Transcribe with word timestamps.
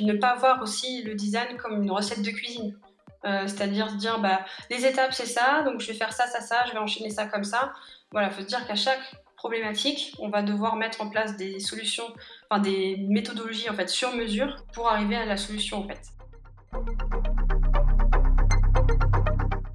Ne 0.00 0.14
pas 0.14 0.34
voir 0.34 0.60
aussi 0.60 1.02
le 1.02 1.14
design 1.14 1.56
comme 1.56 1.82
une 1.82 1.90
recette 1.90 2.22
de 2.22 2.30
cuisine. 2.30 2.76
Euh, 3.24 3.46
c'est-à-dire 3.46 3.88
se 3.90 3.96
dire, 3.96 4.20
bah, 4.20 4.44
les 4.70 4.84
étapes, 4.84 5.14
c'est 5.14 5.26
ça, 5.26 5.62
donc 5.62 5.80
je 5.80 5.86
vais 5.86 5.94
faire 5.94 6.12
ça, 6.12 6.26
ça, 6.26 6.40
ça, 6.40 6.64
je 6.66 6.72
vais 6.72 6.78
enchaîner 6.78 7.10
ça 7.10 7.26
comme 7.26 7.44
ça. 7.44 7.72
Voilà, 8.12 8.28
il 8.28 8.34
faut 8.34 8.42
se 8.42 8.46
dire 8.46 8.66
qu'à 8.66 8.74
chaque 8.74 9.14
problématique, 9.36 10.14
on 10.18 10.28
va 10.28 10.42
devoir 10.42 10.76
mettre 10.76 11.00
en 11.00 11.08
place 11.08 11.36
des 11.36 11.58
solutions, 11.58 12.04
enfin 12.50 12.60
des 12.60 12.96
méthodologies 13.08 13.70
en 13.70 13.74
fait 13.74 13.88
sur 13.88 14.14
mesure 14.14 14.56
pour 14.72 14.88
arriver 14.88 15.16
à 15.16 15.26
la 15.26 15.36
solution 15.36 15.84
en 15.84 15.88
fait. 15.88 16.00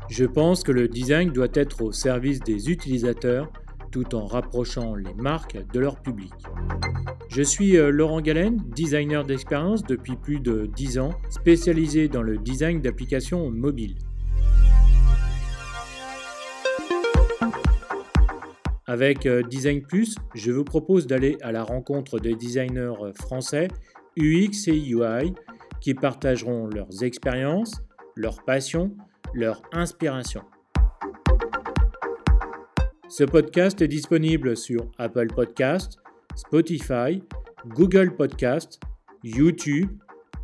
Je 0.09 0.25
pense 0.25 0.63
que 0.63 0.71
le 0.71 0.87
design 0.87 1.31
doit 1.31 1.53
être 1.53 1.81
au 1.81 1.91
service 1.91 2.39
des 2.39 2.69
utilisateurs 2.69 3.51
tout 3.91 4.15
en 4.15 4.25
rapprochant 4.25 4.95
les 4.95 5.13
marques 5.13 5.57
de 5.71 5.79
leur 5.79 6.01
public. 6.01 6.33
Je 7.29 7.43
suis 7.43 7.77
euh, 7.77 7.91
Laurent 7.91 8.21
Galen, 8.21 8.57
designer 8.75 9.23
d'expérience 9.23 9.83
depuis 9.83 10.15
plus 10.15 10.39
de 10.39 10.65
10 10.65 10.97
ans, 10.97 11.11
spécialisé 11.29 12.07
dans 12.07 12.23
le 12.23 12.39
design 12.39 12.81
d'applications 12.81 13.51
mobiles. 13.51 13.99
Avec 18.87 19.27
euh, 19.27 19.43
Design 19.43 19.83
Plus, 19.83 20.15
je 20.33 20.51
vous 20.51 20.63
propose 20.63 21.05
d'aller 21.05 21.37
à 21.41 21.51
la 21.51 21.63
rencontre 21.63 22.19
des 22.19 22.33
designers 22.33 23.13
français 23.13 23.67
UX 24.17 24.67
et 24.67 24.89
UI 24.89 25.35
qui 25.81 25.93
partageront 25.93 26.65
leurs 26.65 27.03
expériences, 27.03 27.83
leurs 28.15 28.43
passions, 28.43 28.97
leur 29.35 29.61
inspiration. 29.71 30.41
Ce 33.07 33.23
podcast 33.23 33.83
est 33.83 33.87
disponible 33.87 34.57
sur 34.57 34.89
Apple 34.97 35.27
Podcast, 35.27 35.99
Spotify, 36.35 37.21
Google 37.67 38.15
Podcast, 38.15 38.79
YouTube, 39.23 39.89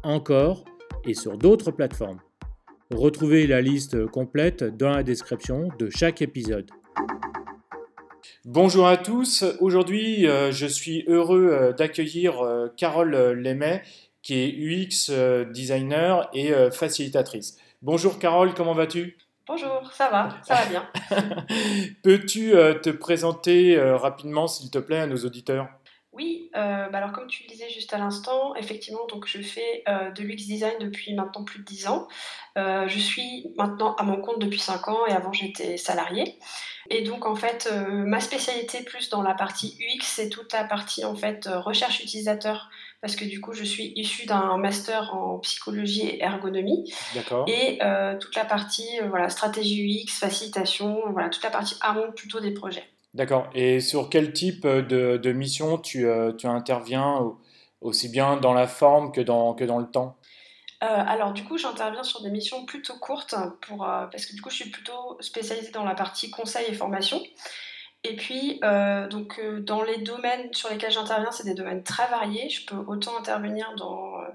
encore 0.03 0.65
et 1.05 1.13
sur 1.13 1.37
d'autres 1.37 1.71
plateformes. 1.71 2.19
Retrouvez 2.91 3.47
la 3.47 3.61
liste 3.61 4.05
complète 4.07 4.63
dans 4.63 4.89
la 4.89 5.03
description 5.03 5.69
de 5.79 5.89
chaque 5.89 6.21
épisode. 6.21 6.69
Bonjour 8.43 8.87
à 8.87 8.97
tous, 8.97 9.43
aujourd'hui 9.59 10.27
euh, 10.27 10.51
je 10.51 10.67
suis 10.67 11.03
heureux 11.07 11.49
euh, 11.49 11.73
d'accueillir 11.73 12.41
euh, 12.41 12.67
Carole 12.77 13.09
Lemet 13.15 13.81
qui 14.21 14.35
est 14.35 14.51
UX 14.55 15.11
designer 15.51 16.29
et 16.33 16.51
facilitatrice. 16.71 17.57
Bonjour 17.83 18.17
Carole, 18.17 18.55
comment 18.55 18.73
vas-tu? 18.73 19.17
Bonjour, 19.47 19.91
ça 19.93 20.09
va, 20.09 20.29
ça 20.43 20.55
va 20.55 20.65
bien. 20.65 20.89
Peux-tu 22.03 22.53
te 22.81 22.89
présenter 22.89 23.79
rapidement, 23.79 24.47
s'il 24.47 24.71
te 24.71 24.79
plaît, 24.79 24.97
à 24.97 25.05
nos 25.05 25.17
auditeurs? 25.17 25.67
Oui, 26.15 26.49
euh, 26.55 26.89
bah 26.89 26.99
alors 26.99 27.11
comme 27.11 27.27
tu 27.27 27.43
le 27.43 27.49
disais 27.49 27.69
juste 27.69 27.93
à 27.93 27.97
l'instant, 27.97 28.55
effectivement, 28.55 29.05
donc 29.07 29.27
je 29.27 29.41
fais 29.41 29.83
de 29.87 30.23
l'UX 30.23 30.45
design 30.47 30.73
depuis 30.79 31.13
maintenant 31.13 31.43
plus 31.43 31.59
de 31.59 31.65
10 31.65 31.87
ans. 31.87 32.07
je 32.55 32.99
suis 32.99 33.51
maintenant 33.57 33.95
à 33.95 34.03
mon 34.03 34.21
compte 34.21 34.39
depuis 34.39 34.59
5 34.59 34.87
ans 34.87 35.05
et 35.05 35.11
avant 35.11 35.33
j'étais 35.33 35.77
salariée. 35.77 36.39
Et 36.89 37.01
donc 37.01 37.25
en 37.25 37.35
fait, 37.35 37.69
ma 37.89 38.19
spécialité 38.19 38.83
plus 38.83 39.09
dans 39.09 39.21
la 39.21 39.33
partie 39.33 39.77
UX, 39.79 40.03
c'est 40.03 40.29
toute 40.29 40.53
la 40.53 40.63
partie 40.63 41.03
en 41.03 41.15
fait 41.15 41.47
recherche 41.47 41.99
utilisateur 41.99 42.69
parce 43.05 43.15
que 43.15 43.25
du 43.25 43.39
coup, 43.39 43.53
je 43.53 43.63
suis 43.63 43.93
issue 43.95 44.25
d'un 44.25 44.57
master 44.57 45.13
en 45.13 45.37
psychologie 45.37 46.07
et 46.07 46.23
ergonomie. 46.23 46.91
Et 47.45 47.77
euh, 47.83 48.17
toute 48.17 48.35
la 48.35 48.45
partie 48.45 48.99
euh, 48.99 49.07
voilà, 49.09 49.29
stratégie 49.29 50.03
UX, 50.03 50.11
facilitation, 50.11 51.03
voilà, 51.11 51.29
toute 51.29 51.43
la 51.43 51.51
partie 51.51 51.75
amont 51.81 52.11
plutôt 52.13 52.39
des 52.39 52.49
projets. 52.49 52.83
D'accord. 53.15 53.49
Et 53.55 53.79
sur 53.79 54.09
quel 54.09 54.31
type 54.33 54.67
de, 54.67 55.17
de 55.17 55.31
mission 55.31 55.79
tu, 55.79 56.05
euh, 56.05 56.31
tu, 56.33 56.45
interviens 56.45 57.35
aussi 57.81 58.09
bien 58.09 58.37
dans 58.37 58.53
la 58.53 58.67
forme 58.67 59.11
que 59.11 59.21
dans, 59.21 59.55
que 59.55 59.63
dans 59.63 59.79
le 59.79 59.89
temps? 59.89 60.17
Alors 60.81 61.33
du 61.33 61.43
coup, 61.43 61.57
j'interviens 61.57 62.03
sur 62.03 62.21
des 62.21 62.29
missions 62.29 62.63
plutôt 62.65 62.93
courtes 62.99 63.33
pour, 63.61 63.77
parce 63.79 64.27
que 64.27 64.35
du 64.35 64.41
coup, 64.41 64.51
je 64.51 64.57
suis 64.57 64.69
plutôt 64.69 65.17
spécialisée 65.19 65.71
dans 65.71 65.83
la 65.83 65.95
partie 65.95 66.29
conseil 66.29 66.67
et 66.67 66.73
formation. 66.73 67.19
Et 68.07 68.15
puis, 68.15 68.59
euh, 68.63 69.07
donc, 69.07 69.39
euh, 69.39 69.61
dans 69.61 69.81
les 69.81 69.97
domaines 69.97 70.53
sur 70.53 70.69
lesquels 70.69 70.91
j'interviens, 70.91 71.31
c'est 71.31 71.43
des 71.43 71.55
domaines 71.55 71.83
très 71.83 72.07
variés. 72.07 72.49
Je 72.49 72.63
peux 72.67 72.75
autant 72.75 73.17
intervenir 73.17 73.73
dans, 73.77 74.21
euh, 74.21 74.27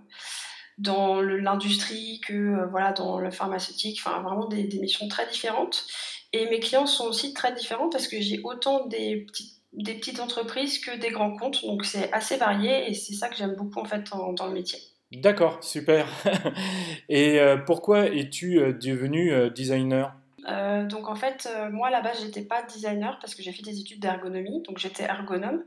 dans 0.79 1.21
l'industrie 1.21 2.21
que 2.27 2.69
voilà, 2.71 2.93
dans 2.93 3.21
le 3.21 3.31
pharmaceutique, 3.31 4.01
enfin 4.05 4.21
vraiment 4.23 4.47
des, 4.49 4.67
missions 4.81 5.07
très 5.07 5.25
différentes. 5.29 5.87
Et 6.33 6.49
mes 6.49 6.61
clients 6.61 6.87
sont 6.87 7.07
aussi 7.07 7.35
très 7.35 7.53
différents 7.53 7.89
parce 7.89 8.09
que 8.09 8.21
j'ai 8.21 8.41
autant 8.45 8.87
des 8.87 9.27
petites, 9.27 9.55
des 9.73 9.95
petites 9.95 10.21
entreprises 10.21 10.79
que 10.79 10.97
des 10.97 11.11
grands 11.11 11.37
comptes. 11.37 11.65
Donc, 11.65 11.85
c'est 11.85 12.13
assez 12.13 12.37
varié 12.37 12.89
et 12.89 12.95
c'est 12.95 13.15
ça 13.15 13.29
que 13.29 13.37
j'aime 13.37 13.55
beaucoup 13.57 13.81
en 13.81 13.85
fait 13.85 14.05
dans 14.37 14.47
le 14.47 14.53
métier. 14.53 14.79
D'accord, 15.13 15.63
super. 15.63 16.07
et 17.09 17.41
pourquoi 17.67 18.07
es-tu 18.07 18.61
devenu 18.81 19.51
designer? 19.51 20.15
Euh, 20.49 20.87
donc 20.87 21.09
en 21.09 21.15
fait, 21.15 21.49
euh, 21.55 21.71
moi 21.71 21.91
là-bas, 21.91 22.13
j'étais 22.21 22.43
pas 22.43 22.63
designer 22.63 23.19
parce 23.21 23.35
que 23.35 23.43
j'ai 23.43 23.53
fait 23.53 23.63
des 23.63 23.81
études 23.81 24.01
d'ergonomie, 24.01 24.63
donc 24.63 24.79
j'étais 24.79 25.05
ergonome. 25.05 25.65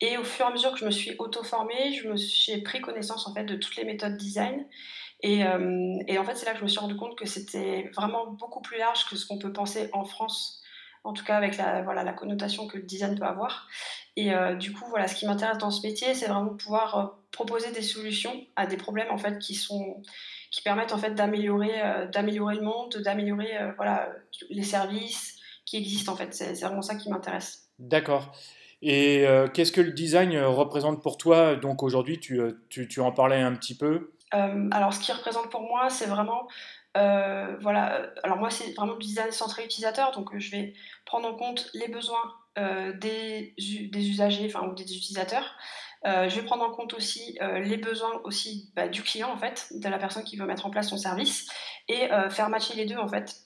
Et 0.00 0.16
au 0.16 0.24
fur 0.24 0.46
et 0.46 0.48
à 0.48 0.52
mesure 0.52 0.72
que 0.72 0.78
je 0.78 0.84
me 0.84 0.90
suis 0.90 1.14
auto-formée, 1.18 2.00
j'ai 2.16 2.62
pris 2.62 2.80
connaissance 2.80 3.26
en 3.26 3.34
fait 3.34 3.44
de 3.44 3.56
toutes 3.56 3.76
les 3.76 3.84
méthodes 3.84 4.16
design. 4.16 4.64
Et, 5.22 5.44
euh, 5.44 5.96
et 6.08 6.18
en 6.18 6.24
fait, 6.24 6.34
c'est 6.34 6.46
là 6.46 6.52
que 6.52 6.58
je 6.58 6.64
me 6.64 6.68
suis 6.68 6.80
rendu 6.80 6.96
compte 6.96 7.16
que 7.16 7.26
c'était 7.26 7.90
vraiment 7.94 8.26
beaucoup 8.26 8.60
plus 8.60 8.78
large 8.78 9.08
que 9.08 9.16
ce 9.16 9.26
qu'on 9.26 9.38
peut 9.38 9.52
penser 9.52 9.88
en 9.92 10.04
France 10.04 10.60
en 11.04 11.12
tout 11.12 11.24
cas 11.24 11.36
avec 11.36 11.56
la, 11.56 11.82
voilà, 11.82 12.04
la 12.04 12.12
connotation 12.12 12.68
que 12.68 12.76
le 12.76 12.84
design 12.84 13.18
peut 13.18 13.24
avoir. 13.24 13.66
Et 14.14 14.30
du 14.60 14.72
coup, 14.72 14.84
voilà, 14.88 15.08
ce 15.08 15.16
qui 15.16 15.26
m'intéresse 15.26 15.58
dans 15.58 15.72
ce 15.72 15.84
métier, 15.84 16.14
c'est 16.14 16.26
vraiment 16.26 16.54
pouvoir 16.54 17.18
proposer 17.32 17.72
des 17.72 17.82
solutions 17.82 18.32
à 18.54 18.66
des 18.66 18.76
problèmes 18.76 19.10
en 19.10 19.18
fait 19.18 19.38
qui 19.40 19.54
sont 19.54 20.00
qui 20.52 20.62
permettent 20.62 20.92
en 20.92 20.98
fait 20.98 21.14
d'améliorer 21.14 21.82
euh, 21.82 22.06
d'améliorer 22.06 22.56
le 22.56 22.60
monde, 22.62 22.94
d'améliorer 22.98 23.56
euh, 23.56 23.72
voilà 23.76 24.10
les 24.50 24.62
services 24.62 25.38
qui 25.64 25.78
existent 25.78 26.12
en 26.12 26.16
fait. 26.16 26.32
C'est 26.34 26.52
vraiment 26.60 26.82
ça 26.82 26.94
qui 26.94 27.10
m'intéresse. 27.10 27.70
D'accord. 27.78 28.32
Et 28.82 29.26
euh, 29.26 29.48
qu'est-ce 29.48 29.72
que 29.72 29.80
le 29.80 29.92
design 29.92 30.36
représente 30.38 31.02
pour 31.02 31.16
toi? 31.16 31.56
Donc 31.56 31.82
aujourd'hui, 31.82 32.20
tu, 32.20 32.40
tu, 32.68 32.86
tu, 32.86 33.00
en 33.00 33.12
parlais 33.12 33.40
un 33.40 33.54
petit 33.54 33.76
peu. 33.76 34.12
Alors, 34.32 34.92
ce 34.94 35.00
qui 35.00 35.12
représente 35.12 35.50
pour 35.50 35.62
moi, 35.62 35.90
c'est 35.90 36.06
vraiment 36.06 36.48
voilà. 36.94 38.10
Alors 38.22 38.38
moi, 38.38 38.50
c'est 38.50 38.72
vraiment 38.74 38.96
du 38.96 39.06
design 39.06 39.30
centré 39.30 39.64
utilisateur. 39.64 40.12
Donc, 40.12 40.36
je 40.36 40.50
vais 40.50 40.74
prendre 41.04 41.28
en 41.28 41.34
compte 41.34 41.70
les 41.74 41.88
besoins 41.88 42.34
des, 42.56 43.54
usagers, 43.94 44.46
enfin 44.46 44.66
ou 44.66 44.74
des 44.74 44.96
utilisateurs. 44.96 45.56
Euh, 46.04 46.28
je 46.28 46.40
vais 46.40 46.44
prendre 46.44 46.64
en 46.64 46.70
compte 46.70 46.94
aussi 46.94 47.38
euh, 47.40 47.60
les 47.60 47.76
besoins 47.76 48.20
aussi 48.24 48.72
bah, 48.74 48.88
du 48.88 49.02
client 49.02 49.30
en 49.30 49.36
fait, 49.36 49.68
de 49.70 49.88
la 49.88 49.98
personne 49.98 50.24
qui 50.24 50.36
veut 50.36 50.46
mettre 50.46 50.66
en 50.66 50.70
place 50.70 50.88
son 50.88 50.96
service 50.96 51.48
et 51.88 52.10
euh, 52.10 52.28
faire 52.28 52.48
matcher 52.48 52.74
les 52.74 52.86
deux 52.86 52.96
en 52.96 53.06
fait. 53.06 53.36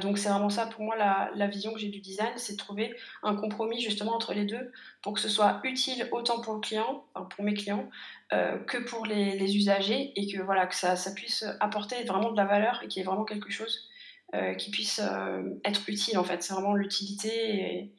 Donc 0.00 0.18
c'est 0.18 0.28
vraiment 0.28 0.50
ça 0.50 0.66
pour 0.66 0.84
moi 0.84 0.96
la, 0.96 1.46
vision 1.48 1.72
que 1.72 1.80
j'ai 1.80 1.88
du 1.88 2.00
design, 2.00 2.32
c'est 2.36 2.52
de 2.52 2.58
trouver 2.58 2.94
un 3.22 3.34
compromis 3.34 3.80
justement 3.80 4.14
entre 4.14 4.32
les 4.32 4.44
deux 4.44 4.72
pour 5.02 5.14
que 5.14 5.20
ce 5.20 5.28
soit 5.28 5.60
utile 5.64 6.08
autant 6.12 6.40
pour 6.40 6.54
le 6.54 6.60
client, 6.60 7.04
pour 7.14 7.44
mes 7.44 7.54
clients, 7.54 7.88
que 8.30 8.78
pour 8.88 9.06
les, 9.06 9.56
usagers 9.56 10.12
et 10.14 10.32
que 10.32 10.40
voilà 10.40 10.66
que 10.66 10.74
ça, 10.74 10.96
puisse 11.14 11.44
apporter 11.60 12.04
vraiment 12.04 12.30
de 12.30 12.36
la 12.36 12.44
valeur 12.44 12.80
et 12.84 12.88
qu'il 12.88 13.00
y 13.00 13.02
ait 13.02 13.06
vraiment 13.06 13.24
quelque 13.24 13.50
chose 13.50 13.88
qui 14.58 14.70
puisse 14.70 15.00
être 15.64 15.88
utile 15.88 16.18
en 16.18 16.24
fait. 16.24 16.42
C'est 16.42 16.54
vraiment 16.54 16.74
l'utilité 16.74 17.90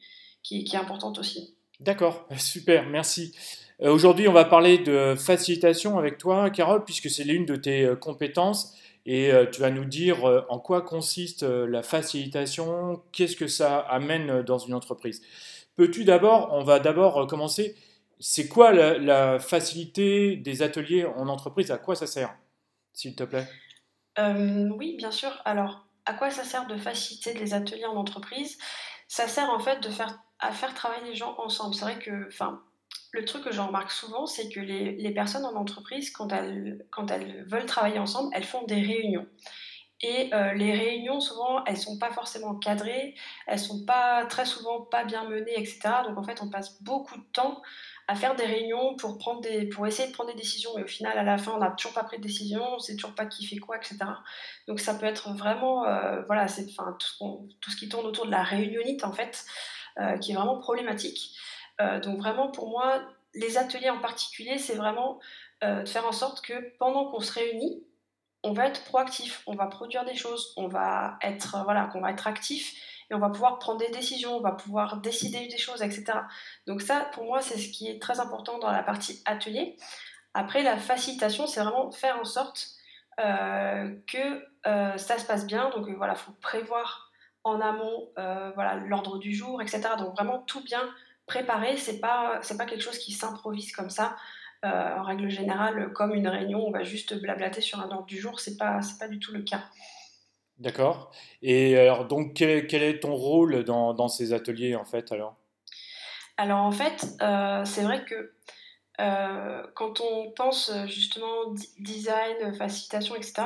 qui, 0.42 0.64
est 0.72 0.76
importante 0.76 1.18
aussi. 1.18 1.54
D'accord, 1.80 2.26
super, 2.38 2.88
merci. 2.88 3.34
Euh, 3.80 3.92
aujourd'hui, 3.92 4.26
on 4.28 4.32
va 4.32 4.44
parler 4.44 4.78
de 4.78 5.14
facilitation 5.16 5.98
avec 5.98 6.18
toi, 6.18 6.50
Carole, 6.50 6.84
puisque 6.84 7.10
c'est 7.10 7.24
l'une 7.24 7.46
de 7.46 7.56
tes 7.56 7.84
euh, 7.84 7.96
compétences. 7.96 8.74
Et 9.10 9.32
euh, 9.32 9.46
tu 9.46 9.62
vas 9.62 9.70
nous 9.70 9.86
dire 9.86 10.24
en 10.50 10.58
quoi 10.58 10.82
consiste 10.82 11.42
la 11.42 11.82
facilitation, 11.82 13.02
qu'est-ce 13.10 13.36
que 13.36 13.46
ça 13.46 13.78
amène 13.78 14.42
dans 14.42 14.58
une 14.58 14.74
entreprise? 14.74 15.22
Peux-tu 15.76 16.04
d'abord, 16.04 16.50
on 16.52 16.62
va 16.62 16.78
d'abord 16.78 17.26
commencer, 17.26 17.74
c'est 18.20 18.48
quoi 18.48 18.72
la, 18.72 19.38
facilité 19.38 20.36
des 20.36 20.62
ateliers 20.62 21.06
en 21.06 21.28
entreprise? 21.28 21.70
À 21.70 21.78
quoi 21.78 21.94
ça 21.94 22.06
sert, 22.06 22.36
s'il 22.92 23.14
te 23.14 23.24
plaît? 23.24 23.48
Oui, 24.18 24.96
bien 24.98 25.10
sûr. 25.10 25.30
Alors, 25.46 25.86
à 26.04 26.12
quoi 26.12 26.30
ça 26.30 26.44
sert 26.44 26.66
de 26.66 26.76
faciliter 26.76 27.32
les 27.32 27.54
ateliers 27.54 27.86
en 27.86 27.96
entreprise? 27.96 28.58
Ça 29.06 29.26
sert 29.26 29.48
en 29.48 29.58
fait 29.58 29.80
de 29.80 29.88
faire 29.88 30.18
à 30.38 30.52
faire 30.52 30.74
travailler 30.74 31.04
les 31.04 31.14
gens 31.14 31.34
ensemble. 31.38 31.74
C'est 31.74 31.84
vrai 31.84 31.98
que, 31.98 32.28
enfin, 32.28 32.62
le 33.12 33.24
truc 33.24 33.44
que 33.44 33.52
j'en 33.52 33.68
remarque 33.68 33.90
souvent, 33.90 34.26
c'est 34.26 34.48
que 34.48 34.60
les, 34.60 35.10
personnes 35.12 35.44
en 35.44 35.54
entreprise, 35.56 36.10
quand 36.10 36.28
elles, 36.30 36.84
veulent 37.46 37.66
travailler 37.66 37.98
ensemble, 37.98 38.30
elles 38.34 38.44
font 38.44 38.64
des 38.64 38.80
réunions. 38.80 39.26
Et 40.00 40.32
euh, 40.32 40.52
les 40.54 40.72
réunions, 40.74 41.18
souvent, 41.18 41.64
elles 41.64 41.76
sont 41.76 41.98
pas 41.98 42.12
forcément 42.12 42.54
cadrées, 42.54 43.16
elles 43.48 43.58
sont 43.58 43.84
pas 43.84 44.26
très 44.26 44.44
souvent 44.44 44.82
pas 44.82 45.04
bien 45.04 45.28
menées, 45.28 45.58
etc. 45.58 45.80
Donc 46.06 46.18
en 46.18 46.22
fait, 46.22 46.40
on 46.40 46.48
passe 46.48 46.80
beaucoup 46.82 47.16
de 47.16 47.24
temps 47.32 47.60
à 48.06 48.14
faire 48.14 48.36
des 48.36 48.46
réunions 48.46 48.94
pour, 48.94 49.18
essayer 49.86 50.08
de 50.08 50.12
prendre 50.12 50.30
des 50.30 50.36
décisions, 50.36 50.70
mais 50.76 50.84
au 50.84 50.86
final, 50.86 51.18
à 51.18 51.24
la 51.24 51.36
fin, 51.36 51.52
on 51.52 51.58
n'a 51.58 51.72
toujours 51.72 51.94
pas 51.94 52.04
pris 52.04 52.18
de 52.18 52.22
décision, 52.22 52.62
on 52.74 52.78
sait 52.78 52.94
toujours 52.94 53.14
pas 53.14 53.26
qui 53.26 53.44
fait 53.44 53.56
quoi, 53.56 53.76
etc. 53.76 53.98
Donc 54.68 54.78
ça 54.78 54.94
peut 54.94 55.04
être 55.04 55.32
vraiment, 55.32 55.84
euh, 55.84 56.22
voilà, 56.26 56.46
c'est 56.46 56.66
tout, 56.66 57.48
ce 57.68 57.76
qui 57.76 57.88
tourne 57.88 58.06
autour 58.06 58.26
de 58.26 58.30
la 58.30 58.44
réunionnite, 58.44 59.02
en 59.02 59.12
fait. 59.12 59.44
Euh, 60.00 60.16
qui 60.18 60.30
est 60.30 60.34
vraiment 60.34 60.58
problématique. 60.58 61.34
Euh, 61.80 62.00
donc 62.00 62.18
vraiment, 62.18 62.48
pour 62.48 62.68
moi, 62.68 63.00
les 63.34 63.58
ateliers 63.58 63.90
en 63.90 64.00
particulier, 64.00 64.58
c'est 64.58 64.74
vraiment 64.74 65.20
de 65.60 65.84
faire 65.86 66.06
en 66.06 66.12
sorte 66.12 66.40
que 66.40 66.76
pendant 66.78 67.10
qu'on 67.10 67.18
se 67.18 67.32
réunit, 67.32 67.82
on 68.44 68.52
va 68.52 68.66
être 68.66 68.84
proactif, 68.84 69.42
on 69.48 69.56
va 69.56 69.66
produire 69.66 70.04
des 70.04 70.14
choses, 70.14 70.54
on 70.56 70.68
va 70.68 71.18
être, 71.20 71.56
voilà, 71.64 71.86
qu'on 71.86 72.00
va 72.00 72.12
être 72.12 72.28
actif 72.28 72.80
et 73.10 73.14
on 73.14 73.18
va 73.18 73.30
pouvoir 73.30 73.58
prendre 73.58 73.80
des 73.80 73.90
décisions, 73.90 74.36
on 74.36 74.40
va 74.40 74.52
pouvoir 74.52 74.98
décider 74.98 75.48
des 75.48 75.58
choses, 75.58 75.82
etc. 75.82 76.04
Donc 76.66 76.80
ça, 76.80 77.08
pour 77.12 77.24
moi, 77.24 77.40
c'est 77.40 77.58
ce 77.58 77.70
qui 77.70 77.88
est 77.88 78.00
très 78.00 78.20
important 78.20 78.58
dans 78.58 78.70
la 78.70 78.82
partie 78.84 79.20
atelier. 79.24 79.76
Après, 80.34 80.62
la 80.62 80.76
facilitation, 80.76 81.46
c'est 81.46 81.60
vraiment 81.60 81.90
faire 81.90 82.18
en 82.20 82.24
sorte 82.24 82.68
euh, 83.20 83.96
que 84.06 84.44
euh, 84.66 84.96
ça 84.96 85.18
se 85.18 85.26
passe 85.26 85.46
bien. 85.46 85.70
Donc 85.70 85.88
voilà, 85.96 86.12
il 86.12 86.18
faut 86.18 86.32
prévoir 86.40 87.10
en 87.44 87.60
amont 87.60 88.10
euh, 88.18 88.50
voilà 88.54 88.76
l'ordre 88.76 89.18
du 89.18 89.34
jour, 89.34 89.62
etc. 89.62 89.82
Donc 89.98 90.14
vraiment 90.14 90.40
tout 90.40 90.62
bien 90.62 90.82
préparé. 91.28 91.76
C'est 91.76 92.00
pas 92.00 92.40
c'est 92.42 92.56
pas 92.56 92.66
quelque 92.66 92.82
chose 92.82 92.98
qui 92.98 93.12
s'improvise 93.12 93.72
comme 93.72 93.90
ça. 93.90 94.16
en 94.64 95.04
règle 95.04 95.28
générale, 95.30 95.92
comme 95.92 96.14
une 96.14 96.28
réunion, 96.28 96.66
on 96.66 96.72
va 96.72 96.82
juste 96.82 97.14
blablater 97.20 97.60
sur 97.60 97.78
un 97.80 97.90
ordre 97.90 98.06
du 98.06 98.18
jour. 98.18 98.40
C'est 98.40 98.56
pas 98.56 98.82
c'est 98.82 98.98
pas 98.98 99.08
du 99.08 99.20
tout 99.20 99.32
le 99.32 99.42
cas. 99.42 99.62
D'accord. 100.58 101.12
Et 101.40 101.78
alors, 101.78 102.06
donc, 102.06 102.34
quel 102.34 102.50
est, 102.50 102.66
quel 102.66 102.82
est 102.82 103.00
ton 103.00 103.14
rôle 103.14 103.62
dans, 103.62 103.94
dans, 103.94 104.08
ces 104.08 104.32
ateliers, 104.32 104.74
en 104.74 104.84
fait, 104.84 105.12
alors? 105.12 105.36
Alors, 106.36 106.58
en 106.58 106.72
fait, 106.72 107.06
euh, 107.22 107.64
c'est 107.64 107.82
vrai 107.82 108.04
que 108.04 108.32
euh, 109.00 109.62
quand 109.74 110.00
on 110.00 110.32
pense 110.32 110.72
justement 110.86 111.54
design, 111.78 112.54
facilitation, 112.56 113.14
etc., 113.14 113.42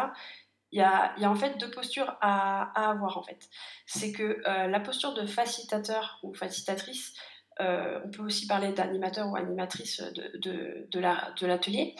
il 0.75 0.79
y 0.79 0.82
a, 0.82 1.12
y 1.19 1.25
a, 1.26 1.31
en 1.31 1.34
fait 1.34 1.58
deux 1.58 1.70
postures 1.70 2.17
à, 2.23 2.73
à 2.81 2.90
avoir, 2.90 3.19
en 3.19 3.23
fait. 3.23 3.50
C'est 3.84 4.12
que 4.12 4.40
euh, 4.46 4.67
la 4.69 4.81
posture 4.81 5.12
de 5.12 5.26
facilitateur 5.26 6.19
ou 6.23 6.32
facilitatrice, 6.32 7.12
on 7.60 8.10
peut 8.10 8.22
aussi 8.22 8.46
parler 8.46 8.72
d'animateur 8.72 9.28
ou 9.28 9.37
animatrice 9.37 10.02
de, 10.02 10.38
de, 10.38 10.88
de 10.90 11.46
l'atelier, 11.46 11.94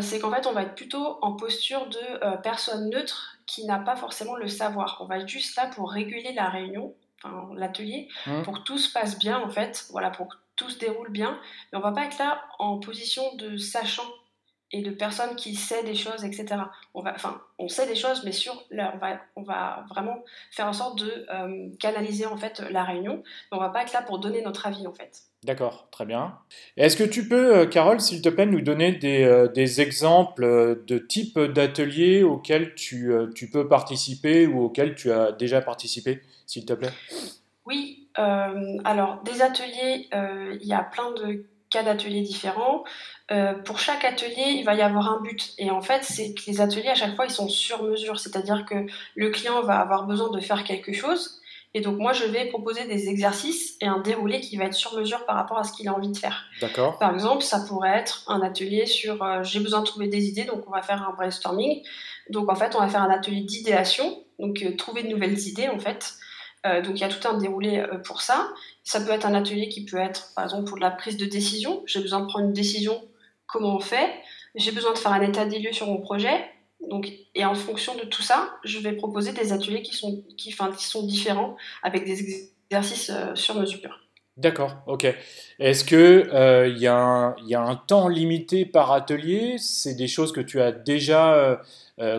c'est 0.00 0.20
qu'en 0.20 0.30
fait, 0.32 0.46
on 0.46 0.52
va 0.52 0.62
être 0.62 0.74
plutôt 0.74 1.18
en 1.22 1.34
posture 1.36 1.88
de 1.88 2.36
personne 2.42 2.90
neutre 2.90 3.38
qui 3.46 3.64
n'a 3.64 3.78
pas 3.78 3.96
forcément 3.96 4.36
le 4.36 4.48
savoir. 4.48 4.98
On 5.00 5.06
va 5.06 5.18
être 5.18 5.28
juste 5.28 5.56
là 5.56 5.66
pour 5.66 5.90
réguler 5.90 6.32
la 6.32 6.48
réunion, 6.48 6.94
enfin, 7.22 7.50
l'atelier, 7.56 8.08
mmh. 8.26 8.42
pour 8.42 8.58
que 8.58 8.62
tout 8.62 8.78
se 8.78 8.92
passe 8.92 9.18
bien, 9.18 9.40
en 9.40 9.50
fait, 9.50 9.86
voilà, 9.90 10.10
pour 10.10 10.28
que 10.28 10.36
tout 10.56 10.70
se 10.70 10.78
déroule 10.78 11.10
bien. 11.10 11.40
Mais 11.72 11.78
on 11.78 11.82
va 11.82 11.92
pas 11.92 12.04
être 12.04 12.18
là 12.18 12.42
en 12.58 12.78
position 12.78 13.22
de 13.36 13.56
sachant 13.56 14.08
et 14.72 14.82
de 14.82 14.90
personne 14.90 15.34
qui 15.36 15.54
sait 15.54 15.82
des 15.82 15.94
choses, 15.94 16.24
etc. 16.24 16.46
On, 16.94 17.02
va, 17.02 17.12
enfin, 17.14 17.40
on 17.58 17.68
sait 17.68 17.86
des 17.86 17.96
choses, 17.96 18.22
mais 18.24 18.32
sur, 18.32 18.64
on, 18.70 18.98
va, 18.98 19.20
on 19.36 19.42
va 19.42 19.84
vraiment 19.90 20.22
faire 20.50 20.66
en 20.66 20.72
sorte 20.72 21.00
de 21.00 21.26
euh, 21.32 21.68
canaliser 21.80 22.26
en 22.26 22.36
fait 22.36 22.62
la 22.70 22.84
réunion. 22.84 23.22
On 23.50 23.58
va 23.58 23.70
pas 23.70 23.82
être 23.82 23.92
là 23.92 24.02
pour 24.02 24.18
donner 24.18 24.42
notre 24.42 24.66
avis 24.66 24.86
en 24.86 24.92
fait. 24.92 25.22
D'accord, 25.42 25.88
très 25.90 26.04
bien. 26.04 26.38
Est-ce 26.76 26.96
que 26.96 27.04
tu 27.04 27.26
peux, 27.26 27.56
euh, 27.56 27.66
Carole, 27.66 28.00
s'il 28.00 28.22
te 28.22 28.28
plaît, 28.28 28.46
nous 28.46 28.60
donner 28.60 28.92
des, 28.92 29.24
euh, 29.24 29.48
des 29.48 29.80
exemples 29.80 30.84
de 30.86 30.98
types 30.98 31.38
d'ateliers 31.38 32.22
auxquels 32.22 32.74
tu, 32.74 33.10
tu, 33.34 33.50
peux 33.50 33.66
participer 33.66 34.46
ou 34.46 34.64
auxquels 34.64 34.94
tu 34.94 35.10
as 35.10 35.32
déjà 35.32 35.62
participé, 35.62 36.20
s'il 36.46 36.66
te 36.66 36.74
plaît? 36.74 36.92
Oui, 37.64 38.08
alors 38.14 39.22
des 39.22 39.40
ateliers, 39.40 40.08
il 40.12 40.66
y 40.66 40.74
a 40.74 40.82
plein 40.82 41.12
de 41.12 41.46
cas 41.70 41.82
d'ateliers 41.82 42.22
différents. 42.22 42.84
Euh, 43.32 43.54
pour 43.54 43.78
chaque 43.78 44.04
atelier, 44.04 44.56
il 44.56 44.64
va 44.64 44.74
y 44.74 44.82
avoir 44.82 45.10
un 45.10 45.20
but. 45.20 45.52
Et 45.58 45.70
en 45.70 45.80
fait, 45.80 46.02
c'est 46.02 46.34
que 46.34 46.42
les 46.48 46.60
ateliers, 46.60 46.88
à 46.88 46.94
chaque 46.94 47.14
fois, 47.14 47.26
ils 47.26 47.30
sont 47.30 47.48
sur 47.48 47.82
mesure. 47.84 48.18
C'est-à-dire 48.18 48.64
que 48.64 48.86
le 49.14 49.30
client 49.30 49.62
va 49.62 49.78
avoir 49.78 50.06
besoin 50.06 50.30
de 50.30 50.40
faire 50.40 50.64
quelque 50.64 50.92
chose. 50.92 51.40
Et 51.72 51.80
donc, 51.80 51.98
moi, 51.98 52.12
je 52.12 52.24
vais 52.24 52.46
proposer 52.46 52.86
des 52.86 53.08
exercices 53.08 53.76
et 53.80 53.86
un 53.86 53.98
déroulé 53.98 54.40
qui 54.40 54.56
va 54.56 54.64
être 54.64 54.74
sur 54.74 54.98
mesure 54.98 55.24
par 55.24 55.36
rapport 55.36 55.58
à 55.58 55.62
ce 55.62 55.72
qu'il 55.72 55.86
a 55.86 55.94
envie 55.94 56.10
de 56.10 56.16
faire. 56.16 56.46
D'accord. 56.60 56.98
Par 56.98 57.14
exemple, 57.14 57.44
ça 57.44 57.60
pourrait 57.60 57.96
être 57.96 58.24
un 58.26 58.40
atelier 58.40 58.86
sur 58.86 59.22
euh, 59.22 59.44
j'ai 59.44 59.60
besoin 59.60 59.80
de 59.80 59.86
trouver 59.86 60.08
des 60.08 60.26
idées, 60.26 60.44
donc 60.44 60.64
on 60.66 60.72
va 60.72 60.82
faire 60.82 61.08
un 61.08 61.12
brainstorming. 61.12 61.82
Donc, 62.30 62.50
en 62.50 62.56
fait, 62.56 62.74
on 62.74 62.80
va 62.80 62.88
faire 62.88 63.02
un 63.02 63.10
atelier 63.10 63.42
d'idéation, 63.42 64.24
donc 64.40 64.60
euh, 64.62 64.74
trouver 64.74 65.04
de 65.04 65.08
nouvelles 65.08 65.38
idées, 65.38 65.68
en 65.68 65.78
fait. 65.78 66.16
Euh, 66.66 66.82
donc 66.82 66.92
il 66.96 67.00
y 67.00 67.04
a 67.04 67.08
tout 67.08 67.26
un 67.26 67.38
déroulé 67.38 67.78
euh, 67.78 67.98
pour 67.98 68.20
ça. 68.20 68.48
Ça 68.84 69.00
peut 69.00 69.12
être 69.12 69.26
un 69.26 69.34
atelier 69.34 69.68
qui 69.68 69.84
peut 69.84 69.96
être, 69.96 70.32
par 70.34 70.44
exemple, 70.44 70.68
pour 70.68 70.78
la 70.78 70.90
prise 70.90 71.16
de 71.16 71.24
décision. 71.24 71.82
J'ai 71.86 72.00
besoin 72.00 72.20
de 72.20 72.26
prendre 72.26 72.44
une 72.46 72.52
décision, 72.52 73.00
comment 73.52 73.76
on 73.76 73.80
fait 73.80 74.10
J'ai 74.54 74.72
besoin 74.72 74.92
de 74.92 74.98
faire 74.98 75.12
un 75.12 75.22
état 75.22 75.44
des 75.44 75.58
lieux 75.58 75.72
sur 75.72 75.86
mon 75.86 75.98
projet. 75.98 76.44
Donc, 76.88 77.12
et 77.34 77.44
en 77.44 77.54
fonction 77.54 77.94
de 77.96 78.02
tout 78.02 78.22
ça, 78.22 78.54
je 78.64 78.78
vais 78.78 78.92
proposer 78.92 79.32
des 79.32 79.52
ateliers 79.52 79.82
qui 79.82 79.94
sont, 79.94 80.24
qui, 80.36 80.54
qui 80.54 80.84
sont 80.84 81.06
différents, 81.06 81.56
avec 81.82 82.04
des 82.04 82.46
exercices 82.70 83.10
euh, 83.10 83.34
sur 83.34 83.54
mesure. 83.54 84.00
D'accord, 84.38 84.76
ok. 84.86 85.06
Est-ce 85.58 85.84
qu'il 85.84 86.30
il 86.72 86.78
y, 86.78 86.84
y, 86.84 87.54
a 87.54 87.60
un 87.60 87.76
temps 87.76 88.08
limité 88.08 88.64
par 88.64 88.92
atelier? 88.92 89.56
C'est 89.58 89.94
des 89.94 90.08
choses 90.08 90.32
que 90.32 90.40
tu 90.40 90.62
as 90.62 90.72
déjà 90.72 91.60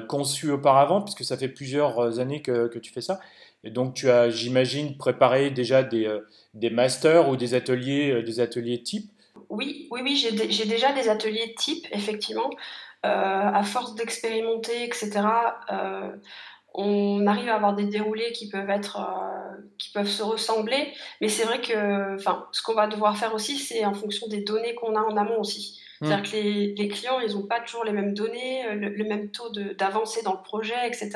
conçues 0.07 0.51
auparavant, 0.51 1.01
puisque 1.01 1.23
ça 1.23 1.35
fait 1.35 1.47
plusieurs 1.47 2.19
années 2.19 2.43
que, 2.43 2.67
que 2.67 2.77
tu 2.77 2.91
fais 2.91 3.01
ça. 3.01 3.19
Et 3.63 3.69
donc, 3.69 3.93
tu 3.93 4.09
as, 4.09 4.29
j'imagine, 4.29 4.97
préparé 4.97 5.51
déjà 5.51 5.83
des, 5.83 6.05
euh, 6.05 6.21
des 6.53 6.69
masters 6.69 7.29
ou 7.29 7.35
des 7.35 7.53
ateliers, 7.53 8.11
euh, 8.11 8.23
des 8.23 8.39
ateliers 8.39 8.81
type 8.81 9.11
Oui, 9.51 9.87
oui, 9.91 10.01
oui 10.03 10.15
j'ai 10.15 10.65
déjà 10.65 10.91
des 10.93 11.09
ateliers 11.09 11.53
type, 11.57 11.85
effectivement. 11.91 12.49
Euh, 13.05 13.09
à 13.09 13.63
force 13.63 13.95
d'expérimenter, 13.95 14.83
etc., 14.83 15.21
on 16.73 17.27
arrive 17.27 17.49
à 17.49 17.55
avoir 17.55 17.75
des 17.75 17.85
déroulés 17.85 18.31
qui 18.31 18.47
peuvent 18.47 18.69
être 18.69 18.97
qui 19.77 19.91
peuvent 19.91 20.07
se 20.07 20.23
ressembler 20.23 20.93
mais 21.19 21.27
c'est 21.27 21.43
vrai 21.43 21.59
que 21.59 22.15
enfin 22.15 22.47
ce 22.53 22.61
qu'on 22.61 22.75
va 22.75 22.87
devoir 22.87 23.17
faire 23.17 23.35
aussi 23.35 23.57
c'est 23.57 23.83
en 23.83 23.93
fonction 23.93 24.27
des 24.29 24.41
données 24.41 24.73
qu'on 24.75 24.95
a 24.95 25.01
en 25.01 25.17
amont 25.17 25.37
aussi 25.37 25.81
c'est-à-dire 26.01 26.19
mm. 26.19 26.23
que 26.23 26.31
les, 26.31 26.73
les, 26.75 26.87
clients, 26.87 27.19
ils 27.19 27.35
n'ont 27.35 27.45
pas 27.45 27.59
toujours 27.59 27.83
les 27.85 27.91
mêmes 27.91 28.15
données, 28.15 28.65
euh, 28.65 28.73
le, 28.73 29.03
même 29.03 29.29
taux 29.29 29.49
d'avancée 29.77 30.23
dans 30.23 30.33
le 30.33 30.41
projet, 30.41 30.87
etc. 30.87 31.11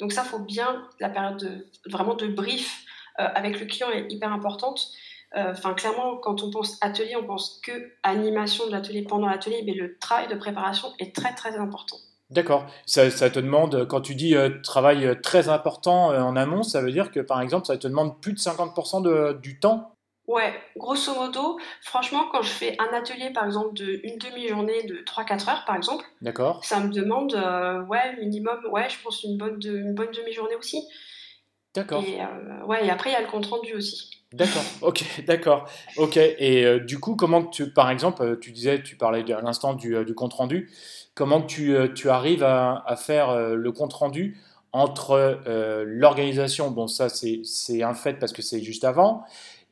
Donc 0.00 0.12
ça, 0.12 0.24
faut 0.24 0.40
bien, 0.40 0.84
la 0.98 1.08
période 1.08 1.38
de, 1.38 1.66
vraiment 1.88 2.14
de 2.14 2.26
brief 2.26 2.84
euh, 3.20 3.28
avec 3.34 3.60
le 3.60 3.66
client 3.66 3.90
est 3.90 4.10
hyper 4.10 4.32
importante. 4.32 4.88
Euh, 5.34 5.50
enfin, 5.50 5.74
clairement, 5.74 6.16
quand 6.16 6.42
on 6.42 6.50
pense 6.50 6.78
atelier, 6.80 7.16
on 7.16 7.26
pense 7.26 7.60
que 7.64 7.72
animation 8.02 8.66
de 8.66 8.72
l'atelier 8.72 9.02
pendant 9.02 9.26
l'atelier, 9.26 9.62
mais 9.66 9.74
le 9.74 9.98
travail 9.98 10.28
de 10.28 10.34
préparation 10.34 10.88
est 10.98 11.14
très 11.14 11.34
très 11.34 11.56
important. 11.56 11.96
D'accord. 12.30 12.66
Ça, 12.86 13.10
ça, 13.10 13.30
te 13.30 13.38
demande, 13.38 13.86
quand 13.86 14.00
tu 14.00 14.14
dis 14.14 14.34
travail 14.62 15.20
très 15.22 15.48
important 15.48 16.08
en 16.08 16.36
amont, 16.36 16.62
ça 16.62 16.80
veut 16.80 16.90
dire 16.90 17.10
que 17.10 17.20
par 17.20 17.40
exemple, 17.40 17.66
ça 17.66 17.76
te 17.76 17.86
demande 17.86 18.20
plus 18.20 18.32
de 18.32 18.38
50% 18.38 19.02
de, 19.02 19.38
du 19.40 19.60
temps? 19.60 19.96
Ouais, 20.26 20.52
grosso 20.76 21.14
modo, 21.14 21.58
franchement, 21.82 22.24
quand 22.32 22.42
je 22.42 22.50
fais 22.50 22.76
un 22.80 22.96
atelier, 22.96 23.30
par 23.30 23.44
exemple, 23.44 23.74
d'une 23.74 24.18
demi-journée 24.18 24.82
de 24.82 24.96
3-4 25.04 25.48
heures, 25.48 25.64
par 25.64 25.76
exemple, 25.76 26.04
D'accord. 26.20 26.64
ça 26.64 26.80
me 26.80 26.92
demande, 26.92 27.34
euh, 27.34 27.84
ouais, 27.84 28.16
minimum, 28.16 28.58
ouais, 28.72 28.88
je 28.88 29.00
pense 29.04 29.22
une 29.22 29.38
bonne, 29.38 29.60
de, 29.60 29.92
bonne 29.92 30.10
demi-journée 30.10 30.56
aussi. 30.56 30.82
D'accord. 31.74 32.02
Et, 32.04 32.20
euh, 32.20 32.64
ouais, 32.64 32.84
et 32.84 32.90
après, 32.90 33.10
il 33.10 33.12
y 33.12 33.16
a 33.16 33.20
le 33.20 33.28
compte-rendu 33.28 33.74
aussi. 33.74 34.15
D'accord, 34.36 34.62
ok, 34.82 35.04
d'accord. 35.26 35.68
Ok, 35.96 36.16
et 36.16 36.64
euh, 36.64 36.78
du 36.80 37.00
coup, 37.00 37.16
comment 37.16 37.44
tu, 37.44 37.70
par 37.70 37.90
exemple, 37.90 38.38
tu 38.40 38.52
disais, 38.52 38.82
tu 38.82 38.96
parlais 38.96 39.30
à 39.32 39.40
l'instant 39.40 39.74
du, 39.74 40.04
du 40.04 40.14
compte-rendu, 40.14 40.70
comment 41.14 41.42
tu, 41.42 41.76
tu 41.94 42.10
arrives 42.10 42.44
à, 42.44 42.96
faire 42.96 43.54
le 43.54 43.72
compte-rendu 43.72 44.38
entre 44.72 45.40
l'organisation, 45.86 46.70
bon, 46.70 46.86
ça, 46.86 47.08
c'est 47.08 47.82
un 47.82 47.94
fait 47.94 48.14
parce 48.14 48.32
que 48.32 48.42
c'est 48.42 48.62
juste 48.62 48.84
avant, 48.84 49.24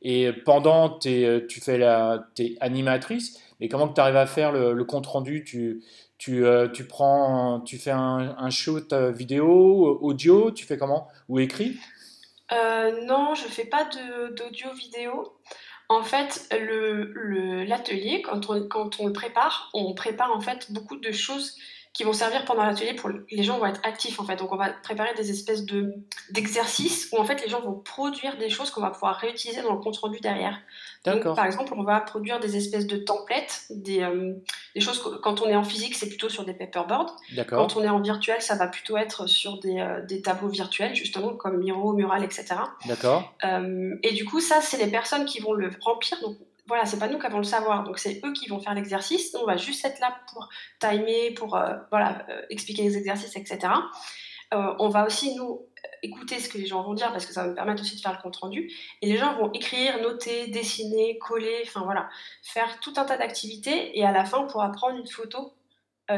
et 0.07 0.31
pendant, 0.31 0.99
euh, 1.07 1.47
tu 1.47 1.59
fais 1.59 1.79
la, 1.79 2.27
es 2.37 2.55
animatrice, 2.59 3.39
mais 3.59 3.67
comment 3.69 3.87
tu 3.87 3.99
arrives 3.99 4.17
à 4.17 4.27
faire 4.27 4.51
le, 4.51 4.83
compte 4.83 5.07
rendu 5.07 5.43
tu, 5.43 5.81
tu, 6.19 6.45
euh, 6.45 6.67
tu, 6.67 6.83
prends, 6.83 7.61
tu 7.61 7.79
fais 7.79 7.89
un, 7.89 8.35
un, 8.37 8.49
shoot 8.51 8.93
euh, 8.93 9.11
vidéo, 9.11 9.97
audio, 10.01 10.51
tu 10.51 10.63
fais 10.63 10.77
comment? 10.77 11.07
Ou 11.27 11.39
écrit? 11.39 11.77
Non, 12.51 13.35
je 13.35 13.47
fais 13.47 13.65
pas 13.65 13.85
d'audio 13.85 14.71
vidéo. 14.73 15.37
En 15.87 16.01
fait, 16.03 16.47
l'atelier, 16.51 18.17
le, 18.17 18.21
quand, 18.23 18.49
on, 18.49 18.67
quand 18.67 18.99
on 18.99 19.07
le 19.07 19.13
prépare, 19.13 19.69
on 19.73 19.93
prépare 19.93 20.31
en 20.35 20.41
fait 20.41 20.71
beaucoup 20.71 20.97
de 20.97 21.11
choses 21.11 21.57
qui 21.95 22.03
vont 22.03 22.11
servir 22.11 22.43
pendant 22.43 22.65
l'atelier 22.65 22.93
pour 22.93 23.09
les 23.09 23.43
gens 23.43 23.57
vont 23.57 23.67
être 23.67 23.79
actifs 23.83 24.19
en 24.19 24.25
fait. 24.25 24.35
Donc 24.35 24.51
on 24.51 24.57
va 24.57 24.69
préparer 24.69 25.13
des 25.15 25.31
espèces 25.31 25.65
de 25.65 25.93
d'exercices 26.29 27.07
où 27.13 27.17
en 27.17 27.23
fait 27.23 27.41
les 27.41 27.49
gens 27.49 27.61
vont 27.61 27.79
produire 27.79 28.37
des 28.37 28.49
choses 28.49 28.69
qu'on 28.69 28.81
va 28.81 28.91
pouvoir 28.91 29.15
réutiliser 29.15 29.61
dans 29.61 29.73
le 29.73 29.79
compte 29.79 29.97
rendu 29.97 30.19
derrière. 30.19 30.59
Donc 31.05 31.23
par 31.23 31.45
exemple, 31.45 31.73
on 31.73 31.83
va 31.83 32.01
produire 32.01 32.41
des 32.41 32.57
espèces 32.57 32.85
de 32.85 32.97
templates, 32.97 33.67
des, 33.69 34.01
euh, 34.01 34.33
des 34.73 34.81
choses 34.81 35.01
que, 35.01 35.17
quand 35.19 35.41
on 35.41 35.47
est 35.47 35.55
en 35.55 35.63
physique, 35.63 35.95
c'est 35.95 36.09
plutôt 36.09 36.27
sur 36.27 36.43
des 36.43 36.53
paperboards. 36.53 37.15
Quand 37.47 37.77
on 37.77 37.83
est 37.83 37.89
en 37.89 38.01
virtuel, 38.01 38.41
ça 38.41 38.55
va 38.55 38.67
plutôt 38.67 38.97
être 38.97 39.27
sur 39.27 39.59
des, 39.61 39.79
euh, 39.79 40.01
des 40.05 40.21
tableaux 40.21 40.49
virtuels 40.49 40.95
justement 40.95 41.33
comme 41.33 41.59
Miro, 41.59 41.93
Mural, 41.93 42.25
etc. 42.25 42.55
D'accord. 42.87 43.33
Euh, 43.45 43.95
et 44.03 44.11
du 44.11 44.25
coup, 44.25 44.41
ça 44.41 44.59
c'est 44.59 44.77
les 44.77 44.91
personnes 44.91 45.23
qui 45.23 45.39
vont 45.39 45.53
le 45.53 45.69
remplir. 45.79 46.19
Donc 46.21 46.35
voilà, 46.67 46.85
c'est 46.85 46.99
pas 46.99 47.07
nous 47.07 47.19
qui 47.19 47.25
avons 47.25 47.37
le 47.37 47.43
savoir, 47.43 47.83
donc 47.83 47.99
c'est 47.99 48.21
eux 48.25 48.33
qui 48.33 48.47
vont 48.47 48.59
faire 48.59 48.73
l'exercice. 48.73 49.35
On 49.35 49.45
va 49.45 49.57
juste 49.57 49.85
être 49.85 49.99
là 49.99 50.17
pour 50.31 50.49
timer, 50.79 51.31
pour 51.31 51.55
euh, 51.55 51.75
voilà, 51.91 52.25
euh, 52.29 52.41
expliquer 52.49 52.83
les 52.83 52.97
exercices, 52.97 53.35
etc. 53.35 53.73
on 54.51 54.89
va 54.89 55.05
aussi, 55.05 55.35
nous, 55.35 55.67
écouter 56.01 56.39
ce 56.39 56.49
que 56.49 56.57
les 56.57 56.65
gens 56.65 56.81
vont 56.83 56.93
dire 56.93 57.11
parce 57.11 57.25
que 57.25 57.33
ça 57.33 57.43
va 57.43 57.49
me 57.49 57.55
permettre 57.55 57.81
aussi 57.81 57.95
de 57.95 58.01
faire 58.01 58.13
le 58.13 58.21
compte 58.21 58.37
rendu. 58.37 58.71
Et 59.01 59.07
les 59.07 59.17
gens 59.17 59.35
vont 59.35 59.51
écrire, 59.51 60.01
noter, 60.01 60.47
dessiner, 60.47 61.17
coller, 61.19 61.63
enfin 61.65 61.81
voilà, 61.83 62.09
faire 62.43 62.79
tout 62.79 62.93
un 62.97 63.05
tas 63.05 63.17
d'activités. 63.17 63.97
Et 63.97 64.05
à 64.05 64.11
la 64.11 64.25
fin, 64.25 64.39
on 64.39 64.47
pourra 64.47 64.71
prendre 64.71 64.97
une 64.97 65.07
photo 65.07 65.53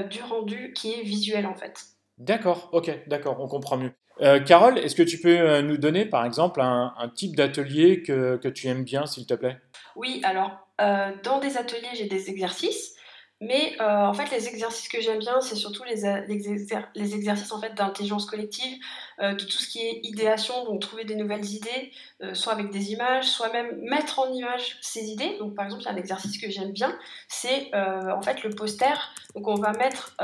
du 0.09 0.21
rendu 0.21 0.73
qui 0.73 0.93
est 0.93 1.03
visuel 1.03 1.45
en 1.45 1.55
fait. 1.55 1.85
D'accord, 2.17 2.69
ok, 2.73 2.91
d'accord, 3.07 3.39
on 3.39 3.47
comprend 3.47 3.77
mieux. 3.77 3.93
Euh, 4.21 4.39
Carole, 4.39 4.79
est-ce 4.79 4.95
que 4.95 5.03
tu 5.03 5.19
peux 5.19 5.39
euh, 5.39 5.61
nous 5.61 5.77
donner 5.77 6.05
par 6.05 6.25
exemple 6.25 6.61
un, 6.61 7.11
type 7.15 7.35
d'atelier 7.35 8.01
que, 8.01 8.47
tu 8.49 8.67
aimes 8.67 8.83
bien, 8.83 9.05
s'il 9.05 9.25
te 9.25 9.33
plaît? 9.33 9.57
Oui, 9.95 10.21
alors 10.23 10.51
euh, 10.81 11.11
dans 11.23 11.39
des 11.39 11.57
ateliers, 11.57 11.89
j'ai 11.93 12.07
des 12.07 12.29
exercices, 12.29 12.95
mais 13.39 13.79
en 13.79 14.13
fait, 14.13 14.31
les 14.31 14.47
exercices 14.47 14.89
que 14.89 14.99
j'aime 14.99 15.19
bien, 15.19 15.41
c'est 15.41 15.55
surtout 15.55 15.83
les, 15.83 16.05
exercices 16.97 17.51
en 17.51 17.61
fait 17.61 17.75
d'intelligence 17.75 18.25
collective, 18.25 18.79
de 19.21 19.43
tout 19.43 19.59
ce 19.59 19.69
qui 19.69 19.79
est 19.79 19.99
idéation, 20.01 20.65
donc 20.65 20.81
trouver 20.81 21.03
des 21.03 21.15
nouvelles 21.15 21.45
idées, 21.45 21.91
soit 22.33 22.53
avec 22.53 22.71
des 22.71 22.93
images, 22.93 23.25
soit 23.25 23.53
même 23.53 23.79
mettre 23.83 24.17
en 24.17 24.33
image 24.33 24.77
ces 24.81 25.11
idées. 25.11 25.37
Donc 25.37 25.53
par 25.53 25.65
exemple, 25.65 25.83
il 25.85 25.89
un 25.89 25.97
exercice 25.97 26.41
que 26.41 26.49
j'aime 26.49 26.71
bien, 26.71 26.97
c'est 27.27 27.71
en 27.75 28.23
fait 28.23 28.43
le 28.43 28.49
poster. 28.49 29.13
Donc 29.35 29.47
on 29.47 29.55
va 29.55 29.71
mettre 29.73 30.17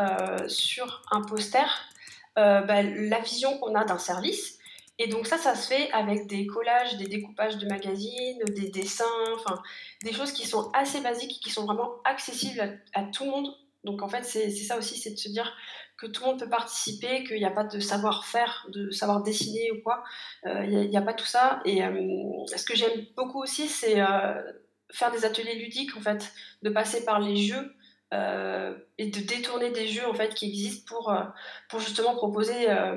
sur 0.48 1.04
un 1.12 1.22
poster 1.22 1.93
bah, 2.36 2.82
la 2.84 3.20
vision 3.20 3.58
qu'on 3.60 3.76
a 3.76 3.86
d'un 3.86 3.98
service. 3.98 4.60
Et 5.00 5.08
donc 5.08 5.26
ça, 5.26 5.38
ça 5.38 5.56
se 5.56 5.68
fait 5.68 5.92
avec 5.92 6.28
des 6.28 6.46
collages, 6.46 6.98
des 6.98 7.08
découpages 7.08 7.58
de 7.58 7.68
magazines, 7.68 8.44
des 8.46 8.70
dessins, 8.70 9.06
enfin 9.36 9.62
des 10.04 10.14
choses 10.14 10.32
qui 10.32 10.48
sont 10.48 10.70
assez 10.74 11.02
basiques, 11.02 11.40
qui 11.44 11.50
sont 11.50 11.66
vraiment 11.66 11.96
accessibles 12.04 12.80
à, 12.94 13.04
tout 13.04 13.24
le 13.26 13.32
monde. 13.32 13.48
Donc 13.84 14.04
en 14.04 14.08
fait, 14.08 14.24
c'est 14.24 14.52
ça 14.52 14.78
aussi, 14.78 14.98
c'est 14.98 15.12
de 15.12 15.18
se 15.18 15.30
dire 15.30 15.52
que 15.98 16.06
tout 16.06 16.22
le 16.22 16.30
monde 16.30 16.40
peut 16.40 16.50
participer, 16.50 17.24
qu'il 17.24 17.38
n'y 17.38 17.46
a 17.46 17.52
pas 17.52 17.64
de 17.64 17.80
savoir-faire, 17.80 18.68
de 18.70 18.92
savoir 18.92 19.24
dessiner 19.24 19.72
ou 19.72 19.82
quoi. 19.82 20.04
Euh, 20.46 20.64
il 20.66 20.90
n'y 20.90 20.98
a, 20.98 21.02
pas 21.02 21.14
tout 21.14 21.26
ça. 21.26 21.62
Et 21.66 21.84
euh, 21.84 22.46
ce 22.56 22.64
que 22.64 22.76
j'aime 22.76 23.06
beaucoup 23.16 23.42
aussi, 23.42 23.68
c'est 23.68 23.96
faire 24.92 25.12
des 25.12 25.26
ateliers 25.26 25.56
ludiques, 25.56 25.98
en 25.98 26.02
fait, 26.02 26.32
de 26.62 26.70
passer 26.70 27.04
par 27.04 27.20
les 27.20 27.36
jeux. 27.36 27.74
Euh, 28.14 28.74
et 28.98 29.08
de 29.08 29.20
détourner 29.20 29.72
des 29.72 29.88
jeux 29.88 30.08
en 30.08 30.14
fait 30.14 30.36
qui 30.36 30.48
existent 30.48 30.84
pour, 30.88 31.12
euh, 31.12 31.22
pour 31.70 31.80
justement 31.80 32.16
proposer 32.16 32.70
euh, 32.70 32.96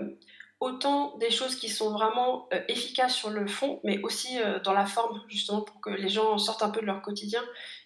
autant 0.61 1.17
des 1.19 1.31
choses 1.31 1.57
qui 1.57 1.69
sont 1.69 1.91
vraiment 1.91 2.49
efficaces 2.69 3.15
sur 3.15 3.31
le 3.31 3.47
fond, 3.47 3.81
mais 3.85 4.01
aussi 4.03 4.39
dans 4.65 4.73
la 4.73 4.87
forme, 4.87 5.21
justement 5.29 5.61
pour 5.61 5.83
que 5.83 5.91
les 5.91 6.09
gens 6.09 6.39
sortent 6.39 6.63
un 6.63 6.71
peu 6.71 6.81
de 6.81 6.87
leur 6.87 7.03
quotidien 7.03 7.43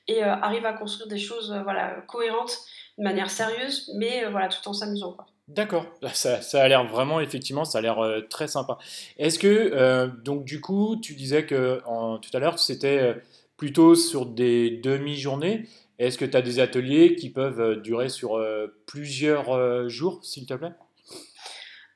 et 0.06 0.22
arrivent 0.22 0.66
à 0.66 0.72
construire 0.72 1.08
des 1.08 1.18
choses 1.18 1.52
voilà, 1.64 2.00
cohérentes 2.06 2.56
de 2.96 3.02
manière 3.02 3.28
sérieuse, 3.28 3.90
mais 3.96 4.24
voilà, 4.30 4.46
tout 4.46 4.68
en 4.68 4.72
s'amusant. 4.72 5.16
D'accord, 5.48 5.84
ça, 6.12 6.42
ça, 6.42 6.62
a 6.62 6.68
l'air 6.68 6.84
vraiment, 6.84 7.18
effectivement, 7.18 7.64
ça 7.64 7.78
a 7.78 7.80
l'air 7.80 7.98
très 8.30 8.46
sympa. 8.46 8.78
Est-ce 9.18 9.40
que, 9.40 10.06
donc 10.22 10.44
du 10.44 10.60
coup, 10.60 10.96
tu 11.02 11.16
disais 11.16 11.46
que 11.46 11.82
tout 12.22 12.30
à 12.32 12.38
l'heure, 12.38 12.60
c'était 12.60 13.16
plutôt 13.60 13.94
sur 13.94 14.24
des 14.24 14.70
demi-journées. 14.70 15.66
Est-ce 16.00 16.16
que 16.16 16.24
tu 16.24 16.34
as 16.34 16.40
des 16.40 16.60
ateliers 16.60 17.14
qui 17.14 17.28
peuvent 17.28 17.60
euh, 17.60 17.76
durer 17.76 18.08
sur 18.08 18.38
euh, 18.38 18.74
plusieurs 18.86 19.50
euh, 19.50 19.86
jours, 19.88 20.24
s'il 20.24 20.46
te 20.46 20.54
plaît? 20.54 20.72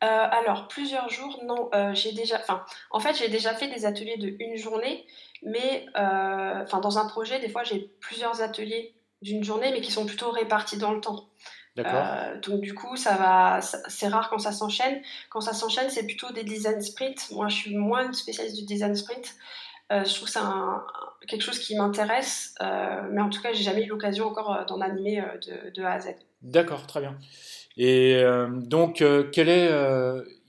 Alors, 0.01 0.69
plusieurs 0.69 1.09
jours, 1.09 1.41
non. 1.47 1.71
j'ai 1.95 2.13
déjà, 2.13 2.37
enfin, 2.37 2.63
en 2.91 3.01
fait, 3.01 3.15
j'ai 3.15 3.29
déjà 3.29 3.55
fait 3.55 3.69
des 3.69 3.87
ateliers 3.87 4.19
de 4.19 4.37
une 4.39 4.55
journée, 4.55 5.07
mais 5.43 5.87
enfin, 5.95 6.81
dans 6.81 6.99
un 6.99 7.09
projet, 7.09 7.41
des 7.41 7.49
fois, 7.49 7.65
j'ai 7.65 7.91
plusieurs 8.01 8.43
ateliers 8.43 8.93
d'une 9.23 9.43
journée, 9.43 9.73
mais 9.73 9.81
qui 9.81 9.91
sont 9.91 10.05
plutôt 10.05 10.31
répartis 10.31 10.77
dans 10.77 10.93
le 10.93 11.01
temps. 11.01 11.31
D'accord. 11.75 12.05
donc 12.47 12.61
du 12.61 12.75
coup, 12.75 12.97
ça 12.97 13.17
va, 13.17 13.63
c'est 13.63 14.09
rare 14.09 14.29
quand 14.29 14.39
ça 14.39 14.53
s'enchaîne. 14.53 15.01
Quand 15.31 15.41
ça 15.41 15.55
s'enchaîne, 15.55 15.89
c'est 15.89 16.05
plutôt 16.05 16.31
des 16.33 16.45
design 16.45 16.83
sprints. 16.83 17.31
Moi, 17.31 17.49
je 17.49 17.55
suis 17.55 17.75
moins 17.75 18.13
spécialiste 18.13 18.59
du 18.59 18.67
design 18.67 18.95
sprint. 18.95 19.35
Je 19.91 20.15
trouve 20.15 20.29
ça 20.29 20.85
quelque 21.27 21.43
chose 21.43 21.59
qui 21.59 21.77
m'intéresse, 21.77 22.55
euh, 22.63 23.03
mais 23.11 23.21
en 23.21 23.31
tout 23.31 23.41
cas, 23.41 23.53
j'ai 23.53 23.63
jamais 23.63 23.85
eu 23.85 23.89
l'occasion 23.89 24.27
encore 24.27 24.53
euh, 24.53 24.65
d'en 24.65 24.81
animer 24.81 25.21
euh, 25.21 25.71
de, 25.75 25.83
A 25.83 25.93
à 25.93 26.01
Z. 26.01 26.15
D'accord, 26.43 26.87
très 26.87 27.01
bien. 27.01 27.17
Et 27.77 28.23
donc, 28.53 29.01
est, 29.49 29.71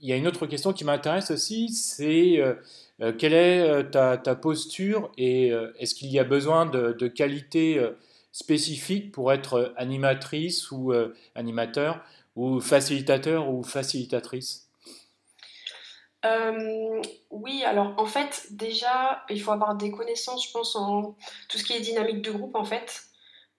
il 0.00 0.08
y 0.08 0.12
a 0.12 0.16
une 0.16 0.28
autre 0.28 0.46
question 0.46 0.72
qui 0.72 0.84
m'intéresse 0.84 1.32
aussi, 1.32 1.70
c'est 1.70 2.40
quelle 3.18 3.32
est 3.32 3.90
ta, 3.90 4.16
ta, 4.16 4.36
posture 4.36 5.10
et 5.18 5.48
est-ce 5.80 5.96
qu'il 5.96 6.08
y 6.12 6.20
a 6.20 6.24
besoin 6.24 6.66
de, 6.66 6.92
de 6.92 7.08
qualités 7.08 7.84
spécifiques 8.30 9.10
pour 9.10 9.32
être 9.32 9.74
animatrice 9.76 10.70
ou 10.70 10.94
animateur 11.34 12.00
ou 12.36 12.60
facilitateur 12.60 13.50
ou 13.50 13.64
facilitatrice? 13.64 14.65
Euh, 16.26 17.02
oui, 17.30 17.62
alors 17.64 17.94
en 17.98 18.06
fait, 18.06 18.46
déjà, 18.50 19.24
il 19.30 19.40
faut 19.40 19.52
avoir 19.52 19.74
des 19.74 19.90
connaissances, 19.90 20.46
je 20.46 20.52
pense, 20.52 20.76
en 20.76 21.16
tout 21.48 21.58
ce 21.58 21.64
qui 21.64 21.72
est 21.74 21.80
dynamique 21.80 22.22
de 22.22 22.30
groupe, 22.30 22.54
en 22.54 22.64
fait. 22.64 23.04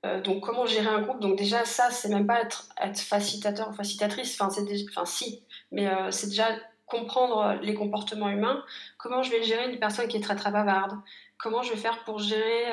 Euh, 0.06 0.22
donc, 0.22 0.44
comment 0.44 0.66
gérer 0.66 0.88
un 0.88 1.02
groupe? 1.02 1.20
Donc, 1.20 1.38
déjà, 1.38 1.66
ça, 1.66 1.90
c'est 1.92 2.10
même 2.10 2.28
pas 2.28 2.42
être, 2.42 2.68
facilitateur 3.00 3.70
ou 3.70 3.74
facilitatrice, 3.74 4.40
enfin, 4.40 4.50
enfin 4.92 5.06
si, 5.06 5.44
mais 5.72 5.88
euh, 5.88 6.12
c'est 6.12 6.28
déjà 6.28 6.48
comprendre 6.86 7.60
les 7.62 7.74
comportements 7.74 8.30
humains. 8.30 8.64
Comment 8.98 9.22
je 9.22 9.32
vais 9.32 9.44
gérer 9.44 9.72
une 9.72 9.80
personne 9.80 10.08
qui 10.08 10.18
est 10.18 10.22
très 10.22 10.36
très 10.36 10.52
bavarde? 10.52 10.98
Comment 11.38 11.62
je 11.62 11.72
vais 11.72 11.78
faire 11.78 12.04
pour 12.06 12.18
gérer 12.20 12.66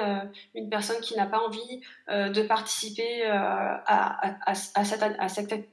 une 0.54 0.70
personne 0.70 1.00
qui 1.02 1.16
n'a 1.16 1.26
pas 1.26 1.40
envie 1.40 1.82
de 2.08 2.42
participer 2.42 3.26
à, 3.26 3.82
à, 3.86 4.36
à, 4.46 4.54
cette, 4.84 5.02
à, 5.02 5.28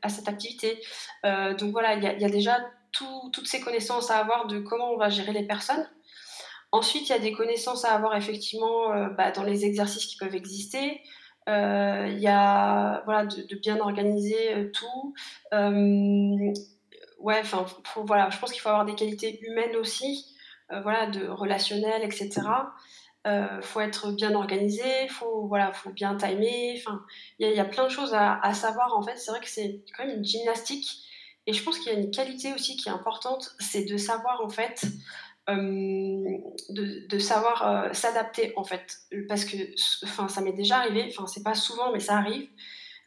cette, 0.09 0.27
activité? 0.27 0.81
Donc 1.23 1.71
voilà, 1.71 1.93
il 1.93 2.03
y, 2.03 2.25
a 2.25 2.29
déjà 2.29 2.57
toutes 2.91 3.47
ces 3.47 3.61
connaissances 3.61 4.11
à 4.11 4.17
avoir 4.17 4.47
de 4.47 4.59
comment 4.59 4.91
on 4.91 4.97
va 4.97 5.09
gérer 5.09 5.33
les 5.33 5.45
personnes. 5.45 5.87
Ensuite, 6.71 7.09
il 7.09 7.11
y 7.11 7.15
a 7.15 7.19
des 7.19 7.33
connaissances 7.33 7.83
à 7.83 7.93
avoir 7.93 8.15
effectivement 8.15 8.93
euh, 8.93 9.09
bah, 9.09 9.31
dans 9.31 9.43
les 9.43 9.65
exercices 9.65 10.05
qui 10.05 10.15
peuvent 10.17 10.35
exister. 10.35 11.01
Euh, 11.49 12.07
il 12.09 12.19
y 12.19 12.27
a 12.27 13.01
voilà, 13.05 13.25
de, 13.25 13.55
bien 13.55 13.79
organiser 13.79 14.53
euh, 14.53 14.71
tout. 14.71 15.13
ouais, 17.19 17.39
enfin, 17.41 17.65
voilà, 18.05 18.29
je 18.29 18.39
pense 18.39 18.51
qu'il 18.51 18.61
faut 18.61 18.69
avoir 18.69 18.85
des 18.85 18.95
qualités 18.95 19.41
humaines 19.41 19.75
aussi, 19.75 20.35
voilà, 20.69 21.07
de 21.07 21.27
relationnel, 21.27 22.03
etc. 22.03 22.41
Il 23.25 23.59
faut 23.61 23.81
être 23.81 24.11
bien 24.13 24.33
organisé, 24.33 25.07
faut 25.09 25.45
voilà, 25.47 25.73
faut 25.73 25.91
bien 25.91 26.15
timer. 26.15 26.81
Il 27.39 27.49
y, 27.49 27.59
a 27.59 27.65
plein 27.65 27.83
de 27.83 27.89
choses 27.89 28.13
à, 28.13 28.39
à 28.41 28.53
savoir 28.53 28.97
en 28.97 29.03
fait. 29.03 29.17
C'est 29.17 29.31
vrai 29.31 29.41
que 29.41 29.49
c'est 29.49 29.81
quand 29.95 30.05
même 30.05 30.17
une 30.17 30.25
gymnastique 30.25 31.05
et 31.51 31.53
je 31.53 31.65
pense 31.65 31.79
qu'il 31.79 31.91
y 31.91 31.95
a 31.95 31.99
une 31.99 32.11
qualité 32.11 32.53
aussi 32.53 32.77
qui 32.77 32.87
est 32.87 32.93
importante, 32.93 33.53
c'est 33.59 33.83
de 33.83 33.97
savoir 33.97 34.39
en 34.39 34.47
fait, 34.47 34.85
euh, 35.49 36.37
de, 36.69 37.19
savoir 37.19 37.67
euh, 37.67 37.91
s'adapter 37.91 38.53
en 38.55 38.63
fait. 38.63 38.99
Parce 39.27 39.43
que 39.43 39.57
enfin, 40.05 40.29
ça 40.29 40.39
m'est 40.39 40.53
déjà 40.53 40.77
arrivé, 40.77 41.09
enfin 41.09 41.27
c'est 41.27 41.43
pas 41.43 41.53
souvent 41.53 41.91
mais 41.91 41.99
ça 41.99 42.15
arrive, 42.15 42.47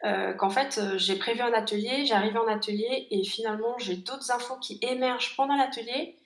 euh, 0.05 0.35
qu'en 0.35 0.51
fait 0.51 0.79
j'ai 0.97 1.17
prévu 1.17 1.41
un 1.41 1.55
atelier, 1.55 2.05
j'arrive 2.05 2.37
en 2.37 2.47
atelier 2.47 3.09
et 3.11 3.25
finalement 3.25 3.79
j'ai 3.79 3.97
d'autres 3.97 4.31
infos 4.31 4.59
qui 4.59 4.79
émergent 4.83 5.35
pendant 5.37 5.57
l'atelier. 5.57 6.19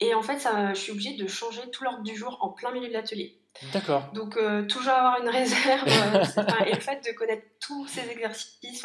Et 0.00 0.14
en 0.14 0.22
fait, 0.22 0.48
je 0.70 0.74
suis 0.74 0.90
obligée 0.90 1.14
de 1.14 1.28
changer 1.28 1.60
tout 1.70 1.84
l'ordre 1.84 2.02
du 2.02 2.16
jour 2.16 2.36
en 2.40 2.48
plein 2.48 2.72
milieu 2.72 2.88
de 2.88 2.92
l'atelier. 2.92 3.40
D'accord. 3.72 4.10
Donc, 4.14 4.36
euh, 4.36 4.66
toujours 4.66 4.92
avoir 4.92 5.20
une 5.20 5.28
réserve. 5.28 5.86
Euh, 5.86 6.42
et 6.66 6.74
le 6.74 6.80
fait 6.80 7.04
de 7.06 7.16
connaître 7.16 7.44
tous 7.60 7.86
ces 7.86 8.08
exercices, 8.10 8.84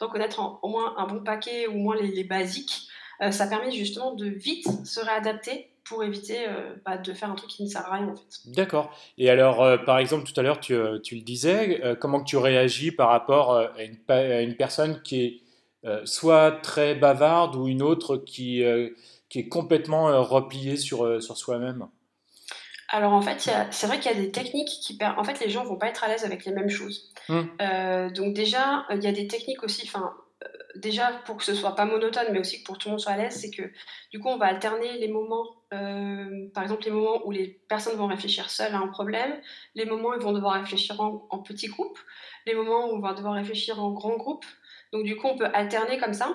d'en 0.00 0.08
connaître 0.08 0.58
au 0.62 0.68
moins 0.68 0.94
un 0.98 1.06
bon 1.06 1.22
paquet, 1.22 1.66
ou 1.66 1.74
au 1.74 1.78
moins 1.78 1.96
les, 1.96 2.24
basiques, 2.24 2.88
euh, 3.22 3.30
ça 3.30 3.46
permet 3.46 3.70
justement 3.70 4.14
de 4.14 4.26
vite 4.26 4.66
se 4.84 5.00
réadapter 5.00 5.70
pour 5.84 6.04
éviter 6.04 6.44
bah, 6.84 6.98
de 6.98 7.14
faire 7.14 7.30
un 7.30 7.34
truc 7.34 7.48
qui 7.48 7.62
ne 7.62 7.68
sert 7.68 7.86
à 7.86 7.94
rien 7.94 8.08
en 8.08 8.14
fait. 8.14 8.50
D'accord. 8.52 8.94
Et 9.16 9.30
alors, 9.30 9.82
par 9.86 9.98
exemple, 9.98 10.30
tout 10.30 10.38
à 10.38 10.42
l'heure, 10.42 10.60
tu, 10.60 10.76
tu, 11.02 11.14
le 11.14 11.22
disais, 11.22 11.80
comment 11.98 12.22
tu 12.22 12.36
réagis 12.36 12.92
par 12.92 13.08
rapport 13.08 13.56
à 13.56 13.82
une, 13.82 13.96
à 14.08 14.42
une 14.42 14.54
personne 14.54 15.00
qui 15.00 15.24
est 15.24 16.04
soit 16.04 16.60
très 16.62 16.94
bavarde 16.94 17.56
ou 17.56 17.68
une 17.68 17.80
autre 17.80 18.18
qui, 18.18 18.62
qui 19.30 19.38
est 19.38 19.48
complètement 19.48 20.22
repliée 20.22 20.76
sur, 20.76 21.22
sur 21.22 21.38
soi-même? 21.38 21.88
Alors 22.88 23.12
en 23.12 23.20
fait, 23.20 23.50
c'est 23.70 23.86
vrai 23.86 24.00
qu'il 24.00 24.10
y 24.10 24.14
a 24.14 24.18
des 24.18 24.32
techniques 24.32 24.80
qui 24.80 24.96
permettent. 24.96 25.18
En 25.18 25.24
fait, 25.24 25.40
les 25.40 25.50
gens 25.50 25.64
vont 25.64 25.76
pas 25.76 25.88
être 25.88 26.04
à 26.04 26.08
l'aise 26.08 26.24
avec 26.24 26.44
les 26.46 26.52
mêmes 26.52 26.70
choses. 26.70 27.12
Hmm. 27.28 27.42
Euh, 27.60 28.10
donc 28.10 28.32
déjà, 28.34 28.86
il 28.90 29.02
y 29.02 29.06
a 29.06 29.12
des 29.12 29.26
techniques 29.26 29.62
aussi. 29.62 29.82
Enfin, 29.84 30.14
euh, 30.42 30.46
déjà 30.76 31.12
pour 31.26 31.36
que 31.36 31.44
ce 31.44 31.54
soit 31.54 31.74
pas 31.74 31.84
monotone, 31.84 32.28
mais 32.32 32.38
aussi 32.38 32.60
que 32.60 32.66
pour 32.66 32.78
que 32.78 32.82
tout 32.82 32.88
le 32.88 32.92
monde 32.92 33.00
soit 33.00 33.12
à 33.12 33.18
l'aise, 33.18 33.38
c'est 33.38 33.50
que 33.50 33.70
du 34.10 34.20
coup, 34.20 34.28
on 34.28 34.38
va 34.38 34.46
alterner 34.46 34.96
les 34.98 35.08
moments. 35.08 35.44
Euh, 35.74 36.48
par 36.54 36.62
exemple, 36.62 36.84
les 36.84 36.90
moments 36.90 37.26
où 37.26 37.30
les 37.30 37.60
personnes 37.68 37.96
vont 37.96 38.06
réfléchir 38.06 38.48
seules 38.48 38.74
à 38.74 38.78
un 38.78 38.88
problème, 38.88 39.38
les 39.74 39.84
moments 39.84 40.08
où 40.08 40.14
ils 40.14 40.22
vont 40.22 40.32
devoir 40.32 40.54
réfléchir 40.54 40.98
en, 40.98 41.26
en 41.28 41.38
petits 41.40 41.68
groupes, 41.68 41.98
les 42.46 42.54
moments 42.54 42.86
où 42.86 42.96
on 42.96 43.00
va 43.00 43.12
devoir 43.12 43.34
réfléchir 43.34 43.82
en 43.82 43.90
grands 43.90 44.16
groupes. 44.16 44.46
Donc 44.92 45.04
du 45.04 45.14
coup, 45.16 45.26
on 45.26 45.36
peut 45.36 45.48
alterner 45.52 45.98
comme 45.98 46.14
ça. 46.14 46.34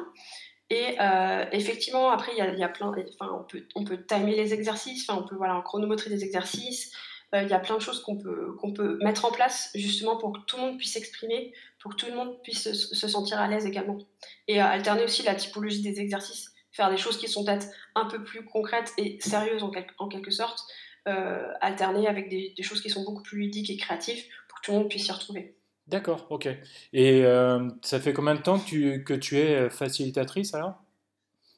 Et 0.73 0.99
euh, 0.99 1.45
effectivement, 1.51 2.09
après, 2.09 2.31
il 2.35 2.39
y 2.57 2.63
a, 2.63 2.67
plein, 2.67 2.91
enfin, 3.13 3.31
on 3.39 3.43
peut, 3.43 3.63
on 3.75 3.83
peut 3.83 4.03
timer 4.03 4.35
les 4.35 4.55
exercices, 4.55 5.07
on 5.07 5.21
peut 5.21 5.35
voilà, 5.35 5.61
chronométrer 5.63 6.09
des 6.09 6.23
exercices. 6.23 6.91
Euh, 7.35 7.43
il 7.43 7.49
y 7.49 7.53
a 7.53 7.59
plein 7.59 7.75
de 7.75 7.81
choses 7.81 8.01
qu'on 8.01 8.17
peut, 8.17 8.55
qu'on 8.59 8.73
peut 8.73 8.97
mettre 9.03 9.25
en 9.25 9.31
place 9.31 9.69
justement 9.75 10.17
pour 10.17 10.33
que 10.33 10.39
tout 10.47 10.57
le 10.57 10.63
monde 10.63 10.77
puisse 10.79 10.93
s'exprimer, 10.93 11.53
pour 11.79 11.91
que 11.91 11.97
tout 11.97 12.07
le 12.07 12.15
monde 12.15 12.41
puisse 12.41 12.73
se, 12.73 13.07
sentir 13.07 13.39
à 13.39 13.47
l'aise 13.47 13.67
également. 13.67 13.99
Et 14.47 14.59
alterner 14.59 15.03
aussi 15.03 15.21
la 15.21 15.35
typologie 15.35 15.83
des 15.83 15.99
exercices. 15.99 16.51
faire 16.71 16.89
des 16.89 16.97
choses 16.97 17.19
qui 17.19 17.27
sont 17.27 17.45
peut-être 17.45 17.67
un 17.93 18.05
peu 18.05 18.23
plus 18.23 18.43
concrètes 18.43 18.93
et 18.97 19.19
sérieuses 19.21 19.61
en, 19.61 19.69
quelque 20.09 20.31
sorte, 20.31 20.59
euh, 21.07 21.51
alterner 21.61 22.07
avec 22.07 22.29
des, 22.29 22.55
choses 22.63 22.81
qui 22.81 22.89
sont 22.89 23.03
beaucoup 23.03 23.21
plus 23.21 23.37
ludiques 23.37 23.69
et 23.69 23.77
créatives 23.77 24.23
pour 24.47 24.59
que 24.59 24.65
tout 24.65 24.71
le 24.71 24.79
monde 24.79 24.89
puisse 24.89 25.05
s'y 25.05 25.11
retrouver. 25.11 25.55
D'accord, 25.87 26.27
ok. 26.29 26.47
Et 26.93 27.25
euh, 27.25 27.69
ça 27.81 27.99
fait 27.99 28.13
combien 28.13 28.35
de 28.35 28.41
temps 28.41 28.59
que 28.59 28.65
tu, 28.65 29.03
que 29.03 29.13
tu 29.13 29.37
es 29.37 29.69
facilitatrice 29.69 30.53
alors? 30.53 30.83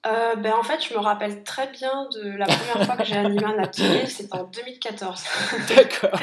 Euh, 0.06 0.36
ben, 0.36 0.54
en 0.54 0.62
fait, 0.62 0.84
je 0.88 0.94
me 0.94 1.00
rappelle 1.00 1.44
très 1.44 1.68
bien 1.72 2.08
de 2.14 2.30
la 2.38 2.46
première 2.46 2.86
fois 2.86 2.96
que 2.96 3.06
j'ai 3.06 3.16
animé 3.16 3.44
un 3.44 3.58
atelier, 3.58 4.06
c'était 4.06 4.36
en 4.36 4.44
2014. 4.44 5.24
D'accord. 5.76 6.20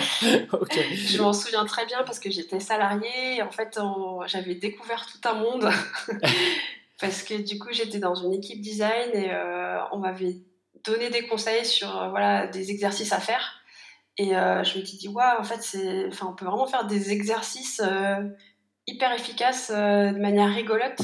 ok. 0.52 0.78
Je 0.94 1.21
m'en 1.21 1.32
souviens 1.32 1.64
très 1.64 1.85
bien 1.87 2.04
parce 2.04 2.21
que 2.21 2.30
j'étais 2.30 2.61
salariée. 2.61 3.42
En 3.42 3.50
fait, 3.50 3.78
j'avais 4.26 4.54
découvert 4.54 5.06
tout 5.06 5.28
un 5.28 5.35
monde. 5.35 5.68
parce 7.00 7.25
que 7.25 7.35
du 7.35 7.59
coup, 7.59 7.71
j'étais 7.73 7.99
dans 7.99 8.14
une 8.14 8.35
équipe 8.35 8.61
design 8.61 9.11
et 9.14 9.32
euh, 9.32 9.78
on 9.90 9.99
m'avait 9.99 10.37
donné 10.85 11.11
des 11.11 11.26
conseils 11.26 11.66
sur 11.66 12.00
euh, 12.00 12.09
voilà, 12.09 12.47
des 12.47 12.71
exercices 12.71 13.12
à 13.12 13.18
faire. 13.18 13.62
Et 14.19 14.31
je 14.31 14.78
me 14.78 14.85
suis 14.85 14.99
dit, 14.99 15.09
waouh, 15.09 15.40
en 15.40 15.45
fait, 15.45 15.61
enfin, 16.09 16.26
on 16.31 16.35
peut 16.35 16.45
vraiment 16.45 16.66
faire 16.66 16.87
des 16.87 17.12
exercices 17.12 17.83
hyper 18.87 19.12
efficaces 19.12 19.71
de 19.71 20.19
manière 20.19 20.54
rigolote 20.54 21.00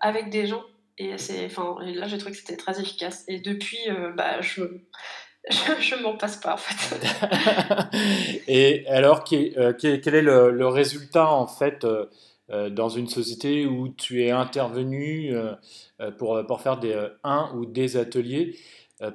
avec 0.00 0.30
des 0.30 0.46
gens. 0.46 0.62
Et 0.98 1.18
c'est, 1.18 1.46
enfin, 1.46 1.76
là, 1.80 2.06
j'ai 2.06 2.18
trouvé 2.18 2.32
que 2.32 2.38
c'était 2.38 2.56
très 2.56 2.80
efficace. 2.80 3.24
Et 3.26 3.40
depuis, 3.40 3.78
euh, 3.88 4.12
bah, 4.12 4.40
je, 4.40 4.62
je, 5.50 6.02
m'en 6.02 6.16
passe 6.16 6.36
pas, 6.36 6.54
en 6.54 6.56
fait. 6.56 6.96
et 8.48 8.86
alors, 8.86 9.24
euh, 9.32 9.72
quel, 9.72 10.14
est 10.14 10.22
le, 10.22 10.66
résultat, 10.68 11.28
en 11.28 11.48
fait, 11.48 11.84
euh, 11.84 12.70
dans 12.70 12.88
une 12.88 13.08
société 13.08 13.66
où 13.66 13.88
tu 13.88 14.24
es 14.24 14.30
intervenu 14.30 15.34
pour, 16.18 16.40
pour 16.46 16.60
faire 16.60 16.78
des, 16.78 17.08
un 17.24 17.50
ou 17.56 17.66
des 17.66 17.96
ateliers? 17.96 18.56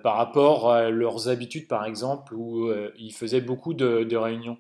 Par 0.03 0.15
rapport 0.15 0.71
à 0.71 0.89
leurs 0.89 1.29
habitudes, 1.29 1.67
par 1.67 1.85
exemple, 1.85 2.33
où 2.35 2.71
ils 2.97 3.13
faisaient 3.13 3.41
beaucoup 3.41 3.73
de, 3.73 4.15
réunions 4.15 4.57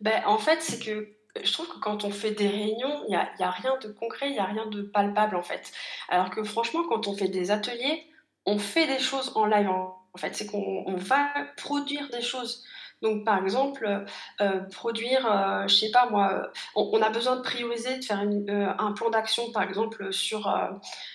ben, 0.00 0.22
En 0.26 0.38
fait, 0.38 0.60
c'est 0.60 0.78
que 0.78 1.08
je 1.42 1.52
trouve 1.52 1.68
que 1.68 1.78
quand 1.80 2.04
on 2.04 2.10
fait 2.10 2.32
des 2.32 2.48
réunions, 2.48 3.04
il 3.06 3.10
n'y 3.10 3.16
a, 3.16 3.30
a, 3.40 3.50
rien 3.50 3.76
de 3.82 3.88
concret, 3.88 4.28
il 4.28 4.32
n'y 4.32 4.38
a 4.38 4.44
rien 4.44 4.66
de 4.66 4.82
palpable 4.82 5.36
en 5.36 5.42
fait. 5.42 5.72
Alors 6.08 6.30
que 6.30 6.42
franchement, 6.44 6.82
quand 6.88 7.08
on 7.08 7.16
fait 7.16 7.28
des 7.28 7.50
ateliers, 7.50 8.06
on 8.44 8.58
fait 8.58 8.86
des 8.86 8.98
choses 8.98 9.32
en 9.34 9.46
live 9.46 9.68
en, 9.68 9.98
fait. 10.16 10.34
C'est 10.34 10.46
qu'on 10.46 10.94
va 10.96 11.30
produire 11.56 12.08
des 12.10 12.20
choses. 12.20 12.64
Donc 13.00 13.24
par 13.24 13.42
exemple, 13.42 14.04
euh, 14.40 14.60
produire, 14.70 15.26
euh, 15.26 15.66
je 15.66 15.74
sais 15.74 15.90
pas 15.90 16.08
moi, 16.08 16.52
on, 16.76 17.02
a 17.02 17.10
besoin 17.10 17.36
de 17.36 17.42
prioriser, 17.42 17.98
de 17.98 18.04
faire 18.04 18.22
euh, 18.22 18.72
un 18.78 18.92
plan 18.92 19.10
d'action 19.10 19.50
par 19.50 19.62
exemple 19.62 20.12
sur, 20.12 20.54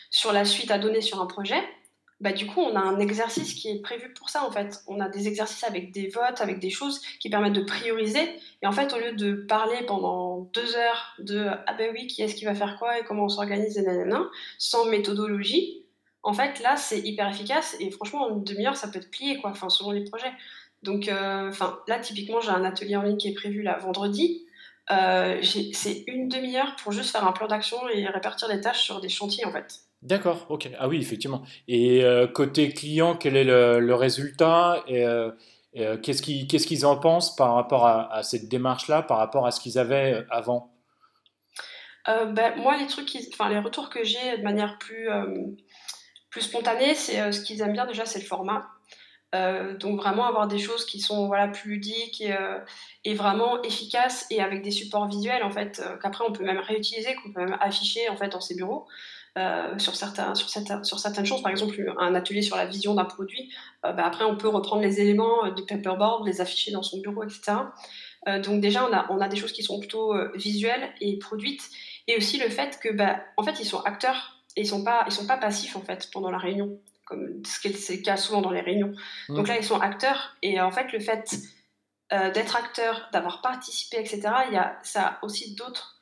sur 0.09 0.33
la 0.33 0.43
suite 0.43 0.71
à 0.71 0.79
donner 0.79 1.01
sur 1.01 1.21
un 1.21 1.27
projet 1.27 1.63
bah, 2.19 2.31
du 2.31 2.47
coup, 2.47 2.61
on 2.61 2.75
a 2.75 2.79
un 2.79 2.99
exercice 2.99 3.53
qui 3.53 3.69
est 3.69 3.81
prévu 3.81 4.11
pour 4.13 4.29
ça, 4.29 4.43
en 4.43 4.51
fait. 4.51 4.81
On 4.87 4.99
a 4.99 5.07
des 5.07 5.27
exercices 5.27 5.63
avec 5.63 5.91
des 5.91 6.07
votes, 6.07 6.41
avec 6.41 6.59
des 6.59 6.71
choses 6.71 6.99
qui 7.19 7.29
permettent 7.29 7.53
de 7.53 7.61
prioriser. 7.61 8.27
Et 8.63 8.67
en 8.67 8.71
fait, 8.71 8.91
au 8.93 8.97
lieu 8.97 9.11
de 9.13 9.33
parler 9.33 9.85
pendant 9.85 10.49
deux 10.53 10.75
heures 10.75 11.15
de 11.19 11.47
ah 11.67 11.73
ben 11.75 11.91
oui, 11.93 12.07
qui 12.07 12.23
est-ce 12.23 12.33
qui 12.33 12.45
va 12.45 12.55
faire 12.55 12.77
quoi 12.79 12.99
et 12.99 13.03
comment 13.03 13.25
on 13.25 13.29
s'organise 13.29 13.77
et 13.77 13.83
nanana, 13.83 14.23
sans 14.57 14.85
méthodologie, 14.85 15.85
en 16.23 16.33
fait, 16.33 16.59
là, 16.61 16.75
c'est 16.75 16.99
hyper 16.99 17.29
efficace. 17.29 17.77
Et 17.79 17.91
franchement, 17.91 18.23
en 18.23 18.29
une 18.37 18.43
demi-heure, 18.43 18.75
ça 18.75 18.87
peut 18.87 18.97
être 18.97 19.11
plié, 19.11 19.37
quoi, 19.39 19.51
enfin, 19.51 19.69
selon 19.69 19.91
les 19.91 20.03
projets. 20.03 20.31
Donc, 20.83 21.07
euh, 21.09 21.51
là, 21.87 21.99
typiquement, 21.99 22.41
j'ai 22.41 22.49
un 22.49 22.63
atelier 22.63 22.95
en 22.95 23.03
ligne 23.03 23.17
qui 23.17 23.29
est 23.29 23.33
prévu 23.35 23.61
là 23.61 23.77
vendredi. 23.77 24.45
Euh, 24.89 25.41
c'est 25.43 26.03
une 26.07 26.29
demi-heure 26.29 26.75
pour 26.81 26.91
juste 26.91 27.11
faire 27.11 27.27
un 27.27 27.31
plan 27.31 27.47
d'action 27.47 27.77
et 27.89 28.07
répartir 28.07 28.47
les 28.47 28.61
tâches 28.61 28.81
sur 28.83 29.01
des 29.01 29.09
chantiers, 29.09 29.45
en 29.45 29.51
fait. 29.51 29.86
D'accord, 30.03 30.45
ok. 30.49 30.69
Ah 30.77 30.87
oui, 30.87 30.99
effectivement. 30.99 31.41
Et 31.67 32.03
euh, 32.03 32.27
côté 32.27 32.69
client, 32.69 33.15
quel 33.15 33.35
est 33.35 33.43
le, 33.43 33.95
résultat 33.95 34.83
euh, 34.89 35.31
euh, 35.75 35.97
qu'est-ce 35.97 36.21
qu'ils 36.21 36.85
en 36.85 36.97
pensent 36.97 37.35
par 37.35 37.55
rapport 37.55 37.87
à, 37.87 38.21
cette 38.23 38.47
démarche-là, 38.47 39.01
par 39.01 39.17
rapport 39.17 39.47
à 39.47 39.51
ce 39.51 39.59
qu'ils 39.59 39.79
avaient 39.79 40.23
avant? 40.29 40.71
Ben, 42.05 42.55
Moi, 42.57 42.77
les, 42.77 42.87
trucs 42.87 43.09
enfin, 43.33 43.49
les 43.49 43.59
retours 43.59 43.89
que 43.89 44.03
j'ai 44.03 44.37
de 44.37 44.43
manière 44.43 44.77
plus, 44.77 45.09
plus 46.29 46.41
spontanée, 46.41 46.95
c'est 46.95 47.31
ce 47.33 47.41
qu'ils 47.41 47.61
aiment 47.61 47.73
bien 47.73 47.85
déjà, 47.85 48.05
c'est 48.05 48.19
le 48.19 48.25
format. 48.25 48.65
donc 49.33 49.99
vraiment 49.99 50.25
avoir 50.25 50.47
des 50.47 50.59
choses 50.59 50.85
qui 50.85 51.01
sont 51.01 51.27
voilà, 51.27 51.49
plus 51.49 51.71
ludiques 51.71 52.21
et, 52.21 52.33
et, 53.03 53.13
vraiment 53.13 53.61
efficaces 53.63 54.25
et 54.29 54.41
avec 54.41 54.61
des 54.61 54.71
supports 54.71 55.09
visuels 55.09 55.43
en 55.43 55.51
fait 55.51 55.83
qu'après 56.01 56.23
on 56.25 56.31
peut 56.31 56.45
même 56.45 56.59
réutiliser, 56.59 57.13
qu'on 57.15 57.33
peut 57.33 57.41
même 57.41 57.57
afficher 57.59 58.07
en 58.07 58.15
fait 58.15 58.29
dans 58.29 58.39
ses 58.39 58.55
bureaux. 58.55 58.87
Euh, 59.37 59.77
sur, 59.77 59.95
certains, 59.95 60.33
sur, 60.33 60.49
certaines, 60.49 60.83
sur 60.83 60.99
certaines 60.99 61.25
choses, 61.25 61.43
par 61.43 61.51
exemple 61.51 61.93
un 61.99 62.15
atelier 62.15 62.41
sur 62.41 62.55
la 62.55 62.65
vision 62.65 62.95
d'un 62.95 63.05
produit, 63.05 63.53
euh, 63.85 63.91
bah, 63.91 64.03
après 64.05 64.23
on 64.23 64.35
peut 64.35 64.47
reprendre 64.47 64.81
les 64.81 64.99
éléments 64.99 65.45
euh, 65.45 65.51
du 65.51 65.63
paperboard, 65.63 66.25
les 66.25 66.41
afficher 66.41 66.71
dans 66.71 66.81
son 66.81 67.01
bureau, 67.01 67.23
etc. 67.23 67.57
donc 68.43 68.61
déjà 68.61 68.87
on 68.89 68.93
a, 68.93 69.05
on 69.11 69.21
a 69.21 69.27
des 69.27 69.35
choses 69.35 69.51
qui 69.51 69.61
sont 69.61 69.79
plutôt 69.79 70.15
visuelles 70.33 70.89
et 71.01 71.19
produites, 71.19 71.69
et 72.07 72.17
aussi 72.17 72.39
le 72.39 72.49
fait 72.49 72.79
que 72.81 72.91
bah, 72.91 73.19
en 73.37 73.43
fait 73.43 73.59
ils 73.59 73.65
sont 73.65 73.79
acteurs 73.81 74.41
et 74.55 74.61
ils 74.61 74.67
sont 74.67 74.83
pas 74.83 75.03
ils 75.05 75.13
sont 75.13 75.27
pas 75.27 75.37
passifs 75.37 75.75
en 75.75 75.81
fait 75.81 76.09
pendant 76.11 76.31
la 76.31 76.39
réunion, 76.39 76.79
comme 77.05 77.43
ce 77.45 77.59
qui 77.59 77.67
est 77.67 77.89
le 77.89 78.01
cas 78.01 78.17
souvent 78.17 78.41
dans 78.41 78.51
les 78.51 78.61
réunions. 78.61 78.93
Mmh. 79.29 79.35
Donc 79.35 79.47
là 79.47 79.57
ils 79.57 79.63
sont 79.63 79.79
acteurs 79.79 80.35
et 80.41 80.59
en 80.59 80.71
fait 80.71 80.91
le 80.93 80.99
fait 80.99 81.35
d'être 82.33 82.55
acteur, 82.55 83.07
d'avoir 83.13 83.41
participé, 83.41 83.97
etc. 83.99 84.21
Il 84.47 84.55
y 84.55 84.57
a 84.57 84.79
ça 84.81 85.05
a 85.05 85.25
aussi 85.25 85.53
d'autres 85.53 85.96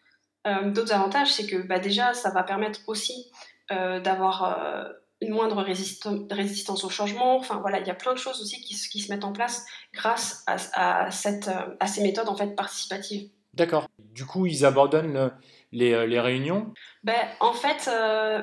d'autres 0.46 0.94
avantages, 0.94 1.32
c'est 1.34 1.48
que 1.48 1.58
bah, 1.58 1.80
déjà, 1.80 2.14
ça 2.14 2.30
va 2.30 2.44
permettre 2.44 2.82
aussi 2.88 3.32
euh, 3.72 4.00
d'avoir 4.00 4.44
euh, 4.44 4.84
une 5.22 5.34
moindre 5.34 5.64
résistance 5.64 6.84
au 6.84 6.90
changement. 6.90 7.38
Enfin 7.38 7.58
voilà, 7.58 7.80
il 7.80 7.88
y 7.88 7.90
a 7.90 7.96
plein 7.96 8.14
de 8.14 8.20
choses 8.20 8.42
aussi 8.42 8.62
qui, 8.62 8.76
qui 8.76 9.00
se 9.00 9.12
mettent 9.12 9.24
en 9.24 9.34
place 9.34 9.66
grâce 9.92 10.44
à, 10.46 11.10
cette, 11.10 11.50
à 11.80 11.88
ces 11.88 12.04
méthodes 12.04 12.30
en 12.30 12.36
fait 12.36 12.56
participatives. 12.56 13.30
D'accord. 13.56 13.88
Du 13.98 14.26
coup, 14.26 14.46
ils 14.46 14.66
abandonnent 14.66 15.32
les, 15.72 16.06
les, 16.06 16.20
réunions? 16.20 16.74
Ben, 17.04 17.16
En 17.40 17.54
fait, 17.54 17.90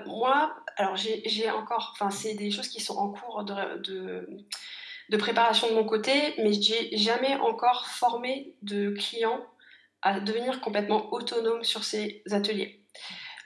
moi, 0.07 0.57
alors 0.77 0.97
j'ai 0.97 1.51
encore, 1.51 1.91
enfin 1.93 2.11
c'est 2.11 2.35
des 2.35 2.51
choses 2.51 2.69
qui 2.69 2.81
sont 2.81 2.97
en 2.97 3.13
cours 3.13 3.45
de, 3.45 3.79
de, 3.83 4.29
de 5.11 5.17
préparation 5.17 5.69
de 5.69 5.75
mon 5.75 5.85
côté, 5.85 6.35
mais 6.39 6.53
j'ai 6.53 6.97
jamais 6.97 7.37
encore 7.37 7.87
formé 7.87 8.55
de 8.63 8.91
clients 8.91 9.41
à 10.03 10.21
devenir 10.21 10.61
complètement 10.61 11.13
autonome 11.13 11.65
sur 11.65 11.85
ces 11.85 12.23
ateliers. 12.31 12.83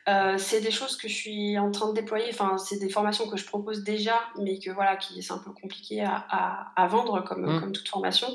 Euh, 0.08 0.38
c'est 0.38 0.60
des 0.60 0.70
choses 0.70 0.96
que 0.96 1.08
je 1.08 1.14
suis 1.14 1.58
en 1.58 1.72
train 1.72 1.88
de 1.88 1.94
déployer, 1.94 2.26
enfin, 2.30 2.58
c'est 2.58 2.78
des 2.78 2.88
formations 2.88 3.28
que 3.28 3.36
je 3.36 3.44
propose 3.44 3.82
déjà, 3.82 4.20
mais 4.38 4.60
que 4.60 4.70
voilà, 4.70 4.96
qui 4.96 5.20
c'est 5.20 5.32
un 5.32 5.38
peu 5.38 5.50
compliqué 5.50 6.00
à, 6.00 6.24
à, 6.76 6.86
vendre 6.86 7.24
comme, 7.24 7.44
mmh. 7.44 7.60
comme 7.60 7.72
toute 7.72 7.88
formation. 7.88 8.28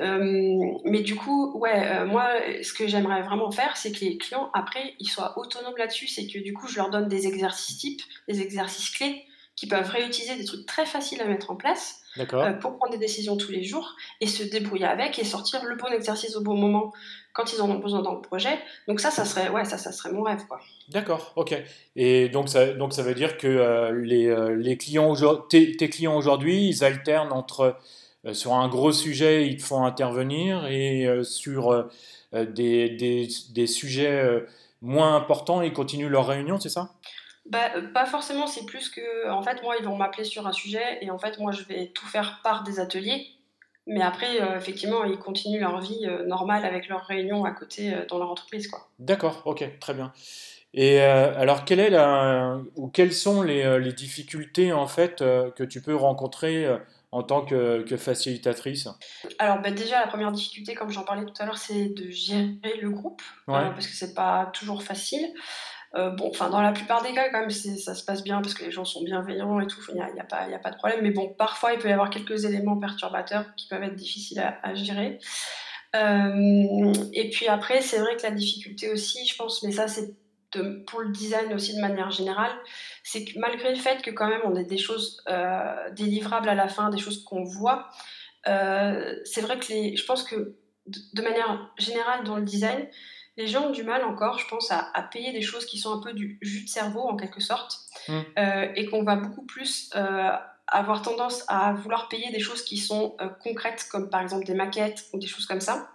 Euh, 0.00 0.72
mais 0.84 1.00
du 1.00 1.16
coup, 1.16 1.58
ouais, 1.58 1.84
euh, 1.84 2.06
moi, 2.06 2.28
ce 2.62 2.72
que 2.72 2.86
j'aimerais 2.86 3.22
vraiment 3.22 3.50
faire, 3.50 3.76
c'est 3.76 3.90
que 3.90 4.04
les 4.04 4.18
clients, 4.18 4.50
après, 4.54 4.94
ils 5.00 5.08
soient 5.08 5.36
autonomes 5.36 5.76
là-dessus, 5.76 6.06
c'est 6.06 6.28
que 6.28 6.38
du 6.38 6.52
coup, 6.52 6.68
je 6.68 6.76
leur 6.76 6.90
donne 6.90 7.08
des 7.08 7.26
exercices 7.26 7.78
types, 7.78 8.02
des 8.28 8.40
exercices 8.40 8.90
clés, 8.90 9.24
qui 9.56 9.66
peuvent 9.66 9.90
réutiliser 9.90 10.36
des 10.36 10.44
trucs 10.44 10.64
très 10.64 10.86
faciles 10.86 11.20
à 11.20 11.24
mettre 11.24 11.50
en 11.50 11.56
place 11.56 11.99
pour 12.60 12.76
prendre 12.76 12.92
des 12.92 12.98
décisions 12.98 13.36
tous 13.36 13.52
les 13.52 13.62
jours 13.62 13.94
et 14.20 14.26
se 14.26 14.42
débrouiller 14.42 14.86
avec 14.86 15.18
et 15.18 15.24
sortir 15.24 15.64
le 15.64 15.76
bon 15.76 15.88
exercice 15.88 16.36
au 16.36 16.40
bon 16.40 16.56
moment 16.56 16.92
quand 17.32 17.52
ils 17.52 17.62
en 17.62 17.70
ont 17.70 17.78
besoin 17.78 18.02
dans 18.02 18.14
le 18.14 18.20
projet. 18.20 18.58
Donc 18.88 19.00
ça, 19.00 19.10
ça 19.10 19.24
serait, 19.24 19.48
ouais, 19.50 19.64
ça, 19.64 19.78
ça 19.78 19.92
serait 19.92 20.12
mon 20.12 20.22
rêve. 20.22 20.44
quoi. 20.48 20.60
D'accord, 20.88 21.32
ok. 21.36 21.54
Et 21.96 22.28
donc 22.28 22.48
ça, 22.48 22.72
donc 22.72 22.92
ça 22.92 23.02
veut 23.02 23.14
dire 23.14 23.38
que 23.38 23.46
euh, 23.46 23.92
les, 23.92 24.26
euh, 24.26 24.56
les, 24.56 24.76
clients, 24.76 25.14
tes, 25.48 25.76
tes, 25.76 25.88
clients 25.88 26.16
aujourd'hui, 26.16 26.68
ils 26.68 26.84
alternent 26.84 27.32
entre, 27.32 27.76
euh, 28.24 28.34
sur 28.34 28.54
un 28.54 28.68
gros 28.68 28.92
sujet, 28.92 29.46
ils 29.46 29.56
te 29.56 29.62
font 29.62 29.84
intervenir, 29.84 30.66
et 30.66 31.08
sur 31.22 31.88
des, 32.32 32.90
des, 32.90 33.28
des, 33.50 33.66
sujets 33.66 34.44
moins 34.82 35.16
importants, 35.16 35.62
ils 35.62 35.72
continuent 35.72 36.08
leur 36.08 36.26
réunion, 36.26 36.58
c'est 36.58 36.68
ça? 36.68 36.92
Bah, 37.46 37.70
pas 37.94 38.06
forcément, 38.06 38.46
c'est 38.46 38.66
plus 38.66 38.88
que, 38.88 39.30
en 39.30 39.42
fait, 39.42 39.62
moi, 39.62 39.76
ils 39.78 39.84
vont 39.84 39.96
m'appeler 39.96 40.24
sur 40.24 40.46
un 40.46 40.52
sujet 40.52 40.98
et 41.00 41.10
en 41.10 41.18
fait, 41.18 41.38
moi, 41.38 41.52
je 41.52 41.62
vais 41.62 41.88
tout 41.88 42.06
faire 42.06 42.40
par 42.42 42.62
des 42.62 42.80
ateliers. 42.80 43.26
Mais 43.86 44.02
après, 44.02 44.40
euh, 44.40 44.56
effectivement, 44.56 45.04
ils 45.04 45.18
continuent 45.18 45.60
leur 45.60 45.80
vie 45.80 46.06
euh, 46.06 46.24
normale 46.24 46.64
avec 46.64 46.88
leurs 46.88 47.04
réunions 47.04 47.44
à 47.44 47.50
côté 47.50 47.92
euh, 47.92 48.06
dans 48.08 48.18
leur 48.18 48.30
entreprise. 48.30 48.68
quoi. 48.68 48.88
D'accord, 48.98 49.42
ok, 49.46 49.78
très 49.80 49.94
bien. 49.94 50.12
Et 50.72 51.00
alors, 51.00 51.64
quelle 51.64 51.80
est 51.80 51.90
la, 51.90 52.60
ou 52.76 52.86
quelles 52.86 53.12
sont 53.12 53.42
les, 53.42 53.80
les 53.80 53.92
difficultés 53.92 54.72
en 54.72 54.86
fait 54.86 55.16
que 55.18 55.64
tu 55.64 55.82
peux 55.82 55.96
rencontrer 55.96 56.64
en 57.10 57.24
tant 57.24 57.44
que, 57.44 57.82
que 57.82 57.96
facilitatrice? 57.96 58.86
Alors 59.40 59.58
bah, 59.58 59.72
déjà, 59.72 59.98
la 59.98 60.06
première 60.06 60.30
difficulté, 60.30 60.74
comme 60.74 60.90
j'en 60.90 61.02
parlais 61.02 61.24
tout 61.24 61.34
à 61.40 61.44
l'heure, 61.44 61.58
c'est 61.58 61.86
de 61.86 62.08
gérer 62.10 62.76
le 62.80 62.88
groupe, 62.90 63.20
parce 63.46 63.88
que 63.88 63.96
c'est 63.96 64.14
pas 64.14 64.48
toujours 64.54 64.84
facile. 64.84 65.26
Euh, 65.96 66.10
bon, 66.10 66.30
enfin, 66.30 66.50
dans 66.50 66.60
la 66.60 66.72
plupart 66.72 67.02
des 67.02 67.12
cas, 67.12 67.30
quand 67.30 67.40
même, 67.40 67.50
ça 67.50 67.94
se 67.94 68.04
passe 68.04 68.22
bien 68.22 68.40
parce 68.40 68.54
que 68.54 68.64
les 68.64 68.70
gens 68.70 68.84
sont 68.84 69.02
bienveillants 69.02 69.60
et 69.60 69.66
tout, 69.66 69.80
il 69.88 69.94
n'y 69.94 70.00
a, 70.00 70.24
pas, 70.24 70.70
de 70.70 70.76
problème. 70.76 71.00
Mais 71.02 71.10
bon, 71.10 71.28
parfois, 71.28 71.72
il 71.72 71.78
peut 71.80 71.88
y 71.88 71.92
avoir 71.92 72.10
quelques 72.10 72.44
éléments 72.44 72.76
perturbateurs 72.76 73.44
qui 73.56 73.66
peuvent 73.66 73.82
être 73.82 73.96
difficiles 73.96 74.40
à, 74.40 74.74
gérer. 74.74 75.18
Euh, 75.96 76.92
et 77.12 77.30
puis 77.30 77.48
après, 77.48 77.80
c'est 77.80 77.98
vrai 77.98 78.16
que 78.16 78.22
la 78.22 78.30
difficulté 78.30 78.90
aussi, 78.92 79.26
je 79.26 79.36
pense, 79.36 79.64
mais 79.64 79.72
ça, 79.72 79.88
c'est 79.88 80.14
pour 80.86 81.00
le 81.00 81.10
design 81.10 81.52
aussi 81.54 81.76
de 81.76 81.80
manière 81.80 82.10
générale, 82.10 82.52
c'est 83.04 83.24
que 83.24 83.38
malgré 83.38 83.70
le 83.70 83.78
fait 83.78 84.02
que 84.02 84.10
quand 84.10 84.28
même 84.28 84.40
on 84.44 84.56
ait 84.56 84.64
des 84.64 84.78
choses 84.78 85.22
euh, 85.28 85.90
délivrables 85.92 86.48
à 86.48 86.56
la 86.56 86.66
fin, 86.66 86.90
des 86.90 86.98
choses 86.98 87.22
qu'on 87.22 87.44
voit, 87.44 87.88
c'est 88.44 89.42
vrai 89.42 89.60
que 89.60 89.68
les, 89.68 89.96
je 89.96 90.04
pense 90.04 90.24
que 90.24 90.56
de, 90.86 91.22
manière 91.22 91.70
générale 91.78 92.24
dans 92.24 92.36
le 92.36 92.42
design, 92.44 92.86
les 93.36 93.46
gens 93.46 93.68
ont 93.68 93.70
du 93.70 93.82
mal 93.82 94.04
encore, 94.04 94.38
je 94.38 94.46
pense, 94.48 94.70
à, 94.70 95.08
payer 95.10 95.32
des 95.32 95.42
choses 95.42 95.66
qui 95.66 95.78
sont 95.78 95.92
un 95.92 96.00
peu 96.00 96.12
du 96.12 96.38
jus 96.42 96.64
de 96.64 96.68
cerveau 96.68 97.00
en 97.00 97.16
quelque 97.16 97.40
sorte, 97.40 97.78
mmh. 98.08 98.18
euh, 98.38 98.72
et 98.74 98.86
qu'on 98.86 99.02
va 99.02 99.16
beaucoup 99.16 99.46
plus 99.46 99.90
avoir 100.66 101.02
tendance 101.02 101.44
à 101.48 101.72
vouloir 101.72 102.08
payer 102.08 102.30
des 102.30 102.38
choses 102.38 102.62
qui 102.62 102.76
sont 102.76 103.16
concrètes, 103.42 103.86
comme 103.90 104.08
par 104.08 104.20
exemple 104.20 104.44
des 104.44 104.54
maquettes 104.54 105.06
ou 105.12 105.18
des 105.18 105.26
choses 105.26 105.46
comme 105.46 105.60
ça. 105.60 105.90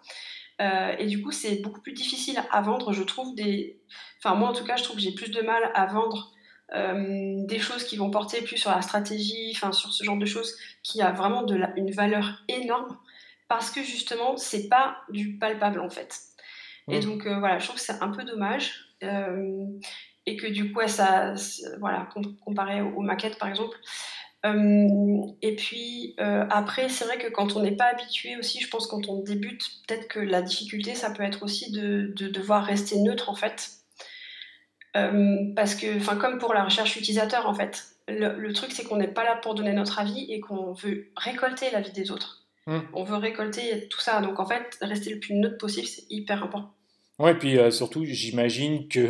Euh, 0.61 0.95
et 0.97 1.07
du 1.07 1.21
coup, 1.21 1.31
c'est 1.31 1.57
beaucoup 1.57 1.81
plus 1.81 1.93
difficile 1.93 2.41
à 2.51 2.61
vendre, 2.61 2.93
je 2.93 3.03
trouve. 3.03 3.35
Des... 3.35 3.81
Enfin, 4.19 4.35
moi, 4.35 4.49
en 4.49 4.53
tout 4.53 4.63
cas, 4.63 4.77
je 4.77 4.83
trouve 4.83 4.95
que 4.97 5.01
j'ai 5.01 5.13
plus 5.13 5.31
de 5.31 5.41
mal 5.41 5.71
à 5.73 5.85
vendre 5.87 6.31
euh, 6.73 7.45
des 7.45 7.59
choses 7.59 7.83
qui 7.83 7.97
vont 7.97 8.09
porter 8.09 8.41
plus 8.41 8.57
sur 8.57 8.71
la 8.71 8.81
stratégie, 8.81 9.51
enfin, 9.55 9.71
sur 9.71 9.93
ce 9.93 10.03
genre 10.03 10.17
de 10.17 10.25
choses 10.25 10.55
qui 10.83 11.01
a 11.01 11.11
vraiment 11.11 11.43
de 11.43 11.59
une 11.75 11.91
valeur 11.91 12.43
énorme 12.47 12.97
parce 13.47 13.69
que 13.69 13.83
justement, 13.83 14.37
c'est 14.37 14.69
pas 14.69 14.97
du 15.09 15.37
palpable 15.37 15.79
en 15.79 15.89
fait. 15.89 16.19
Et 16.87 16.99
donc, 16.99 17.25
euh, 17.25 17.39
voilà, 17.39 17.57
je 17.57 17.65
trouve 17.65 17.77
que 17.77 17.81
c'est 17.81 18.01
un 18.01 18.09
peu 18.09 18.23
dommage. 18.23 18.95
et 20.27 20.37
que 20.37 20.47
du 20.47 20.71
coup, 20.71 20.81
ça, 20.87 21.33
voilà, 21.79 22.07
comparé 22.43 22.81
aux 22.81 23.01
maquettes 23.01 23.37
par 23.37 23.49
exemple, 23.49 23.77
euh, 24.45 25.21
et 25.41 25.55
puis 25.55 26.15
euh, 26.19 26.45
après, 26.49 26.89
c'est 26.89 27.05
vrai 27.05 27.17
que 27.17 27.27
quand 27.27 27.55
on 27.55 27.63
n'est 27.63 27.75
pas 27.75 27.85
habitué 27.85 28.37
aussi, 28.37 28.59
je 28.59 28.69
pense 28.69 28.85
quand 28.87 29.07
on 29.09 29.23
débute, 29.23 29.63
peut-être 29.87 30.07
que 30.07 30.19
la 30.19 30.41
difficulté, 30.41 30.93
ça 30.93 31.09
peut 31.09 31.23
être 31.23 31.43
aussi 31.43 31.71
de, 31.71 32.13
devoir 32.15 32.63
rester 32.63 32.99
neutre 32.99 33.29
en 33.29 33.35
fait. 33.35 33.71
Euh, 34.95 35.37
parce 35.55 35.75
que, 35.75 35.97
enfin, 35.97 36.15
comme 36.15 36.37
pour 36.37 36.53
la 36.53 36.63
recherche 36.63 36.95
utilisateur 36.95 37.49
en 37.49 37.53
fait, 37.53 37.85
le, 38.07 38.51
truc 38.53 38.71
c'est 38.71 38.83
qu'on 38.83 38.97
n'est 38.97 39.07
pas 39.07 39.23
là 39.23 39.35
pour 39.35 39.55
donner 39.55 39.73
notre 39.73 39.99
avis 39.99 40.31
et 40.31 40.39
qu'on 40.39 40.73
veut 40.73 41.11
récolter 41.17 41.71
l'avis 41.71 41.91
des 41.91 42.11
autres. 42.11 42.45
Mmh. 42.67 42.79
On 42.93 43.03
veut 43.03 43.17
récolter 43.17 43.87
tout 43.89 43.99
ça. 43.99 44.21
Donc 44.21 44.39
en 44.39 44.45
fait, 44.45 44.77
rester 44.81 45.11
le 45.11 45.19
plus 45.19 45.33
neutre 45.33 45.57
possible, 45.57 45.87
c'est 45.87 46.05
hyper 46.09 46.43
important. 46.43 46.74
Et 47.23 47.33
puis 47.35 47.57
surtout, 47.71 48.03
j'imagine 48.03 48.89
que, 48.89 49.09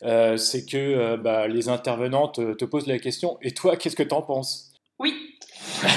c'est 0.36 0.66
que 0.66 1.16
bah, 1.16 1.46
les 1.46 1.68
intervenantes 1.68 2.56
te, 2.56 2.64
posent 2.64 2.88
la 2.88 2.98
question 2.98 3.38
Et 3.42 3.52
toi, 3.52 3.76
qu'est-ce 3.78 3.96
que 3.96 4.02
tu 4.02 4.14
en 4.14 4.22
penses? 4.22 4.72
Oui. 4.98 5.38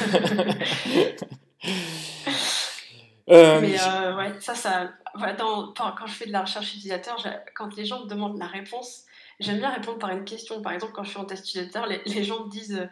Mais 3.28 3.80
ouais, 4.14 4.34
ça, 4.40 4.54
ça. 4.54 4.92
Dans, 5.38 5.74
quand 5.74 6.06
je 6.06 6.14
fais 6.14 6.28
de 6.28 6.32
la 6.32 6.42
recherche 6.42 6.74
utilisateur, 6.76 7.26
quand 7.56 7.76
les 7.76 7.86
gens 7.86 8.04
me 8.04 8.10
demandent 8.10 8.38
la 8.38 8.46
réponse, 8.46 9.06
j'aime 9.40 9.58
bien 9.58 9.72
répondre 9.72 9.98
par 9.98 10.12
une 10.12 10.26
question. 10.26 10.62
Par 10.62 10.74
exemple, 10.74 10.94
quand 10.94 11.04
je 11.04 11.10
suis 11.10 11.20
en 11.20 11.26
test 11.26 11.44
utilisateur, 11.48 11.88
les, 11.88 12.02
les 12.06 12.24
gens 12.24 12.46
me 12.46 12.52
disent 12.52 12.88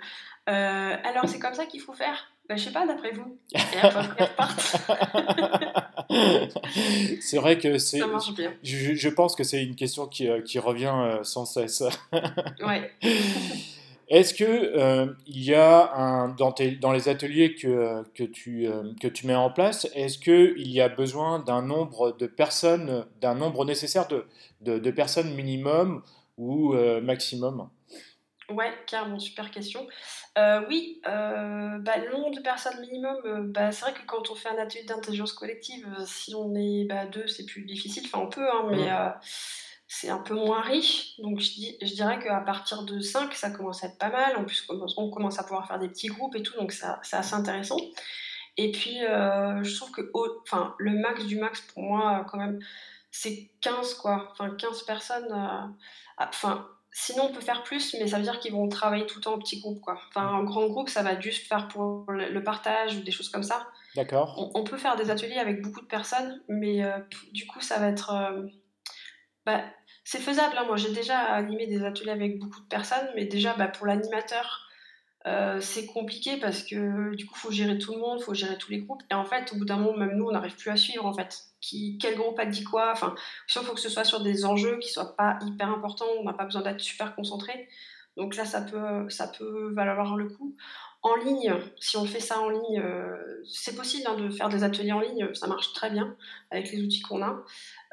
Alors, 0.48 1.28
c'est 1.28 1.40
comme 1.40 1.54
ça 1.54 1.68
qu'il 1.68 1.82
faut 1.82 1.94
faire? 1.94 2.33
Bah, 2.50 2.58
je 2.58 2.66
sais 2.66 2.72
pas, 2.72 2.86
d'après 2.86 3.12
vous. 3.12 3.38
Et 3.56 3.80
après, 3.82 4.30
c'est 7.22 7.38
vrai 7.38 7.58
que 7.58 7.78
c'est. 7.78 8.02
Je, 8.64 8.96
je, 8.96 9.10
pense 9.10 9.36
que 9.36 9.46
c'est 9.46 9.64
une 9.64 9.76
question 9.76 10.08
qui, 10.08 10.28
euh, 10.28 10.42
qui 10.42 10.60
revient 10.60 10.94
euh, 10.94 11.24
sans 11.24 11.46
cesse. 11.46 11.84
ouais. 12.62 12.92
Est-ce 14.10 14.34
que 14.34 14.44
euh, 14.44 15.14
il 15.26 15.44
y 15.44 15.54
a 15.54 15.94
un, 15.96 16.30
dans, 16.30 16.52
tes, 16.52 16.72
dans 16.72 16.92
les 16.92 17.08
ateliers 17.08 17.56
que, 17.56 18.04
que, 18.14 18.24
tu, 18.26 18.68
que 19.00 19.08
tu 19.08 19.26
mets 19.26 19.36
en 19.36 19.50
place, 19.50 19.88
est-ce 19.96 20.20
qu'il 20.20 20.70
y 20.70 20.82
a 20.82 20.90
besoin 20.90 21.40
d'un 21.40 21.62
nombre 21.62 22.12
de 22.12 22.28
personnes, 22.28 23.06
d'un 23.22 23.36
nombre 23.36 23.64
nécessaire 23.64 24.08
de, 24.10 24.26
de, 24.62 24.78
de 24.78 24.92
personnes 24.92 25.34
minimum 25.34 26.04
ou 26.38 26.74
maximum? 27.02 27.70
Ouais, 28.50 28.74
carrément, 28.88 29.20
super 29.20 29.52
question. 29.52 29.88
Euh, 30.38 30.66
oui, 30.68 31.02
euh, 31.08 31.78
bah, 31.80 31.98
le 31.98 32.12
nombre 32.12 32.36
de 32.36 32.42
personnes 32.42 32.80
minimum, 32.82 33.16
euh, 33.26 33.44
bah, 33.44 33.72
c'est 33.72 33.86
vrai 33.86 33.94
que 33.94 34.06
quand 34.06 34.30
on 34.30 34.36
fait 34.36 34.50
un 34.50 34.58
atelier 34.58 34.84
d'intelligence 34.84 35.34
collective, 35.34 35.88
si 36.06 36.36
on 36.36 36.54
est 36.56 36.86
bah, 36.86 37.06
deux, 37.06 37.28
c'est 37.28 37.46
plus 37.46 37.64
difficile. 37.64 38.04
Enfin, 38.06 38.20
on 38.20 38.30
peut, 38.30 38.48
hein, 38.50 38.68
mais 38.70 38.90
c'est 39.88 40.10
un 40.10 40.18
peu 40.20 40.34
moins 40.34 40.62
riche. 40.62 41.20
Donc, 41.20 41.40
je, 41.40 41.52
dis, 41.52 41.78
je 41.82 41.94
dirais 41.94 42.20
qu'à 42.20 42.40
partir 42.42 42.84
de 42.84 43.00
5, 43.00 43.34
ça 43.34 43.50
commence 43.52 43.84
à 43.84 43.88
être 43.88 43.98
pas 43.98 44.10
mal. 44.10 44.36
En 44.38 44.44
plus, 44.44 44.68
on 44.98 45.10
commence 45.10 45.40
à 45.40 45.44
pouvoir 45.44 45.68
faire 45.68 45.80
des 45.80 45.90
petits 45.90 46.08
groupes 46.08 46.36
et 46.36 46.44
tout, 46.44 46.58
donc 46.58 46.72
c'est 46.72 47.16
assez 47.16 47.36
intéressant. 47.36 47.78
Et 48.58 48.72
puis, 48.72 48.98
je 49.00 49.76
trouve 49.76 49.92
que 49.92 50.12
enfin, 50.42 50.76
le 50.80 50.92
max 51.00 51.26
du 51.26 51.38
max, 51.40 51.62
pour 51.62 51.84
moi, 51.84 52.26
quand 52.30 52.38
même, 52.38 52.60
c'est 53.12 53.52
15, 53.62 53.94
quoi. 53.96 54.30
Enfin, 54.32 54.50
15 54.50 54.84
personnes. 54.84 55.76
Enfin 56.18 56.68
Sinon, 56.94 57.30
on 57.30 57.34
peut 57.34 57.42
faire 57.42 57.64
plus, 57.64 57.96
mais 58.00 58.08
ça 58.08 58.18
veut 58.18 58.24
dire 58.24 58.40
qu'ils 58.40 58.52
vont 58.52 58.70
travailler 58.70 59.06
tout 59.08 59.18
le 59.18 59.24
temps 59.24 59.34
en 59.34 59.40
petits 59.40 59.60
groupes. 59.60 59.82
Quoi. 59.82 60.00
Enfin, 60.10 60.28
en 60.28 60.44
grand 60.44 60.68
groupe, 60.68 60.90
ça 60.90 61.02
va 61.02 61.20
juste 61.20 61.48
faire 61.48 61.68
pour 61.68 62.06
le 62.10 62.44
partage 62.44 62.96
ou 62.96 63.02
des 63.02 63.12
choses 63.12 63.30
comme 63.30 63.44
ça. 63.44 63.68
D'accord. 63.96 64.52
On, 64.56 64.64
peut 64.64 64.78
faire 64.78 64.96
des 64.96 65.12
ateliers 65.12 65.38
avec 65.38 65.62
beaucoup 65.62 65.82
de 65.82 65.86
personnes, 65.86 66.42
mais 66.48 66.84
euh, 66.84 66.98
du 67.32 67.46
coup, 67.46 67.62
ça 67.62 67.78
va 67.78 67.90
être. 67.90 68.12
Euh, 68.12 68.48
bah, 69.46 69.64
c'est 70.04 70.20
faisable. 70.20 70.56
Hein. 70.58 70.66
Moi, 70.66 70.78
j'ai 70.78 70.92
déjà 70.92 71.20
animé 71.20 71.68
des 71.68 71.84
ateliers 71.84 72.12
avec 72.12 72.40
beaucoup 72.40 72.60
de 72.62 72.68
personnes, 72.68 73.08
mais 73.16 73.26
déjà, 73.26 73.54
bah, 73.54 73.68
pour 73.68 73.86
l'animateur, 73.86 74.63
euh, 75.26 75.62
c'est 75.62 75.86
compliqué 75.86 76.38
parce 76.38 76.64
que 76.64 77.16
du 77.16 77.26
coup, 77.26 77.34
il 77.38 77.40
faut 77.40 77.52
gérer 77.52 77.78
tout 77.78 77.94
le 77.94 78.00
monde, 78.00 78.18
il 78.20 78.24
faut 78.24 78.34
gérer 78.34 78.58
tous 78.58 78.72
les 78.72 78.80
groupes. 78.80 79.02
Et 79.10 79.14
en 79.14 79.24
fait, 79.24 79.54
au 79.54 79.58
bout 79.58 79.66
d'un 79.66 79.78
moment, 79.78 79.98
même 79.98 80.18
nous, 80.18 80.26
on 80.26 80.32
n'arrive 80.32 80.56
plus 80.56 80.70
à 80.70 80.76
suivre 80.76 81.06
en 81.06 81.14
fait 81.14 81.46
quel 82.00 82.16
groupe 82.16 82.38
a 82.40 82.46
dit 82.46 82.66
quoi? 82.66 82.92
Enfin, 82.92 83.16
il 83.48 83.62
faut 83.62 83.74
que 83.74 83.80
ce 83.80 83.88
soit 83.88 84.04
sur 84.04 84.22
des 84.22 84.44
enjeux 84.44 84.80
qui 84.80 84.90
soient 84.90 85.16
pas 85.16 85.40
hyper 85.46 85.70
importants, 85.70 86.06
on 86.20 86.26
n'a 86.26 86.34
pas 86.34 86.44
besoin 86.44 86.62
d'être 86.62 86.82
super 86.82 87.16
concentré. 87.16 87.70
Donc 88.18 88.36
là, 88.36 88.46
ça 88.46 88.62
peut, 88.62 89.10
ça 89.10 89.28
peut 89.28 89.72
valoir 89.74 90.18
le 90.18 90.28
coup. 90.28 90.56
En 91.02 91.16
ligne, 91.16 91.54
si 91.80 91.98
on 91.98 92.06
fait 92.06 92.20
ça 92.20 92.40
en 92.40 92.50
ligne, 92.50 92.80
euh, 92.80 93.42
c'est 93.48 93.76
possible 93.76 94.08
hein, 94.08 94.16
de 94.16 94.30
faire 94.30 94.50
des 94.50 94.64
ateliers 94.64 94.92
en 94.92 95.02
ligne, 95.02 95.34
ça 95.34 95.48
marche 95.48 95.74
très 95.74 95.90
bien 95.90 96.16
avec 96.52 96.72
les 96.72 96.82
outils 96.82 97.02
qu'on 97.02 97.22
a. 97.22 97.44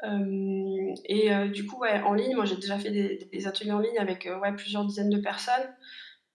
Euh, 0.03 0.93
et 1.05 1.31
du 1.49 1.65
coup, 1.65 1.79
ouais, 1.79 2.01
en 2.01 2.13
ligne, 2.13 2.35
moi 2.35 2.45
j'ai 2.45 2.55
déjà 2.55 2.77
fait 2.77 2.91
des, 2.91 3.47
ateliers 3.47 3.71
en 3.71 3.79
ligne 3.79 3.97
avec 3.97 4.29
plusieurs 4.57 4.85
dizaines 4.85 5.09
de 5.09 5.19
personnes. 5.19 5.73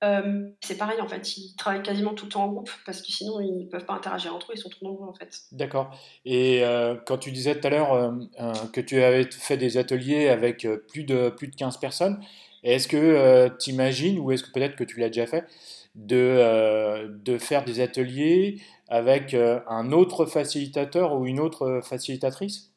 Euh, 0.05 0.51
c'est 0.61 0.77
pareil 0.77 1.01
en 1.01 1.09
fait, 1.09 1.39
ils 1.39 1.57
travaillent 1.57 1.83
quasiment 1.83 2.13
tout 2.13 2.27
le 2.27 2.31
temps 2.31 2.45
en 2.45 2.49
groupe 2.49 2.71
parce 2.85 3.01
que 3.01 3.11
sinon 3.11 3.41
ils 3.41 3.65
ne 3.65 3.65
peuvent 3.65 3.87
pas 3.87 3.95
interagir 3.95 4.35
entre 4.35 4.53
eux, 4.53 4.55
ils 4.55 4.61
sont 4.61 4.69
trop 4.69 4.85
nombreux 4.85 5.09
en 5.09 5.15
fait. 5.15 5.41
D'accord. 5.53 5.91
Et 6.27 6.63
euh, 6.65 6.97
quand 7.07 7.17
tu 7.17 7.33
disais 7.33 7.59
tout 7.59 7.67
à 7.67 7.71
l'heure 7.71 7.95
euh, 7.95 8.53
que 8.75 8.83
tu 8.83 9.03
avais 9.03 9.25
fait 9.31 9.57
des 9.57 9.79
ateliers 9.79 10.29
avec 10.29 10.69
plus 10.89 11.05
de, 11.05 11.31
plus 11.31 11.49
de 11.49 11.57
15 11.57 11.79
personnes, 11.79 12.21
est-ce 12.63 12.89
que 12.89 13.49
tu 13.59 13.71
imagines, 13.71 14.19
ou 14.19 14.33
est-ce 14.33 14.43
que 14.43 14.51
peut-être 14.53 14.77
que 14.77 14.85
tu 14.85 15.01
l'as 15.01 15.09
déjà 15.09 15.27
fait, 15.27 15.47
de, 15.95 17.09
de 17.25 17.39
faire 17.39 17.65
des 17.65 17.81
ateliers 17.81 18.61
avec 18.89 19.35
un 19.35 19.93
autre 19.93 20.27
facilitateur 20.27 21.15
ou 21.15 21.27
une 21.27 21.41
autre 21.41 21.81
facilitatrice? 21.83 22.76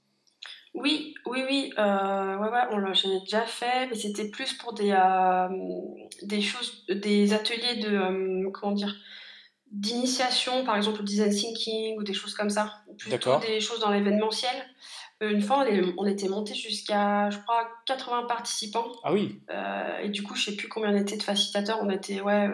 Oui, 0.75 1.15
oui, 1.25 1.43
oui, 1.47 1.73
euh, 1.77 2.37
ouais, 2.37 2.49
ouais, 2.49 2.61
on 2.71 2.93
j'en 2.93 3.11
ai 3.11 3.19
déjà 3.21 3.41
fait, 3.41 3.87
mais 3.87 3.95
c'était 3.95 4.29
plus 4.29 4.53
pour 4.53 4.73
des, 4.73 4.91
euh, 4.91 5.47
des 6.21 6.41
choses, 6.41 6.85
des 6.87 7.33
ateliers 7.33 7.77
de, 7.77 7.89
euh, 7.89 8.51
comment 8.51 8.73
dire, 8.73 8.95
d'initiation, 9.71 10.63
par 10.65 10.77
exemple, 10.77 11.01
au 11.01 11.03
design 11.03 11.33
thinking 11.33 11.97
ou 11.97 12.03
des 12.03 12.13
choses 12.13 12.33
comme 12.35 12.49
ça. 12.49 12.81
Plutôt 12.97 13.39
des 13.39 13.59
choses 13.59 13.79
dans 13.79 13.91
l'événementiel. 13.91 14.55
une 15.21 15.41
fois, 15.41 15.65
on, 15.97 16.05
était 16.05 16.29
monté 16.29 16.53
jusqu'à, 16.53 17.29
je 17.29 17.39
crois, 17.39 17.67
80 17.85 18.23
participants. 18.27 18.91
Ah 19.03 19.13
oui. 19.13 19.41
et 20.01 20.09
du 20.09 20.23
coup, 20.23 20.35
je 20.35 20.45
sais 20.45 20.55
plus 20.55 20.69
combien 20.69 20.93
on 20.93 20.97
était 20.97 21.17
de 21.17 21.23
facilitateurs. 21.23 21.79
On 21.81 21.89
était, 21.89 22.21
ouais, 22.21 22.47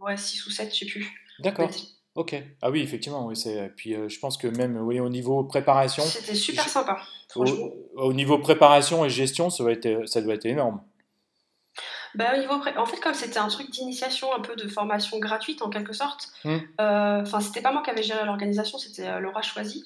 ouais 0.00 0.16
6 0.16 0.46
ou 0.46 0.50
7, 0.50 0.74
je 0.74 0.80
sais 0.80 0.86
plus. 0.86 1.12
D'accord. 1.38 1.70
Ok. 2.18 2.34
Ah 2.62 2.70
oui, 2.70 2.80
effectivement. 2.82 3.26
Oui, 3.26 3.34
puis 3.76 3.94
je 3.94 4.18
pense 4.18 4.36
que 4.36 4.48
même 4.48 4.76
oui, 4.78 4.98
au 4.98 5.08
niveau 5.08 5.44
préparation. 5.44 6.02
C'était 6.02 6.34
super 6.34 6.68
sympa. 6.68 6.98
Au, 7.36 8.12
niveau 8.12 8.38
préparation 8.38 9.04
et 9.04 9.08
gestion, 9.08 9.50
ça 9.50 9.62
doit 9.62 9.72
être, 9.72 10.08
ça 10.08 10.20
doit 10.20 10.34
être 10.34 10.46
énorme. 10.46 10.80
Bah, 12.16 12.32
au 12.34 12.38
niveau 12.38 12.54
En 12.76 12.86
fait, 12.86 12.98
comme 12.98 13.14
c'était 13.14 13.38
un 13.38 13.46
truc 13.46 13.70
d'initiation, 13.70 14.34
un 14.34 14.40
peu 14.40 14.56
de 14.56 14.66
formation 14.66 15.20
gratuite 15.20 15.62
en 15.62 15.70
quelque 15.70 15.92
sorte, 15.92 16.30
mmh. 16.44 16.56
euh, 16.80 17.22
enfin, 17.22 17.38
c'était 17.38 17.62
pas 17.62 17.70
moi 17.70 17.82
qui 17.84 17.90
avais 17.90 18.02
géré 18.02 18.24
l'organisation, 18.24 18.78
c'était 18.78 19.06
euh, 19.06 19.20
Laura 19.20 19.42
Choisy. 19.42 19.84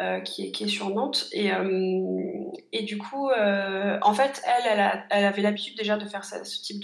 Euh, 0.00 0.20
qui, 0.20 0.46
est, 0.46 0.52
qui, 0.52 0.64
est, 0.64 0.68
sur 0.68 0.88
Nantes. 0.88 1.26
Et, 1.32 1.50
et 2.72 2.82
du 2.84 2.96
coup, 2.96 3.28
en 3.28 4.14
fait, 4.14 4.42
elle, 4.46 5.04
elle, 5.10 5.24
avait 5.26 5.42
l'habitude 5.42 5.76
déjà 5.76 5.98
de 5.98 6.06
faire 6.06 6.24
ce, 6.24 6.62
type 6.62 6.82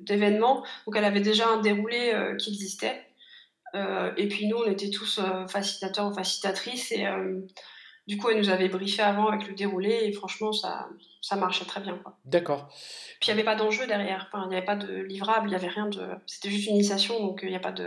d'événement. 0.00 0.64
Donc, 0.86 0.96
elle 0.96 1.04
avait 1.04 1.20
déjà 1.20 1.48
un 1.48 1.60
déroulé 1.60 2.14
qui 2.38 2.48
existait. 2.48 3.05
Et 4.16 4.28
puis, 4.28 4.46
nous, 4.46 4.56
on 4.56 4.70
était 4.70 4.90
tous 4.90 5.20
facilitateurs 5.48 6.06
ou 6.06 6.14
facilitatrices. 6.14 6.92
Et, 6.92 7.06
du 8.06 8.18
coup, 8.18 8.30
elle 8.30 8.38
nous 8.38 8.50
avait 8.50 8.68
briefé 8.68 9.02
avant 9.02 9.28
avec 9.28 9.48
le 9.48 9.54
déroulé 9.54 10.02
et 10.04 10.12
franchement, 10.12 10.52
ça, 10.52 10.88
ça 11.20 11.34
marchait 11.34 11.64
très 11.64 11.80
bien. 11.80 11.98
D'accord. 12.24 12.68
Puis 13.20 13.30
il 13.30 13.34
n'y 13.34 13.40
avait 13.40 13.44
pas 13.44 13.56
d'enjeu 13.56 13.86
derrière. 13.86 14.28
Enfin, 14.30 14.44
il 14.46 14.50
n'y 14.50 14.56
avait 14.56 14.64
pas 14.64 14.76
de 14.76 14.94
livrable, 15.02 15.48
il 15.48 15.50
n'y 15.50 15.56
avait 15.56 15.68
rien 15.68 15.88
de. 15.88 16.02
C'était 16.26 16.50
juste 16.50 16.68
une 16.68 16.76
initiation, 16.76 17.18
donc 17.18 17.42
euh, 17.42 17.48
il 17.48 17.50
n'y 17.50 17.56
a 17.56 17.60
pas 17.60 17.72
de. 17.72 17.86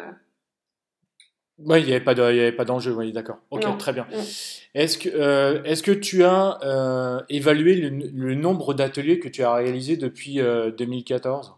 Oui, 1.59 1.81
il 1.81 1.85
n'y 1.85 1.93
avait 1.93 2.51
pas 2.51 2.65
d'enjeu, 2.65 2.93
oui, 2.93 3.11
d'accord. 3.11 3.37
Ok, 3.49 3.65
très 3.77 3.93
bien. 3.93 4.07
Est-ce 4.73 4.97
que, 4.97 5.09
euh, 5.09 5.61
est 5.63 5.81
que 5.81 5.91
tu 5.91 6.23
as 6.23 6.57
euh, 6.63 7.21
évalué 7.27 7.75
le, 7.75 8.33
nombre 8.35 8.73
d'ateliers 8.73 9.19
que 9.19 9.27
tu 9.27 9.43
as 9.43 9.53
réalisés 9.53 9.97
depuis 9.97 10.35
2014 10.35 11.55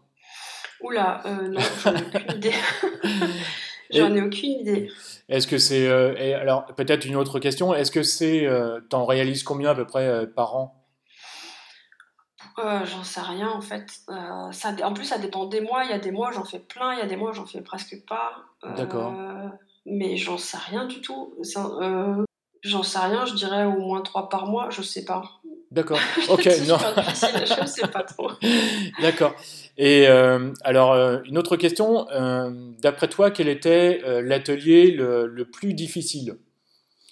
Oula, 0.80 1.22
non, 1.24 1.60
aucune 1.86 2.36
idée. 2.36 2.54
j'en 3.92 4.14
ai 4.14 4.22
aucune 4.22 4.50
idée. 4.60 4.90
Est-ce 5.28 5.46
que 5.46 5.58
c'est. 5.58 5.88
alors, 6.34 6.66
peut-être 6.76 7.04
une 7.04 7.16
autre 7.16 7.38
question. 7.38 7.74
Est-ce 7.74 7.90
que 7.90 8.02
c'est. 8.02 8.48
tu 8.90 8.96
en 8.96 9.04
réalises 9.04 9.42
combien 9.42 9.70
à 9.70 9.74
peu 9.74 9.86
près 9.86 10.26
par 10.26 10.56
an? 10.56 10.82
Euh, 12.58 12.84
j'en 12.84 13.02
sais 13.02 13.20
rien 13.20 13.48
en 13.48 13.60
fait. 13.60 13.86
Euh, 14.10 14.52
ça, 14.52 14.74
en 14.82 14.92
plus, 14.92 15.06
ça 15.06 15.18
dépend 15.18 15.46
des 15.46 15.60
mois. 15.60 15.84
Il 15.84 15.90
y 15.90 15.94
a 15.94 15.98
des 15.98 16.10
mois, 16.10 16.32
j'en 16.32 16.44
fais 16.44 16.58
plein. 16.58 16.92
Il 16.94 16.98
y 16.98 17.02
a 17.02 17.06
des 17.06 17.16
mois, 17.16 17.32
j'en 17.32 17.46
fais 17.46 17.62
presque 17.62 18.04
pas. 18.06 18.32
D'accord. 18.76 19.14
Euh, 19.18 19.48
mais 19.86 20.16
j'en 20.16 20.38
sais 20.38 20.58
rien 20.58 20.86
du 20.86 21.00
tout. 21.00 21.34
j'en 22.62 22.82
sais 22.82 22.98
rien. 22.98 23.24
Je 23.24 23.34
dirais 23.34 23.64
au 23.64 23.78
moins 23.78 24.02
trois 24.02 24.28
par 24.28 24.46
mois. 24.46 24.68
Je 24.70 24.82
sais 24.82 25.04
pas. 25.04 25.22
D'accord. 25.70 25.98
Ok. 26.28 26.46
non. 26.68 26.76
je 26.76 27.66
sais 27.66 27.88
pas 27.88 28.02
trop. 28.02 28.30
D'accord. 29.00 29.34
Et 29.78 30.06
alors, 30.06 31.22
une 31.24 31.38
autre 31.38 31.56
question. 31.56 32.06
D'après 32.80 33.08
toi, 33.08 33.30
quel 33.30 33.48
était 33.48 34.00
l'atelier 34.22 34.90
le, 34.90 35.44
plus 35.44 35.74
difficile? 35.74 36.36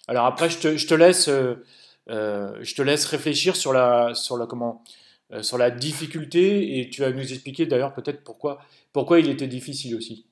Alors 0.08 0.26
après, 0.26 0.50
je 0.50 0.58
te, 0.58 0.94
laisse. 0.94 1.28
je 2.08 2.74
te 2.74 2.82
laisse 2.82 3.06
réfléchir 3.06 3.56
sur 3.56 3.72
la, 3.72 4.14
sur 4.14 4.36
la 4.36 4.46
euh, 5.32 5.70
difficulté 5.70 6.80
et 6.80 6.90
tu 6.90 7.02
vas 7.02 7.10
nous 7.10 7.32
expliquer 7.32 7.66
d'ailleurs 7.66 7.94
peut-être 7.94 8.24
pourquoi, 8.24 8.60
pourquoi 8.92 9.20
il 9.20 9.28
était 9.28 9.46
difficile 9.46 9.94
aussi. 9.94 10.26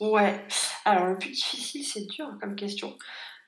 Ouais, 0.00 0.44
alors 0.84 1.06
le 1.06 1.18
plus 1.18 1.30
difficile, 1.30 1.84
c'est 1.84 2.06
dur 2.06 2.26
comme 2.40 2.56
question. 2.56 2.96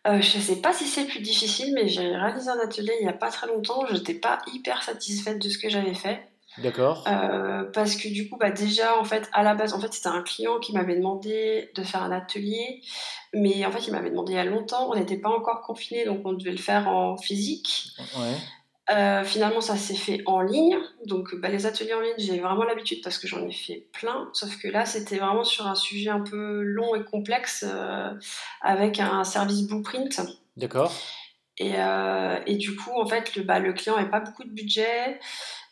Euh, 0.07 0.21
je 0.21 0.39
ne 0.39 0.43
sais 0.43 0.57
pas 0.57 0.73
si 0.73 0.87
c'est 0.87 1.03
le 1.03 1.09
plus 1.09 1.21
difficile, 1.21 1.75
mais 1.75 1.89
j'ai 1.89 2.07
réalisé 2.07 2.49
un 2.49 2.61
atelier 2.61 2.93
il 3.01 3.05
n'y 3.05 3.11
a 3.11 3.17
pas 3.17 3.31
très 3.31 3.49
longtemps. 3.49 3.85
Je 3.87 3.95
n'étais 3.95 4.15
pas 4.15 4.39
hyper 4.53 4.83
satisfaite 4.85 5.43
de 5.43 5.49
ce 5.49 5.59
que 5.59 5.69
j'avais 5.69 5.95
fait. 5.95 6.29
D'accord. 6.59 7.05
Euh, 7.07 7.65
parce 7.73 7.97
que 7.97 8.09
du 8.09 8.29
coup, 8.29 8.37
bah, 8.39 8.51
déjà, 8.51 8.99
en 8.99 9.05
fait, 9.05 9.29
à 9.33 9.43
la 9.43 9.55
base, 9.55 9.75
en 9.75 9.81
fait, 9.81 9.93
c'était 9.93 10.09
un 10.09 10.23
client 10.23 10.59
qui 10.59 10.73
m'avait 10.73 10.97
demandé 10.97 11.71
de 11.75 11.83
faire 11.83 12.03
un 12.03 12.13
atelier. 12.13 12.81
Mais 13.35 13.65
en 13.67 13.71
fait, 13.71 13.87
il 13.87 13.93
m'avait 13.93 14.11
demandé 14.11 14.33
il 14.33 14.37
y 14.37 14.39
a 14.39 14.45
longtemps. 14.45 14.91
On 14.91 14.95
n'était 14.95 15.19
pas 15.19 15.29
encore 15.29 15.63
confiné, 15.63 16.05
donc 16.05 16.23
on 16.25 16.33
devait 16.33 16.53
le 16.53 16.57
faire 16.57 16.89
en 16.89 17.17
physique. 17.17 17.91
Ouais. 18.19 18.37
Euh, 18.89 19.25
finalement, 19.25 19.61
ça 19.61 19.77
s'est 19.77 19.97
fait 19.97 20.23
en 20.27 20.41
ligne. 20.41 20.79
Donc, 21.05 21.35
bah, 21.37 21.49
les 21.49 21.67
ateliers 21.67 21.95
en 21.95 22.01
ligne, 22.01 22.15
j'ai 22.19 22.39
vraiment 22.39 22.65
l'habitude 22.65 23.03
parce 23.03 23.19
que 23.19 23.27
j'en 23.27 23.45
ai 23.47 23.53
fait 23.53 23.89
plein. 23.93 24.29
Sauf 24.33 24.57
que 24.59 24.69
là, 24.69 24.87
c'était 24.87 25.19
vraiment 25.19 25.45
sur 25.45 25.67
un 25.67 25.75
sujet 25.75 26.11
un 26.11 26.21
peu 26.21 26.63
long 26.63 26.95
et 26.95 27.05
complexe 27.05 27.65
euh, 27.67 28.11
avec 28.63 29.01
un 29.01 29.25
service 29.25 29.67
blueprint. 29.67 30.21
D'accord. 30.57 30.93
Et, 31.59 31.73
euh, 31.77 32.39
et, 32.47 32.57
du 32.57 32.77
coup, 32.77 32.93
en 33.01 33.07
fait, 33.07 33.35
le, 33.35 33.43
bah, 33.43 33.59
le 33.59 33.73
client 33.73 33.97
n'avait 33.97 34.11
pas 34.11 34.21
beaucoup 34.21 34.45
de 34.45 34.51
budget. 34.51 35.19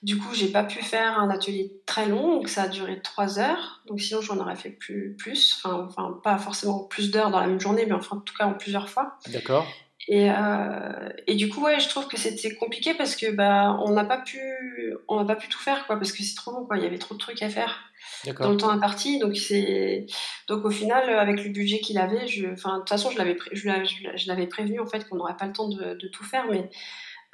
Du 0.03 0.19
coup, 0.19 0.35
j'ai 0.35 0.49
pas 0.49 0.65
pu 0.65 0.83
faire 0.83 1.19
un 1.19 1.31
atelier 1.31 1.73
très 1.87 2.07
long, 2.07 2.37
donc 2.37 2.49
ça 2.49 2.63
a 2.63 2.69
duré 2.69 3.01
trois 3.03 3.39
heures. 3.39 3.83
Donc 3.87 4.01
sinon, 4.01 4.21
j'en 4.21 4.39
aurais 4.39 4.57
fait 4.57 4.71
plus, 4.71 5.15
plus. 5.19 5.57
Enfin, 5.57 5.87
enfin, 5.89 6.21
pas 6.23 6.39
forcément 6.39 6.85
plus 6.85 7.11
d'heures 7.11 7.31
dans 7.31 7.41
la 7.41 7.47
même 7.47 7.61
journée, 7.61 7.87
mais 7.87 7.95
enfin, 7.95 8.17
en 8.17 8.21
tout 8.21 8.35
cas 8.35 8.47
en 8.47 8.55
plusieurs 8.55 8.89
fois. 8.89 9.19
D'accord. 9.29 9.67
Et, 10.09 10.31
euh, 10.31 11.09
et, 11.27 11.35
du 11.35 11.49
coup, 11.49 11.63
ouais, 11.63 11.81
je 11.81 11.89
trouve 11.89 12.07
que 12.09 12.19
c'était 12.19 12.55
compliqué 12.55 12.93
parce 12.95 13.17
que 13.17 13.31
bah, 13.31 13.79
on 13.85 13.93
n'a 13.93 14.05
pas 14.05 14.19
pu, 14.19 14.39
on 15.09 15.17
n'a 15.17 15.25
pas 15.25 15.37
pu 15.37 15.49
tout 15.49 15.59
faire, 15.59 15.87
quoi, 15.87 15.97
parce 15.97 16.13
que 16.13 16.23
c'est 16.23 16.35
trop 16.35 16.53
long, 16.53 16.67
quoi. 16.67 16.77
Il 16.77 16.83
y 16.83 16.87
avait 16.87 16.99
trop 16.99 17.15
de 17.15 17.21
trucs 17.21 17.43
à 17.43 17.49
faire 17.49 17.91
dans 18.39 18.51
le 18.51 18.57
temps 18.57 18.71
imparti. 18.71 19.19
Donc 19.19 19.37
c'est, 19.37 20.07
donc 20.47 20.65
au 20.65 20.71
final, 20.71 21.09
avec 21.09 21.43
le 21.43 21.51
budget 21.51 21.81
qu'il 21.81 21.99
avait, 21.99 22.27
je, 22.27 22.47
enfin, 22.49 22.75
de 22.75 22.79
toute 22.81 22.91
façon, 22.91 23.11
je 23.11 23.19
l'avais, 23.19 23.37
je, 23.53 24.29
l'avais 24.29 24.47
prévenu 24.47 24.79
en 24.79 24.87
fait 24.87 25.09
qu'on 25.09 25.17
n'aurait 25.17 25.37
pas 25.37 25.47
le 25.47 25.53
temps 25.53 25.69
de, 25.69 25.95
de 25.95 26.09
tout 26.09 26.25
faire, 26.25 26.47
mais 26.51 26.69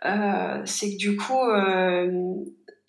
euh, 0.04 0.62
c'est 0.64 0.92
que 0.92 0.96
du 0.96 1.16
coup, 1.16 1.40
euh, 1.40 2.34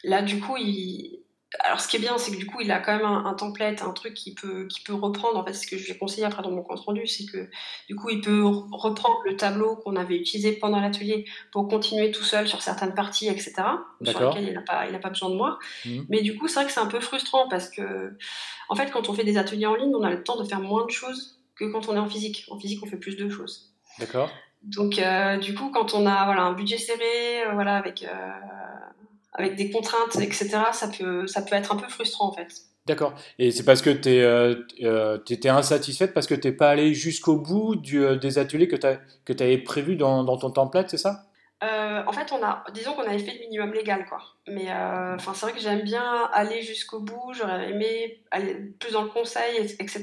là, 0.03 0.21
du 0.21 0.39
coup, 0.39 0.57
il, 0.57 1.20
alors, 1.59 1.81
ce 1.81 1.87
qui 1.89 1.97
est 1.97 1.99
bien, 1.99 2.17
c'est 2.17 2.31
que 2.31 2.37
du 2.37 2.45
coup, 2.45 2.61
il 2.61 2.71
a 2.71 2.79
quand 2.79 2.95
même 2.95 3.05
un, 3.05 3.33
template, 3.33 3.81
un 3.81 3.91
truc 3.91 4.13
qui 4.13 4.33
peut, 4.33 4.67
qui 4.67 4.81
peut 4.81 4.93
reprendre. 4.93 5.37
En 5.37 5.45
fait, 5.45 5.53
ce 5.53 5.67
que 5.67 5.77
je 5.77 5.83
lui 5.83 5.91
ai 5.91 5.97
conseillé 5.97 6.25
après 6.25 6.41
dans 6.43 6.51
mon 6.51 6.63
compte 6.63 6.79
rendu, 6.79 7.05
c'est 7.07 7.25
que 7.25 7.49
du 7.89 7.95
coup, 7.95 8.09
il 8.09 8.21
peut 8.21 8.43
reprendre 8.71 9.19
le 9.25 9.35
tableau 9.35 9.75
qu'on 9.75 9.97
avait 9.97 10.15
utilisé 10.15 10.53
pendant 10.53 10.79
l'atelier 10.79 11.25
pour 11.51 11.67
continuer 11.67 12.11
tout 12.11 12.23
seul 12.23 12.47
sur 12.47 12.61
certaines 12.61 12.93
parties, 12.93 13.27
etc. 13.27 13.53
Sur 14.01 14.19
lesquelles 14.21 14.47
il 14.47 14.53
n'a 14.53 14.61
pas, 14.61 14.87
il 14.87 14.97
pas 14.97 15.09
besoin 15.09 15.29
de 15.29 15.35
moi. 15.35 15.59
Mmh. 15.85 16.01
Mais 16.07 16.21
du 16.21 16.37
coup, 16.37 16.47
c'est 16.47 16.55
vrai 16.55 16.65
que 16.65 16.71
c'est 16.71 16.79
un 16.79 16.85
peu 16.85 17.01
frustrant 17.01 17.49
parce 17.49 17.69
que, 17.69 18.15
en 18.69 18.75
fait, 18.75 18.89
quand 18.89 19.09
on 19.09 19.13
fait 19.13 19.25
des 19.25 19.37
ateliers 19.37 19.65
en 19.65 19.75
ligne, 19.75 19.93
on 19.93 20.03
a 20.03 20.09
le 20.09 20.23
temps 20.23 20.41
de 20.41 20.47
faire 20.47 20.61
moins 20.61 20.85
de 20.85 20.91
choses 20.91 21.41
que 21.55 21.65
quand 21.65 21.89
on 21.89 21.95
est 21.95 21.99
en 21.99 22.07
physique. 22.07 22.45
En 22.49 22.57
physique, 22.57 22.79
on 22.81 22.87
fait 22.87 22.97
plus 22.97 23.17
de 23.17 23.29
choses. 23.29 23.73
D'accord. 23.99 24.29
Donc, 24.63 24.99
euh, 24.99 25.37
du 25.37 25.53
coup, 25.53 25.69
quand 25.69 25.93
on 25.95 26.05
a 26.05 26.25
voilà, 26.25 26.43
un 26.43 26.53
budget 26.53 26.77
serré, 26.77 27.43
euh, 27.45 27.53
voilà, 27.53 27.75
avec. 27.75 28.03
Euh, 28.03 28.31
avec 29.33 29.55
des 29.55 29.69
contraintes, 29.71 30.15
etc., 30.17 30.49
ça 30.73 30.87
peut, 30.87 31.27
ça 31.27 31.41
peut 31.41 31.55
être 31.55 31.71
un 31.71 31.77
peu 31.77 31.87
frustrant 31.87 32.29
en 32.29 32.33
fait. 32.33 32.49
D'accord. 32.87 33.13
Et 33.37 33.51
c'est 33.51 33.63
parce 33.63 33.81
que 33.81 33.91
tu 33.91 34.09
euh, 34.09 34.55
euh, 34.81 35.19
étais 35.29 35.49
insatisfaite 35.49 36.13
parce 36.13 36.25
que 36.25 36.33
tu 36.33 36.47
n'es 36.47 36.53
pas 36.53 36.69
allé 36.69 36.93
jusqu'au 36.93 37.37
bout 37.37 37.75
du, 37.75 38.03
euh, 38.03 38.15
des 38.15 38.39
ateliers 38.39 38.67
que 38.67 38.75
tu 38.75 39.43
avais 39.43 39.57
prévus 39.59 39.95
dans, 39.95 40.23
dans, 40.23 40.37
ton 40.37 40.49
template, 40.49 40.89
c'est 40.89 40.97
ça? 40.97 41.25
En 41.63 42.13
fait, 42.13 42.31
on 42.31 42.43
a, 42.43 42.63
disons 42.73 42.93
qu'on 42.93 43.03
avait 43.03 43.19
fait 43.19 43.35
le 43.35 43.39
minimum 43.41 43.71
légal, 43.73 44.05
quoi. 44.09 44.19
Mais 44.47 44.73
enfin, 45.13 45.33
c'est 45.35 45.45
vrai 45.45 45.53
que 45.53 45.61
j'aime 45.61 45.83
bien 45.83 46.27
aller 46.33 46.63
jusqu'au 46.63 46.99
bout, 46.99 47.33
j'aurais 47.33 47.69
aimé 47.69 48.23
aller 48.31 48.55
plus 48.79 48.93
dans 48.93 49.03
le 49.03 49.09
conseil, 49.09 49.57
etc. 49.79 50.01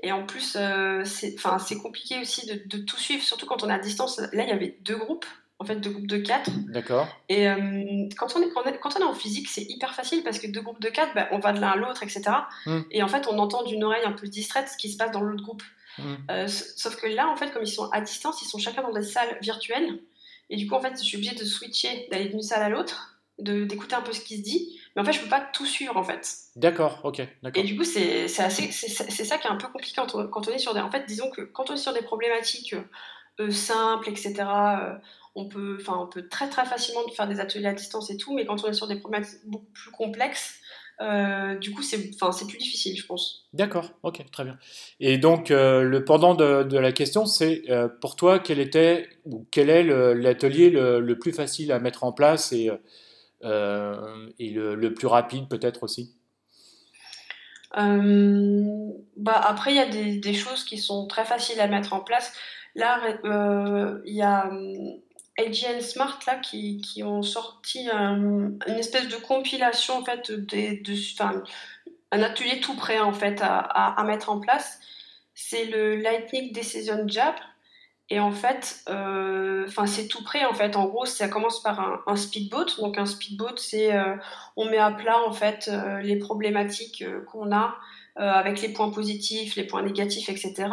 Et 0.00 0.12
en 0.12 0.24
plus, 0.24 0.56
c'est 1.04 1.78
compliqué 1.82 2.20
aussi 2.20 2.46
de, 2.46 2.62
de, 2.64 2.84
tout 2.84 2.96
suivre, 2.96 3.24
surtout 3.24 3.46
quand 3.46 3.64
on 3.64 3.68
est 3.68 3.74
à 3.74 3.80
distance. 3.80 4.18
Là, 4.32 4.44
il 4.44 4.48
y 4.48 4.52
avait 4.52 4.78
deux 4.82 4.96
groupes 4.96 5.26
en 5.58 5.64
fait 5.64 5.76
deux 5.76 5.90
groupes 5.90 6.06
de 6.06 6.18
quatre. 6.18 6.50
D'accord. 6.68 7.08
Et 7.28 7.48
euh, 7.48 8.08
quand, 8.18 8.36
on 8.36 8.42
est, 8.42 8.50
quand, 8.50 8.96
on 8.96 9.00
est, 9.00 9.04
en 9.04 9.14
physique, 9.14 9.48
c'est 9.48 9.62
hyper 9.62 9.94
facile 9.94 10.22
parce 10.22 10.38
que 10.38 10.46
deux 10.46 10.60
groupes 10.60 10.80
de 10.80 10.88
quatre, 10.88 11.14
bah, 11.14 11.28
on 11.32 11.38
va 11.38 11.52
de 11.52 11.60
l'un 11.60 11.70
à 11.70 11.76
l'autre, 11.76 12.02
etc. 12.02 12.22
Hmm. 12.66 12.80
Et 12.90 13.02
en 13.02 13.08
fait, 13.08 13.26
on 13.30 13.38
entend 13.38 13.62
d'une 13.64 13.82
oreille 13.84 14.04
un 14.04 14.12
peu 14.12 14.26
distraite 14.26 14.68
ce 14.68 14.76
qui 14.76 14.90
se 14.90 14.96
passe 14.96 15.12
dans 15.12 15.22
l'autre 15.22 15.42
groupe. 15.42 15.62
Hmm. 15.98 16.14
Euh, 16.30 16.46
sauf 16.48 16.96
que 16.96 17.06
là, 17.06 17.28
en 17.28 17.36
fait, 17.36 17.52
comme 17.52 17.62
ils 17.62 17.72
sont 17.72 17.90
à 17.90 18.00
distance, 18.00 18.42
ils 18.42 18.48
sont 18.48 18.58
chacun 18.58 18.82
dans 18.82 18.92
des 18.92 19.02
salles 19.02 19.38
virtuelles. 19.40 20.00
Et 20.50 20.56
du 20.56 20.68
coup, 20.68 20.74
en 20.74 20.80
fait, 20.80 20.94
je 20.98 21.04
suis 21.04 21.16
obligée 21.16 21.34
de 21.34 21.44
switcher, 21.44 22.06
d'aller 22.10 22.28
d'une 22.28 22.42
salle 22.42 22.62
à 22.62 22.68
l'autre, 22.68 23.18
d'écouter 23.38 23.94
un 23.94 24.02
peu 24.02 24.12
ce 24.12 24.20
qui 24.20 24.36
se 24.36 24.42
dit. 24.42 24.78
Mais 24.94 25.02
en 25.02 25.04
fait, 25.04 25.12
je 25.12 25.20
peux 25.20 25.28
pas 25.28 25.40
tout 25.40 25.66
suivre, 25.66 25.96
en 25.96 26.04
fait. 26.04 26.36
D'accord, 26.54 27.00
ok. 27.02 27.22
Et 27.54 27.62
du 27.62 27.76
coup, 27.76 27.84
c'est 27.84 28.28
ça 28.28 28.48
qui 28.50 29.46
est 29.46 29.50
un 29.50 29.56
peu 29.56 29.68
compliqué 29.68 29.94
quand 29.96 30.14
on, 30.14 30.28
quand 30.28 30.48
on, 30.48 30.52
est 30.52 30.58
sur 30.58 30.74
des. 30.74 30.80
En 30.80 30.90
fait, 30.90 31.06
disons 31.06 31.30
que 31.30 31.40
quand 31.40 31.70
on 31.70 31.74
est 31.74 31.78
sur 31.78 31.94
des 31.94 32.02
problématiques 32.02 32.76
euh, 33.40 33.50
simples, 33.50 34.10
etc 34.10 34.44
on 35.36 35.48
peut, 35.48 35.76
enfin, 35.80 35.98
on 36.00 36.06
peut 36.06 36.28
très 36.28 36.48
très 36.48 36.64
facilement 36.64 37.00
faire 37.14 37.28
des 37.28 37.38
ateliers 37.40 37.66
à 37.66 37.74
distance 37.74 38.10
et 38.10 38.16
tout, 38.16 38.34
mais 38.34 38.46
quand 38.46 38.64
on 38.64 38.68
est 38.68 38.72
sur 38.72 38.88
des 38.88 38.98
problèmes 38.98 39.24
beaucoup 39.44 39.70
plus 39.72 39.90
complexes, 39.90 40.60
euh, 41.02 41.56
du 41.58 41.72
coup, 41.72 41.82
c'est, 41.82 42.10
enfin, 42.14 42.32
c'est 42.32 42.46
plus 42.46 42.56
difficile, 42.56 42.96
je 42.98 43.04
pense. 43.04 43.46
D'accord, 43.52 43.90
ok, 44.02 44.24
très 44.30 44.44
bien. 44.44 44.58
Et 44.98 45.18
donc, 45.18 45.50
euh, 45.50 45.82
le 45.82 46.04
pendant 46.04 46.34
de, 46.34 46.78
la 46.78 46.92
question, 46.92 47.26
c'est 47.26 47.64
euh, 47.68 47.88
pour 47.88 48.16
toi, 48.16 48.38
quel 48.38 48.58
était 48.58 49.08
ou 49.26 49.46
quel 49.50 49.68
est 49.68 49.82
l'atelier 50.14 50.70
le, 50.70 51.18
plus 51.18 51.32
facile 51.32 51.70
à 51.72 51.78
mettre 51.78 52.04
en 52.04 52.12
place 52.12 52.52
et, 52.52 52.70
et 53.42 54.50
le, 54.50 54.94
plus 54.94 55.06
rapide 55.06 55.48
peut-être 55.48 55.82
aussi? 55.82 56.14
Bah, 57.74 59.32
Après, 59.32 59.72
il 59.72 59.76
y 59.76 59.80
a 59.80 59.88
des, 59.88 60.16
des, 60.16 60.34
choses 60.34 60.64
qui 60.64 60.78
sont 60.78 61.06
très 61.06 61.26
faciles 61.26 61.60
à 61.60 61.68
mettre 61.68 61.92
en 61.92 62.00
place. 62.00 62.32
Là, 62.74 63.00
il 64.06 64.14
y 64.14 64.22
a 64.22 64.50
AGN 65.38 65.80
Smart 65.80 66.18
là, 66.26 66.36
qui, 66.36 66.80
qui 66.80 67.02
ont 67.02 67.22
sorti 67.22 67.88
une 67.90 68.58
espèce 68.66 69.08
de 69.08 69.16
compilation 69.16 69.98
en 69.98 70.04
fait 70.04 70.30
de, 70.30 70.82
de 70.82 71.12
enfin, 71.14 71.42
un 72.12 72.22
atelier 72.22 72.60
tout 72.60 72.74
prêt 72.76 73.00
en 73.00 73.12
fait 73.12 73.40
à, 73.42 73.58
à, 73.58 74.04
mettre 74.04 74.30
en 74.30 74.40
place. 74.40 74.80
C'est 75.34 75.66
le 75.66 75.96
Lightning 75.96 76.52
Decision 76.52 77.06
Jab 77.06 77.34
et 78.08 78.20
en 78.20 78.30
fait, 78.30 78.84
euh, 78.88 79.66
c'est 79.86 80.06
tout 80.06 80.22
prêt 80.22 80.44
en 80.44 80.54
fait. 80.54 80.76
En 80.76 80.86
gros, 80.86 81.06
ça 81.06 81.28
commence 81.28 81.60
par 81.62 82.02
un, 82.06 82.16
speedboat. 82.16 82.76
Donc 82.78 82.98
un 82.98 83.06
speedboat, 83.06 83.56
c'est 83.56 83.94
euh, 83.94 84.16
on 84.56 84.66
met 84.66 84.78
à 84.78 84.92
plat 84.92 85.20
en 85.26 85.32
fait 85.32 85.68
euh, 85.68 86.00
les 86.00 86.16
problématiques 86.16 87.04
qu'on 87.26 87.52
a 87.52 87.76
avec 88.16 88.62
les 88.62 88.68
points 88.70 88.90
positifs, 88.90 89.56
les 89.56 89.64
points 89.64 89.82
négatifs, 89.82 90.28
etc. 90.28 90.68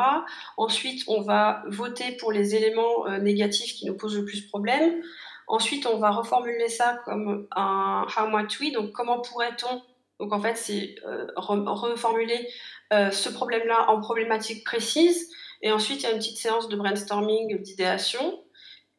Ensuite, 0.58 1.04
on 1.08 1.22
va 1.22 1.64
voter 1.68 2.12
pour 2.14 2.32
les 2.32 2.56
éléments 2.56 3.08
euh, 3.08 3.20
négatifs 3.20 3.74
qui 3.74 3.86
nous 3.86 3.96
posent 3.96 4.18
le 4.18 4.26
plus 4.26 4.44
de 4.44 4.48
problème. 4.50 5.02
Ensuite, 5.48 5.86
on 5.86 5.98
va 5.98 6.12
reformuler 6.12 6.70
ça 6.70 7.00
comme 7.06 7.48
un 7.56 8.06
how 8.18 8.28
might 8.28 8.60
we, 8.60 8.72
donc 8.72 8.92
comment 8.92 9.20
pourrait-on 9.20 9.82
donc 10.20 10.32
en 10.32 10.40
fait, 10.40 10.56
c'est 10.56 10.96
euh, 11.06 11.26
reformuler 11.36 12.48
ce 12.92 13.30
problème-là 13.30 13.90
en 13.90 14.00
problématique 14.00 14.64
précise. 14.64 15.28
Et 15.64 15.72
ensuite, 15.72 16.02
il 16.02 16.04
y 16.04 16.06
a 16.06 16.12
une 16.12 16.20
petite 16.20 16.38
séance 16.38 16.70
de 16.70 16.76
brainstorming, 16.76 17.60
d'idéation. 17.62 18.40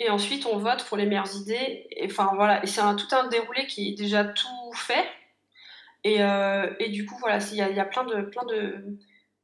Et 0.00 0.10
ensuite, 0.10 0.46
on 0.46 0.58
vote 0.58 0.84
pour 0.84 0.96
les 0.96 1.06
meilleures 1.06 1.36
idées. 1.36 1.86
Et 1.90 2.06
enfin 2.06 2.32
voilà, 2.34 2.62
et 2.62 2.66
c'est 2.66 2.80
tout 2.96 3.14
un 3.14 3.28
déroulé 3.28 3.66
qui 3.66 3.90
est 3.90 3.94
déjà 3.94 4.24
tout 4.24 4.72
fait. 4.74 5.06
Et, 6.04 6.22
euh, 6.22 6.70
et, 6.78 6.90
du 6.90 7.06
coup, 7.06 7.16
voilà, 7.18 7.38
il 7.50 7.56
y, 7.56 7.62
a, 7.62 7.70
y 7.70 7.80
a 7.80 7.84
plein 7.84 8.04
de, 8.04 8.22
plein 8.22 8.44
de, 8.44 8.98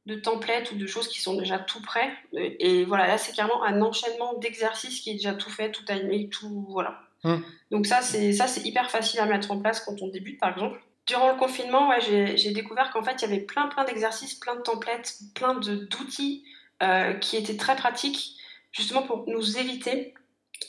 de 0.05 0.15
templates 0.15 0.71
ou 0.71 0.75
de 0.75 0.85
choses 0.85 1.07
qui 1.07 1.19
sont 1.19 1.35
déjà 1.35 1.59
tout 1.59 1.81
prêts. 1.81 2.11
Et, 2.33 2.85
voilà, 2.85 3.07
là, 3.07 3.17
c'est 3.17 3.33
carrément 3.33 3.63
un 3.63 3.81
enchaînement 3.81 4.35
d'exercices 4.35 5.01
qui 5.01 5.11
est 5.11 5.15
déjà 5.15 5.33
tout 5.33 5.49
fait, 5.49 5.71
tout 5.71 5.83
timé, 5.83 6.29
tout. 6.29 6.67
Voilà. 6.69 7.01
Hmm. 7.23 7.39
Donc, 7.71 7.87
ça, 7.87 8.01
c'est 8.01 8.65
hyper 8.65 8.91
facile 8.91 9.19
à 9.19 9.25
mettre 9.25 9.51
en 9.51 9.59
place 9.59 9.79
quand 9.81 10.01
on 10.01 10.07
débute, 10.07 10.39
par 10.39 10.51
exemple. 10.51 10.79
Durant 11.07 11.31
le 11.31 11.37
confinement, 11.37 11.89
ouais, 11.89 11.99
j'ai 12.37 12.51
découvert 12.51 12.91
qu'en 12.91 13.03
fait, 13.03 13.15
il 13.17 13.21
y 13.23 13.25
avait 13.25 13.41
plein, 13.41 13.67
plein 13.67 13.83
d'exercices, 13.83 14.35
plein 14.35 14.55
de 14.55 14.61
templates, 14.61 15.15
plein 15.33 15.55
d'outils 15.55 16.45
euh, 16.83 17.13
qui 17.15 17.37
étaient 17.37 17.57
très 17.57 17.75
pratiques, 17.75 18.37
justement 18.71 19.01
pour 19.01 19.27
nous 19.27 19.57
éviter 19.57 20.13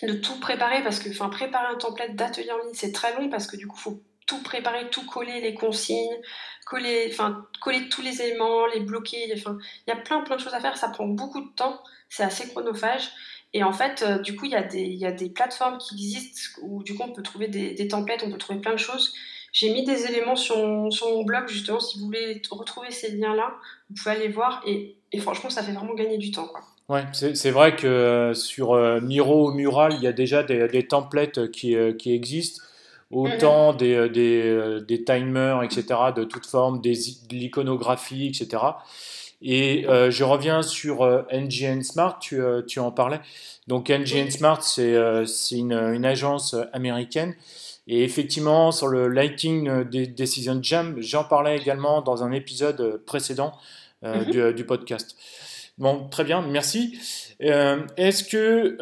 de 0.03 0.15
tout 0.15 0.41
préparer, 0.41 0.83
parce 0.83 1.01
que 1.01 1.11
enfin, 1.11 1.29
préparer 1.29 1.67
un 1.67 1.77
template 1.77 2.17
d'atelier 2.17 2.51
en 2.51 2.65
ligne, 2.65 2.75
c'est 2.75 2.93
très 2.93 3.15
long, 3.15 3.29
parce 3.29 3.47
que 3.47 3.57
du 3.57 3.67
coup, 3.67 3.77
il 3.79 3.83
faut 3.83 4.03
tout 4.27 4.43
préparer, 4.43 4.89
tout 4.91 5.05
coller, 5.07 5.41
les 5.41 5.55
consignes, 5.55 6.17
coller, 6.67 7.09
enfin, 7.11 7.47
coller 7.61 7.89
tous 7.89 8.03
les 8.03 8.23
éléments, 8.23 8.67
les 8.67 8.81
bloquer. 8.81 9.33
Enfin, 9.35 9.59
il 9.87 9.91
y 9.91 9.93
a 9.93 9.97
plein, 9.97 10.21
plein 10.23 10.37
de 10.37 10.41
choses 10.41 10.55
à 10.55 10.61
faire. 10.61 10.77
Ça 10.77 10.89
prend 10.89 11.07
beaucoup 11.07 11.41
de 11.41 11.51
temps. 11.55 11.83
C'est 12.09 12.23
assez 12.23 12.49
chronophage. 12.49 13.11
Et 13.55 13.63
en 13.63 13.73
fait, 13.73 14.03
euh, 14.03 14.19
du 14.19 14.35
coup, 14.35 14.47
il 14.47 14.53
y, 14.53 14.57
a 14.57 14.63
des, 14.63 14.83
y 14.83 15.05
a 15.05 15.13
des 15.13 15.29
plateformes 15.29 15.79
qui 15.79 15.95
existent 15.95 16.61
où, 16.63 16.83
du 16.83 16.95
coup, 16.95 17.03
on 17.05 17.13
peut 17.13 17.23
trouver 17.23 17.49
des, 17.49 17.75
des 17.75 17.89
templates, 17.89 18.23
on 18.25 18.31
peut 18.31 18.39
trouver 18.39 18.61
plein 18.61 18.73
de 18.73 18.79
choses. 18.79 19.13
J'ai 19.53 19.71
mis 19.73 19.85
des 19.85 20.07
éléments 20.07 20.37
sur 20.37 20.57
mon, 20.57 20.91
sur 20.91 21.09
mon, 21.09 21.25
blog, 21.25 21.49
justement, 21.49 21.79
si 21.79 21.99
vous 21.99 22.07
voulez 22.07 22.41
retrouver 22.51 22.91
ces 22.91 23.11
liens-là, 23.13 23.53
vous 23.91 23.97
pouvez 23.97 24.15
aller 24.15 24.29
voir. 24.29 24.63
Et, 24.67 24.97
et, 25.13 25.21
franchement, 25.21 25.51
ça 25.51 25.63
fait 25.63 25.73
vraiment 25.73 25.93
gagner 25.93 26.17
du 26.17 26.31
temps. 26.31 26.47
Quoi. 26.47 26.63
Ouais, 26.89 27.05
c'est 27.13 27.51
vrai 27.51 27.77
que 27.77 27.87
euh, 27.87 28.35
sur 28.35 28.73
euh, 28.73 29.01
Miro 29.01 29.51
ou 29.51 29.53
Mural, 29.53 29.93
il 29.95 30.03
y 30.03 30.07
a 30.07 30.13
déjà 30.13 30.43
des, 30.43 30.67
des 30.69 30.87
templates 30.87 31.51
qui, 31.51 31.77
qui 31.99 32.15
existent 32.15 32.63
autant 33.13 33.75
des, 33.75 33.95
euh, 33.95 34.09
des, 34.09 34.43
euh, 34.43 34.81
des, 34.81 35.05
timers, 35.05 35.63
etc., 35.63 35.85
de 36.17 36.25
toute 36.25 36.47
forme, 36.47 36.81
des, 36.81 36.95
de 36.95 37.35
l'iconographie, 37.35 38.27
etc. 38.27 38.63
Et 39.43 39.87
euh, 39.89 40.11
je 40.11 40.25
reviens 40.25 40.63
sur 40.63 41.05
NGN 41.33 41.83
Smart, 41.83 42.19
tu, 42.19 42.41
tu, 42.67 42.81
en 42.81 42.91
parlais. 42.91 43.21
Donc 43.69 43.91
NGN 43.91 44.31
Smart, 44.31 44.63
c'est 44.63 44.95
une, 45.53 45.73
une, 45.73 46.05
agence 46.05 46.57
américaine. 46.73 47.35
Et 47.89 48.05
effectivement, 48.05 48.71
sur 48.71 48.87
le 48.87 49.09
Lighting 49.09 49.85
Decision 49.91 50.61
Jam, 50.63 50.97
j'en 51.01 51.25
parlais 51.25 51.57
également 51.57 52.01
dans 52.01 52.23
un 52.23 52.31
épisode 52.31 53.03
précédent 53.05 53.53
mm-hmm. 54.05 54.31
du, 54.31 54.55
du, 54.55 54.65
podcast. 54.65 55.17
Bon, 55.79 56.09
très 56.09 56.25
bien, 56.25 56.43
merci. 56.43 56.99
Est-ce 57.41 58.25
que 58.25 58.77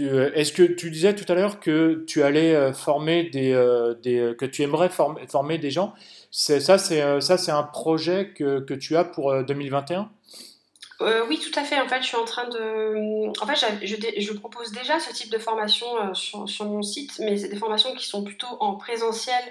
est-ce 0.00 0.52
que 0.52 0.62
tu 0.62 0.90
disais 0.90 1.14
tout 1.14 1.30
à 1.30 1.34
l'heure 1.34 1.60
que 1.60 2.04
tu 2.06 2.22
allais 2.22 2.54
euh, 2.54 2.72
former 2.72 3.24
des, 3.24 3.52
euh, 3.52 3.94
euh, 4.06 4.34
que 4.34 4.44
tu 4.44 4.62
aimerais 4.62 4.88
former, 4.88 5.58
des 5.58 5.70
gens? 5.70 5.94
C'est, 6.30 6.60
Ça, 6.60 6.78
c'est 6.78 7.00
un 7.02 7.62
projet 7.62 8.32
que, 8.34 8.74
tu 8.74 8.96
as 8.96 9.04
pour 9.04 9.34
2021 9.44 10.10
oui, 11.28 11.38
tout 11.38 11.58
à 11.58 11.64
fait. 11.64 11.78
En 11.78 11.86
fait, 11.86 12.00
je 12.00 12.06
suis 12.06 12.16
en 12.16 12.24
train 12.24 12.48
de. 12.48 13.28
En 13.42 13.46
fait, 13.46 13.84
je, 13.84 14.32
propose 14.32 14.72
déjà 14.72 14.98
ce 14.98 15.12
type 15.12 15.30
de 15.30 15.38
formation 15.38 15.86
sur, 16.14 16.64
mon 16.64 16.82
site, 16.82 17.18
mais 17.18 17.36
c'est 17.36 17.48
des 17.48 17.56
formations 17.56 17.94
qui 17.94 18.06
sont 18.06 18.24
plutôt 18.24 18.46
en 18.60 18.76
présentiel 18.76 19.42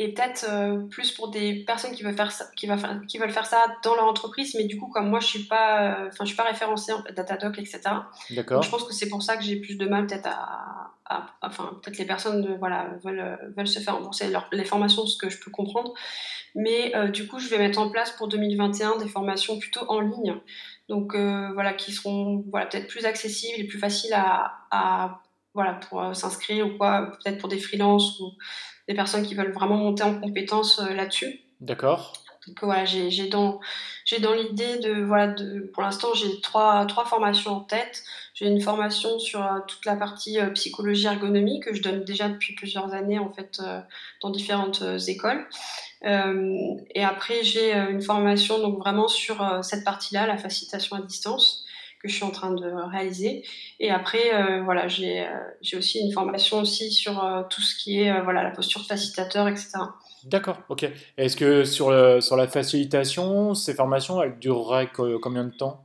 et 0.00 0.14
peut-être 0.14 0.46
euh, 0.48 0.86
plus 0.88 1.10
pour 1.10 1.28
des 1.28 1.64
personnes 1.64 1.92
qui 1.92 2.04
veulent 2.04 2.14
faire 2.14 2.30
ça, 2.30 2.46
qui, 2.56 2.68
faire, 2.68 3.00
qui 3.08 3.18
veulent 3.18 3.32
faire 3.32 3.46
ça 3.46 3.66
dans 3.82 3.96
leur 3.96 4.04
entreprise, 4.04 4.54
mais 4.54 4.64
du 4.64 4.78
coup 4.78 4.86
comme 4.88 5.10
moi 5.10 5.18
je 5.18 5.26
suis 5.26 5.44
pas, 5.44 6.02
euh, 6.04 6.10
je 6.20 6.24
suis 6.24 6.36
pas 6.36 6.44
référencée 6.44 6.92
en 6.92 7.02
fait, 7.02 7.12
Datadoc, 7.12 7.58
etc. 7.58 7.80
D'accord. 8.30 8.62
Je 8.62 8.70
pense 8.70 8.84
que 8.84 8.94
c'est 8.94 9.08
pour 9.08 9.22
ça 9.22 9.36
que 9.36 9.42
j'ai 9.42 9.56
plus 9.56 9.76
de 9.76 9.86
mal 9.86 10.06
peut-être 10.06 10.28
à, 10.28 10.92
enfin 11.42 11.78
peut-être 11.82 11.98
les 11.98 12.04
personnes 12.04 12.56
voilà 12.58 12.90
veulent, 13.02 13.52
veulent 13.56 13.66
se 13.66 13.80
faire 13.80 13.96
rembourser 13.96 14.30
les 14.52 14.64
formations, 14.64 15.04
ce 15.06 15.18
que 15.18 15.30
je 15.30 15.40
peux 15.40 15.50
comprendre, 15.50 15.92
mais 16.54 16.94
euh, 16.94 17.08
du 17.08 17.26
coup 17.26 17.40
je 17.40 17.48
vais 17.48 17.58
mettre 17.58 17.80
en 17.80 17.90
place 17.90 18.12
pour 18.12 18.28
2021 18.28 18.98
des 18.98 19.08
formations 19.08 19.58
plutôt 19.58 19.84
en 19.88 20.00
ligne, 20.00 20.36
donc 20.88 21.16
voilà 21.16 21.72
qui 21.72 21.90
seront 21.90 22.44
voilà 22.50 22.66
peut-être 22.66 22.86
plus 22.86 23.04
accessibles 23.04 23.60
et 23.60 23.64
plus 23.64 23.78
faciles 23.78 24.14
à, 24.14 24.52
à 24.70 25.22
voilà 25.54 25.74
pour 25.74 26.14
s'inscrire 26.14 26.68
ou 26.68 26.76
quoi, 26.76 27.10
peut-être 27.24 27.38
pour 27.38 27.48
des 27.48 27.58
freelances 27.58 28.20
ou 28.20 28.32
des 28.88 28.94
personnes 28.94 29.24
qui 29.24 29.34
veulent 29.34 29.52
vraiment 29.52 29.76
monter 29.76 30.02
en 30.02 30.18
compétences 30.18 30.80
euh, 30.80 30.94
là-dessus. 30.94 31.40
D'accord. 31.60 32.14
Donc 32.46 32.56
voilà, 32.62 32.86
j'ai 32.86 33.28
dans, 33.28 33.60
dans 34.22 34.32
l'idée 34.32 34.78
de, 34.78 35.02
voilà, 35.02 35.26
de, 35.26 35.70
pour 35.74 35.82
l'instant, 35.82 36.14
j'ai 36.14 36.40
trois, 36.40 36.86
trois 36.86 37.04
formations 37.04 37.50
en 37.52 37.60
tête. 37.60 38.02
J'ai 38.32 38.46
une 38.46 38.60
formation 38.60 39.18
sur 39.18 39.42
euh, 39.42 39.58
toute 39.66 39.84
la 39.84 39.96
partie 39.96 40.40
euh, 40.40 40.48
psychologie 40.50 41.06
ergonomie 41.06 41.60
que 41.60 41.74
je 41.74 41.82
donne 41.82 42.04
déjà 42.04 42.30
depuis 42.30 42.54
plusieurs 42.54 42.94
années 42.94 43.18
en 43.18 43.30
fait 43.30 43.60
dans 44.22 44.30
différentes 44.30 44.82
écoles. 45.08 45.46
et 46.02 47.04
après, 47.04 47.42
j'ai 47.42 47.74
une 47.74 48.00
formation 48.00 48.60
donc 48.60 48.78
vraiment 48.78 49.08
sur 49.08 49.44
cette 49.62 49.84
partie-là, 49.84 50.26
la 50.26 50.38
facilitation 50.38 50.96
à 50.96 51.02
distance 51.02 51.66
que 52.02 52.08
je 52.08 52.14
suis 52.14 52.24
en 52.24 52.30
train 52.30 52.52
de 52.52 52.66
réaliser. 52.90 53.44
Et 53.80 53.90
après, 53.90 54.34
euh, 54.34 54.62
voilà, 54.62 54.88
j'ai 54.88 55.26
euh, 55.26 55.78
aussi 55.78 56.00
une 56.00 56.12
formation 56.12 56.60
aussi 56.60 56.92
sur 56.92 57.22
euh, 57.24 57.42
tout 57.50 57.60
ce 57.60 57.76
qui 57.76 58.00
est 58.00 58.22
voilà, 58.22 58.42
la 58.42 58.50
posture 58.50 58.86
facilitateur, 58.86 59.48
etc. 59.48 59.70
D'accord, 60.24 60.58
ok. 60.68 60.88
Est-ce 61.16 61.36
que 61.36 61.64
sur, 61.64 61.90
le, 61.90 62.20
sur 62.20 62.36
la 62.36 62.46
facilitation, 62.46 63.54
ces 63.54 63.74
formations, 63.74 64.22
elles 64.22 64.38
dureraient 64.38 64.90
combien 65.22 65.44
de 65.44 65.54
temps? 65.54 65.84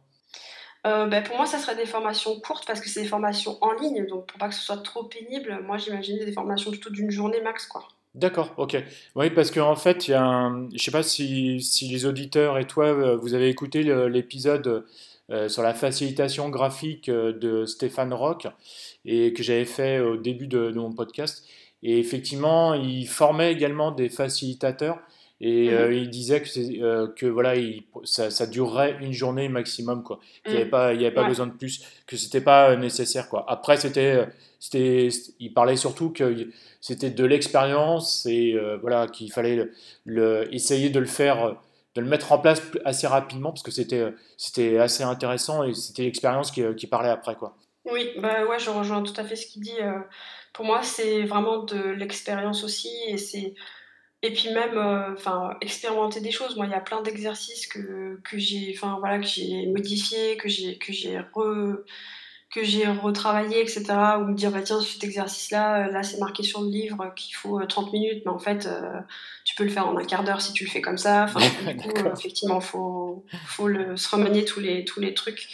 Ben 0.86 1.23
pour 1.23 1.38
moi, 1.38 1.45
ça 1.45 1.60
serait 1.60 1.78
des 1.78 1.86
formations 1.86 2.38
courtes 2.41 2.65
parce 2.67 2.82
que 2.82 2.89
c'est 2.89 3.04
des 3.04 3.08
formations 3.08 3.58
en 3.62 3.71
ligne, 3.71 4.06
donc 4.06 4.26
pour 4.26 4.38
pas 4.38 4.49
que 4.49 4.54
ce 4.54 4.62
soit 4.62 4.84
trop 4.84 5.06
pénible, 5.06 5.62
moi 5.65 5.78
j'imaginais 5.78 6.26
des 6.26 6.34
formations 6.34 6.71
plutôt 6.71 6.89
d'une 6.89 7.10
journée 7.10 7.39
max, 7.39 7.67
quoi. 7.67 7.88
D'accord, 8.15 8.54
ok. 8.58 8.76
Oui, 9.15 9.30
parce 9.30 9.49
qu'en 9.49 9.78
fait, 9.78 10.10
il 10.10 10.12
y 10.12 10.13
a 10.13 10.21
un... 10.21 10.67
je 10.76 10.84
sais 10.84 10.91
pas 10.91 11.02
si, 11.02 11.62
si, 11.62 11.88
les 11.88 12.06
auditeurs 12.06 12.58
et 12.58 12.67
toi, 12.67 13.15
vous 13.15 13.34
avez 13.34 13.47
écouté 13.47 13.82
l'épisode 14.10 14.86
euh, 15.32 15.48
sur 15.48 15.64
la 15.64 15.74
facilitation 15.74 16.50
graphique 16.50 17.08
euh, 17.08 17.32
de 17.32 17.66
Stéphane 17.66 18.14
Rock 18.14 18.46
et 19.06 19.32
que 19.32 19.42
j'avais 19.42 19.64
fait 19.64 20.02
au 20.02 20.18
début 20.18 20.48
de, 20.48 20.70
mon 20.76 20.92
podcast. 20.92 21.46
Et 21.82 21.98
effectivement, 21.98 22.74
il 22.74 23.08
formait 23.08 23.54
également 23.54 23.92
des 23.92 24.10
facilitateurs 24.10 25.00
et 25.40 25.70
mhm. 25.70 25.74
euh, 25.76 25.94
il 25.94 26.10
disait 26.10 26.42
que, 26.42 27.14
que 27.14 27.26
voilà, 27.26 27.54
ça, 28.04 28.46
durerait 28.48 28.98
une 29.00 29.14
journée 29.14 29.48
maximum, 29.48 30.04
quoi. 30.04 30.20
Il 30.46 30.52
n'y 30.52 30.58
avait 30.58 30.66
mhm. 30.66 30.72
pas, 30.72 30.94
il 30.94 31.02
y 31.02 31.06
avait 31.06 31.16
pas 31.16 31.28
besoin 31.28 31.48
de 31.48 31.54
plus, 31.54 31.86
que 32.06 32.18
c'était 32.18 32.42
pas 32.42 32.76
nécessaire, 32.76 33.30
quoi. 33.30 33.46
Après, 33.48 33.78
c'était, 33.78 34.28
c'était, 34.60 35.08
il 35.40 35.54
parlait 35.54 35.78
surtout 35.78 36.10
que 36.10 36.50
c'était 36.82 37.12
de 37.12 37.24
l'expérience 37.24 38.26
et 38.26 38.58
voilà 38.82 39.08
qu'il 39.08 39.32
fallait 39.32 39.70
le, 40.04 40.54
essayer 40.54 40.90
de 40.90 41.00
le 41.00 41.06
faire 41.06 41.56
de 41.96 42.02
le 42.02 42.08
mettre 42.08 42.32
en 42.32 42.40
place 42.40 42.62
assez 42.86 43.08
rapidement 43.08 43.52
parce 43.52 43.64
que 43.64 43.72
c'était 43.72 44.00
euh, 44.00 44.12
c'était 44.38 44.78
assez 44.80 45.04
intéressant 45.04 45.64
et 45.64 45.74
c'était 45.74 46.04
l'expérience 46.04 46.52
qui, 46.52 46.64
euh, 46.64 46.74
qui, 46.74 46.88
parlait 46.88 47.10
après 47.10 47.36
quoi. 47.36 47.56
Oui, 47.86 48.12
bah 48.18 48.46
ouais, 48.46 48.60
je 48.60 48.70
rejoins 48.70 49.04
tout 49.04 49.14
à 49.18 49.24
fait 49.24 49.36
ce 49.36 49.46
qu'il 49.46 49.62
dit. 49.62 49.80
Euh. 49.82 50.00
pour 50.54 50.66
moi, 50.66 50.82
c'est 50.84 51.24
vraiment 51.24 51.64
de 51.64 51.78
l'expérience 51.78 52.64
aussi 52.64 52.92
et 53.08 53.18
c'est 53.18 53.54
et 54.22 54.32
puis 54.32 54.54
même 54.54 54.78
enfin 55.14 55.58
expérimenter 55.62 56.22
des 56.22 56.32
choses. 56.32 56.56
Moi, 56.56 56.66
il 56.66 56.72
y 56.72 56.76
a 56.76 56.80
plein 56.80 57.02
d'exercices 57.02 57.68
que, 57.68 58.20
que 58.24 58.38
j'ai 58.38 58.74
enfin 58.76 58.98
voilà 59.00 59.20
que 59.20 59.26
j'ai 59.26 59.68
modifié, 59.68 60.38
que 60.38 60.48
j'ai 60.48 60.78
que 60.78 60.94
j'ai 60.94 61.18
que 62.54 62.64
j'ai 62.64 62.88
retravaillé, 62.88 63.62
etc. 63.62 63.86
Ou 64.20 64.26
me 64.26 64.36
dire, 64.36 64.52
bah, 64.52 64.62
tiens, 64.62 64.80
cet 64.80 65.04
exercice-là, 65.04 65.90
là, 65.90 66.04
c'est 66.04 66.20
marqué 66.20 66.44
sur 66.44 66.62
le 66.62 66.70
livre 66.70 67.12
qu'il 67.16 67.36
faut 67.36 67.60
30 67.66 67.88
euh, 67.88 67.92
minutes, 67.92 68.22
mais 68.26 68.32
en 68.32 68.38
fait, 68.38 68.70
tu 69.54 69.58
peux 69.58 69.66
le 69.66 69.70
faire 69.70 69.88
en 69.88 69.96
un 69.96 70.04
quart 70.04 70.24
d'heure 70.24 70.42
si 70.42 70.52
tu 70.52 70.63
le 70.63 70.70
fais 70.72 70.82
comme 70.82 70.98
ça. 70.98 71.26
Enfin, 71.26 71.39
du 71.74 71.76
coup, 71.76 72.08
effectivement, 72.12 72.60
il 72.60 72.66
faut, 72.66 73.24
faut 73.46 73.68
le, 73.68 73.96
se 73.96 74.10
remanier 74.10 74.46
tous 74.46 74.60
les, 74.60 74.84
tous 74.84 75.00
les 75.00 75.13
trucs. 75.13 75.48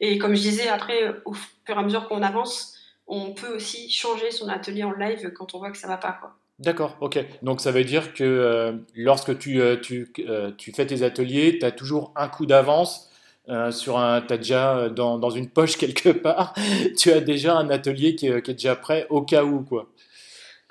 Et 0.00 0.18
comme 0.18 0.34
je 0.34 0.40
disais, 0.40 0.66
après, 0.66 1.14
au 1.24 1.34
fur 1.34 1.46
et 1.68 1.72
à 1.72 1.82
mesure 1.82 2.08
qu'on 2.08 2.22
avance, 2.22 2.76
on 3.06 3.32
peut 3.32 3.54
aussi 3.54 3.88
changer 3.88 4.32
son 4.32 4.48
atelier 4.48 4.82
en 4.82 4.90
live 4.90 5.30
quand 5.36 5.54
on 5.54 5.58
voit 5.58 5.70
que 5.70 5.78
ça 5.78 5.86
va 5.86 5.98
pas. 5.98 6.18
Quoi. 6.20 6.34
D'accord, 6.58 6.96
ok. 7.00 7.24
Donc 7.42 7.60
ça 7.60 7.70
veut 7.70 7.84
dire 7.84 8.12
que 8.12 8.76
lorsque 8.96 9.38
tu, 9.38 9.60
tu, 9.82 10.12
tu, 10.58 10.72
fais 10.72 10.86
tes 10.86 11.04
ateliers, 11.04 11.58
tu 11.60 11.64
as 11.64 11.70
toujours 11.70 12.12
un 12.16 12.26
coup 12.26 12.46
d'avance 12.46 13.08
euh, 13.48 13.70
sur 13.70 13.98
un, 13.98 14.24
as 14.28 14.36
déjà 14.36 14.76
euh, 14.76 14.88
dans, 14.88 15.18
dans, 15.18 15.30
une 15.30 15.48
poche 15.48 15.76
quelque 15.78 16.08
part, 16.08 16.54
tu 16.98 17.12
as 17.12 17.20
déjà 17.20 17.56
un 17.56 17.70
atelier 17.70 18.16
qui 18.16 18.26
est, 18.26 18.42
qui 18.42 18.50
est 18.50 18.54
déjà 18.54 18.74
prêt 18.74 19.06
au 19.10 19.22
cas 19.22 19.44
où 19.44 19.62
quoi. 19.62 19.86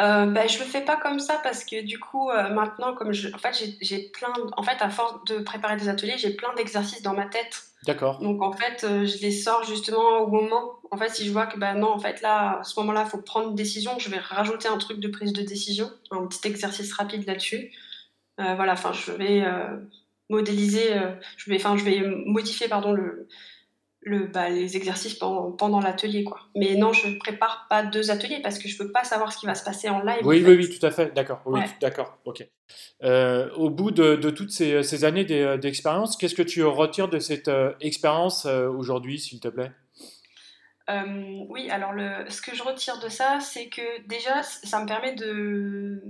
Euh, 0.03 0.25
ben, 0.25 0.47
je 0.47 0.59
le 0.59 0.65
fais 0.65 0.81
pas 0.81 0.97
comme 0.97 1.19
ça 1.19 1.39
parce 1.41 1.63
que 1.63 1.81
du 1.81 1.99
coup 1.99 2.29
euh, 2.29 2.49
maintenant 2.49 2.93
comme 2.93 3.13
je, 3.13 3.33
en 3.33 3.37
fait 3.37 3.75
j'ai 3.81 4.09
plein 4.09 4.33
en 4.57 4.63
fait 4.63 4.81
à 4.81 4.89
force 4.89 5.23
de 5.25 5.39
préparer 5.39 5.77
des 5.77 5.87
ateliers 5.87 6.17
j'ai 6.17 6.31
plein 6.31 6.53
d'exercices 6.55 7.01
dans 7.01 7.13
ma 7.13 7.25
tête. 7.25 7.63
D'accord. 7.85 8.19
Donc 8.19 8.41
en 8.41 8.51
fait 8.51 8.81
je 8.81 9.21
les 9.21 9.31
sors 9.31 9.63
justement 9.63 10.19
au 10.19 10.27
moment. 10.27 10.79
En 10.91 10.97
fait 10.97 11.09
si 11.09 11.25
je 11.25 11.31
vois 11.31 11.45
que 11.45 11.57
ben 11.57 11.75
non 11.75 11.91
en 11.91 11.99
fait 11.99 12.21
là 12.21 12.59
à 12.59 12.63
ce 12.63 12.79
moment-là 12.81 13.03
il 13.05 13.09
faut 13.09 13.21
prendre 13.21 13.49
une 13.49 13.55
décision, 13.55 13.97
je 13.97 14.09
vais 14.09 14.19
rajouter 14.19 14.67
un 14.67 14.77
truc 14.77 14.99
de 14.99 15.07
prise 15.07 15.33
de 15.33 15.41
décision, 15.41 15.89
un 16.11 16.27
petit 16.27 16.47
exercice 16.47 16.93
rapide 16.93 17.25
là-dessus. 17.25 17.71
voilà 18.37 18.73
enfin 18.73 18.93
je 18.93 19.11
vais 19.11 19.43
modéliser, 20.29 20.93
euh, 20.93 21.11
je 21.37 21.49
vais, 21.49 21.57
enfin, 21.57 21.77
je 21.77 21.83
vais 21.83 22.01
modifier 22.25 22.67
pardon 22.67 22.91
le, 22.93 23.27
le, 24.05 24.27
bah, 24.27 24.49
les 24.49 24.75
exercices 24.77 25.15
pendant, 25.15 25.51
pendant 25.51 25.79
l'atelier. 25.79 26.23
quoi. 26.23 26.39
Mais 26.55 26.75
non, 26.75 26.93
je 26.93 27.07
ne 27.07 27.17
prépare 27.17 27.67
pas 27.69 27.83
deux 27.83 28.11
ateliers 28.11 28.39
parce 28.41 28.59
que 28.59 28.67
je 28.67 28.73
ne 28.81 28.85
peux 28.85 28.91
pas 28.91 29.03
savoir 29.03 29.31
ce 29.31 29.37
qui 29.37 29.45
va 29.45 29.55
se 29.55 29.63
passer 29.63 29.89
en 29.89 30.01
live. 30.01 30.21
Oui, 30.23 30.43
oui, 30.45 30.55
oui, 30.55 30.69
tout 30.69 30.85
à 30.85 30.91
fait. 30.91 31.13
D'accord. 31.13 31.41
Oui, 31.45 31.61
d'accord. 31.81 32.17
Ok. 32.25 32.47
Euh, 33.03 33.49
au 33.55 33.69
bout 33.69 33.91
de, 33.91 34.15
de 34.15 34.29
toutes 34.29 34.51
ces, 34.51 34.83
ces 34.83 35.05
années 35.05 35.25
d'expérience, 35.25 36.17
qu'est-ce 36.17 36.35
que 36.35 36.41
tu 36.41 36.63
retires 36.63 37.09
de 37.09 37.19
cette 37.19 37.47
euh, 37.47 37.73
expérience 37.81 38.45
euh, 38.45 38.69
aujourd'hui, 38.69 39.19
s'il 39.19 39.39
te 39.39 39.47
plaît? 39.47 39.71
Oui, 41.49 41.69
alors 41.69 41.93
le, 41.93 42.25
ce 42.27 42.41
que 42.41 42.53
je 42.53 42.61
retire 42.61 42.99
de 42.99 43.07
ça, 43.07 43.39
c'est 43.39 43.67
que 43.67 44.05
déjà, 44.07 44.43
ça 44.43 44.81
me 44.81 44.85
permet 44.85 45.15
de 45.15 46.03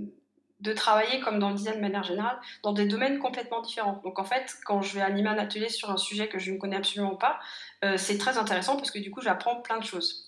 de 0.64 0.72
travailler 0.72 1.20
comme 1.20 1.38
dans 1.38 1.50
le 1.50 1.56
design 1.56 1.76
de 1.76 1.80
manière 1.82 2.02
générale, 2.02 2.38
dans 2.62 2.72
des 2.72 2.86
domaines 2.86 3.18
complètement 3.18 3.60
différents. 3.60 4.00
Donc 4.02 4.18
en 4.18 4.24
fait, 4.24 4.50
quand 4.64 4.80
je 4.80 4.94
vais 4.94 5.02
animer 5.02 5.28
un 5.28 5.38
atelier 5.38 5.68
sur 5.68 5.90
un 5.90 5.98
sujet 5.98 6.26
que 6.28 6.38
je 6.38 6.50
ne 6.50 6.58
connais 6.58 6.76
absolument 6.76 7.16
pas, 7.16 7.38
euh, 7.84 7.96
c'est 7.98 8.16
très 8.16 8.38
intéressant 8.38 8.76
parce 8.76 8.90
que 8.90 8.98
du 8.98 9.10
coup, 9.10 9.20
j'apprends 9.20 9.60
plein 9.60 9.78
de 9.78 9.84
choses. 9.84 10.26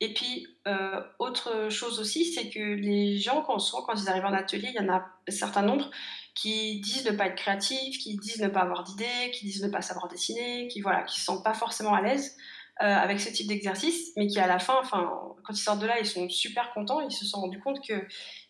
Et 0.00 0.12
puis, 0.14 0.46
euh, 0.68 1.00
autre 1.18 1.70
chose 1.70 1.98
aussi, 1.98 2.32
c'est 2.32 2.50
que 2.50 2.60
les 2.60 3.16
gens, 3.16 3.42
quand, 3.42 3.58
quand 3.58 3.94
ils 3.94 4.08
arrivent 4.08 4.26
en 4.26 4.32
atelier, 4.32 4.68
il 4.68 4.80
y 4.80 4.86
en 4.86 4.92
a 4.92 4.98
un 5.26 5.32
certain 5.32 5.62
nombre 5.62 5.90
qui 6.34 6.80
disent 6.80 7.04
ne 7.06 7.16
pas 7.16 7.26
être 7.26 7.34
créatifs, 7.34 7.98
qui 7.98 8.16
disent 8.16 8.40
ne 8.40 8.48
pas 8.48 8.60
avoir 8.60 8.84
d'idées, 8.84 9.30
qui 9.32 9.46
disent 9.46 9.62
ne 9.62 9.70
pas 9.70 9.82
savoir 9.82 10.06
dessiner, 10.06 10.68
qui 10.68 10.82
voilà, 10.82 11.02
qui 11.02 11.18
se 11.18 11.24
sentent 11.24 11.42
pas 11.42 11.54
forcément 11.54 11.94
à 11.94 12.02
l'aise 12.02 12.36
euh, 12.80 12.84
avec 12.84 13.20
ce 13.20 13.28
type 13.30 13.48
d'exercice, 13.48 14.12
mais 14.16 14.28
qui 14.28 14.38
à 14.38 14.46
la 14.46 14.60
fin, 14.60 14.80
quand 14.92 15.52
ils 15.52 15.56
sortent 15.56 15.80
de 15.80 15.86
là, 15.86 15.98
ils 15.98 16.06
sont 16.06 16.28
super 16.28 16.72
contents, 16.72 17.00
ils 17.00 17.10
se 17.10 17.24
sont 17.24 17.40
rendus 17.40 17.58
compte 17.58 17.84
que 17.84 18.06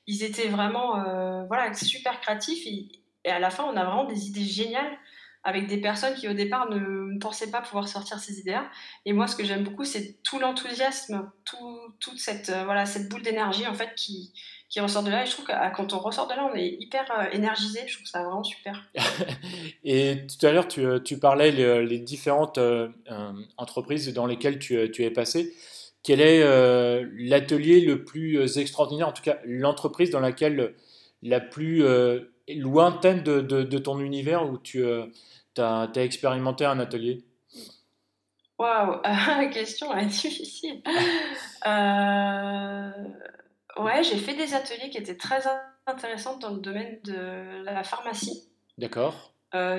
ils 0.08 0.24
étaient 0.24 0.48
vraiment 0.48 1.04
euh, 1.04 1.44
voilà, 1.44 1.72
super 1.74 2.20
créatifs 2.20 2.66
et, 2.66 2.88
à 3.30 3.38
la 3.38 3.50
fin, 3.50 3.64
on 3.64 3.76
a 3.76 3.84
vraiment 3.84 4.04
des 4.04 4.26
idées 4.26 4.44
géniales 4.44 4.98
avec 5.44 5.66
des 5.66 5.76
personnes 5.76 6.14
qui 6.14 6.28
au 6.28 6.32
départ 6.32 6.68
ne, 6.70 7.18
pensaient 7.18 7.50
pas 7.50 7.60
pouvoir 7.60 7.86
sortir 7.88 8.18
ces 8.18 8.40
idées-là. 8.40 8.70
Et 9.04 9.12
moi, 9.12 9.26
ce 9.26 9.36
que 9.36 9.44
j'aime 9.44 9.64
beaucoup, 9.64 9.84
c'est 9.84 10.22
tout 10.22 10.38
l'enthousiasme, 10.38 11.30
tout, 11.44 11.78
toute 12.00 12.18
cette, 12.18 12.48
euh, 12.48 12.64
voilà, 12.64 12.86
cette 12.86 13.10
boule 13.10 13.22
d'énergie 13.22 13.66
en 13.66 13.74
fait 13.74 13.94
qui, 13.96 14.32
qui 14.70 14.80
ressort 14.80 15.02
de 15.02 15.10
là. 15.10 15.24
Et 15.24 15.26
je 15.26 15.32
trouve 15.32 15.44
que 15.44 15.52
ah, 15.52 15.70
quand 15.70 15.92
on 15.92 15.98
ressort 15.98 16.26
de 16.26 16.32
là, 16.32 16.50
on 16.50 16.56
est 16.56 16.76
hyper 16.80 17.04
euh, 17.10 17.30
énergisé. 17.32 17.80
Je 17.86 17.96
trouve 17.96 18.06
ça 18.06 18.22
vraiment 18.22 18.44
super. 18.44 18.88
et 19.84 20.26
tout 20.26 20.46
à 20.46 20.52
l'heure, 20.52 20.68
tu, 20.68 21.18
parlais 21.18 21.50
les, 21.50 21.98
différentes 21.98 22.58
entreprises 23.58 24.10
dans 24.14 24.26
lesquelles 24.26 24.58
tu 24.58 25.02
es 25.04 25.10
passé. 25.10 25.54
Quel 26.02 26.20
est 26.20 26.42
euh, 26.42 27.06
l'atelier 27.16 27.80
le 27.80 28.04
plus 28.04 28.38
euh, 28.38 28.60
extraordinaire, 28.60 29.08
en 29.08 29.12
tout 29.12 29.22
cas 29.22 29.38
l'entreprise 29.44 30.10
dans 30.10 30.20
laquelle 30.20 30.74
la 31.22 31.40
plus 31.40 31.84
euh, 31.84 32.20
lointaine 32.48 33.22
de, 33.22 33.40
de, 33.40 33.78
ton 33.78 33.98
univers 33.98 34.48
où 34.48 34.58
tu 34.58 34.84
as, 35.58 35.90
expérimenté 35.96 36.64
un 36.64 36.78
atelier? 36.78 37.24
Waouh, 38.58 39.00
question 39.52 39.88
difficile. 40.06 40.82
ouais, 43.76 44.02
j'ai 44.02 44.16
fait 44.16 44.34
des 44.34 44.54
ateliers 44.54 44.90
qui 44.90 44.98
étaient 44.98 45.16
très 45.16 45.42
intéressants 45.86 46.38
dans 46.38 46.50
le 46.50 46.60
domaine 46.60 46.98
de 47.04 47.64
la 47.64 47.82
pharmacie. 47.82 48.48
D'accord. 48.78 49.34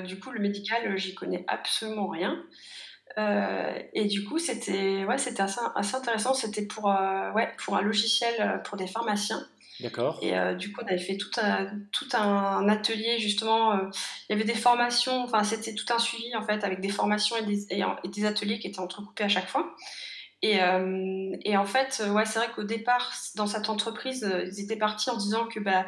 du 0.05 0.19
coup, 0.19 0.31
le 0.31 0.41
médical, 0.41 0.97
j'y 0.97 1.15
connais 1.15 1.45
absolument 1.47 2.07
rien. 2.07 2.43
Euh, 3.17 3.79
et 3.93 4.05
du 4.05 4.23
coup, 4.23 4.37
c'était 4.37 5.03
ouais, 5.05 5.17
c'était 5.17 5.41
assez, 5.41 5.59
assez, 5.75 5.95
intéressant. 5.95 6.33
C'était 6.33 6.65
pour, 6.65 6.91
euh, 6.91 7.31
ouais, 7.31 7.51
pour 7.63 7.75
un 7.75 7.81
logiciel 7.81 8.33
euh, 8.39 8.57
pour 8.59 8.77
des 8.77 8.87
pharmaciens. 8.87 9.45
D'accord. 9.81 10.19
Et 10.21 10.33
du 10.55 10.73
coup, 10.73 10.81
on 10.83 10.87
avait 10.87 10.97
fait 10.97 11.15
tout 11.15 11.31
un, 11.41 11.67
tout 11.93 12.07
un 12.11 12.67
atelier, 12.67 13.17
justement. 13.17 13.73
il 13.75 13.89
y 14.29 14.33
avait 14.33 14.43
des 14.43 14.53
formations, 14.53 15.23
enfin, 15.23 15.45
c'était 15.45 15.73
tout 15.73 15.85
un 15.93 15.99
suivi, 15.99 16.35
en 16.35 16.41
fait, 16.41 16.65
avec 16.65 16.81
des 16.81 16.89
formations 16.89 17.37
et 17.37 17.43
des, 17.43 17.65
et, 17.69 18.09
des 18.09 18.25
ateliers 18.25 18.59
qui 18.59 18.67
étaient 18.67 18.81
entrecoupés 18.81 19.23
à 19.23 19.29
chaque 19.29 19.47
fois. 19.47 19.73
Et, 20.41 20.59
et 21.45 21.55
en 21.55 21.63
fait, 21.63 22.03
ouais, 22.09 22.25
c'est 22.25 22.39
vrai 22.39 22.49
qu'au 22.53 22.65
départ, 22.65 23.13
dans 23.35 23.47
cette 23.47 23.69
entreprise, 23.69 24.29
ils 24.47 24.59
étaient 24.61 24.75
partis 24.75 25.11
en 25.11 25.15
disant 25.15 25.47
que, 25.47 25.61
bah, 25.61 25.85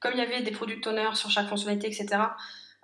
comme 0.00 0.12
il 0.12 0.18
y 0.18 0.22
avait 0.22 0.42
des 0.42 0.50
product 0.50 0.86
owners 0.86 1.14
sur 1.14 1.30
chaque 1.30 1.48
fonctionnalité, 1.48 1.86
etc., 1.86 2.20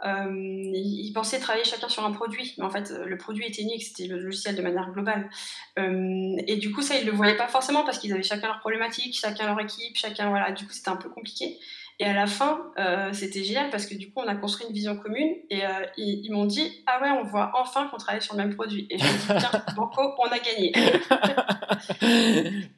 euh, 0.04 0.30
ils 0.74 1.12
pensaient 1.14 1.38
travailler 1.38 1.64
chacun 1.64 1.88
sur 1.88 2.04
un 2.04 2.12
produit, 2.12 2.54
mais 2.58 2.64
en 2.64 2.70
fait, 2.70 2.90
le 2.90 3.16
produit 3.16 3.46
était 3.46 3.62
unique, 3.62 3.82
c'était 3.82 4.06
le 4.06 4.18
logiciel 4.18 4.54
de 4.54 4.62
manière 4.62 4.90
globale. 4.92 5.30
Euh, 5.78 6.36
et 6.46 6.56
du 6.56 6.72
coup, 6.72 6.82
ça, 6.82 6.98
ils 6.98 7.06
le 7.06 7.12
voyaient 7.12 7.36
pas 7.36 7.48
forcément 7.48 7.84
parce 7.84 7.98
qu'ils 7.98 8.12
avaient 8.12 8.22
chacun 8.22 8.48
leur 8.48 8.60
problématique, 8.60 9.18
chacun 9.18 9.46
leur 9.46 9.58
équipe, 9.60 9.96
chacun, 9.96 10.28
voilà. 10.28 10.52
Du 10.52 10.66
coup, 10.66 10.72
c'était 10.72 10.90
un 10.90 10.96
peu 10.96 11.08
compliqué. 11.08 11.58
Et 11.98 12.04
à 12.04 12.12
la 12.12 12.26
fin, 12.26 12.72
euh, 12.78 13.10
c'était 13.14 13.42
génial 13.42 13.70
parce 13.70 13.86
que 13.86 13.94
du 13.94 14.10
coup, 14.12 14.20
on 14.20 14.28
a 14.28 14.34
construit 14.34 14.66
une 14.66 14.74
vision 14.74 14.98
commune 14.98 15.34
et 15.48 15.62
ils, 15.96 16.30
m'ont 16.30 16.44
dit 16.44 16.84
Ah 16.86 17.00
ouais, 17.00 17.08
on 17.08 17.24
voit 17.24 17.52
enfin 17.54 17.88
qu'on 17.88 17.96
travaille 17.96 18.20
sur 18.20 18.36
le 18.36 18.44
même 18.44 18.54
produit. 18.54 18.86
Et 18.90 18.98
je 18.98 19.04
me 19.04 19.08
suis 19.08 19.32
dit 19.32 19.38
Tiens, 19.38 19.64
Banco, 19.76 20.02
on 20.18 20.26
a 20.26 20.38
gagné. 20.38 20.72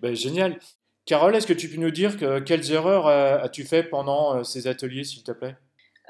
ben, 0.01 0.15
génial. 0.15 0.61
Carole, 1.05 1.35
est-ce 1.35 1.49
que 1.49 1.53
tu 1.53 1.69
peux 1.69 1.81
nous 1.81 1.91
dire 1.91 2.17
que, 2.17 2.39
quelles 2.39 2.71
erreurs 2.71 3.09
as-tu 3.09 3.65
fait 3.65 3.83
pendant 3.83 4.45
ces 4.45 4.69
ateliers, 4.69 5.03
s'il 5.03 5.25
te 5.25 5.33
plaît? 5.33 5.57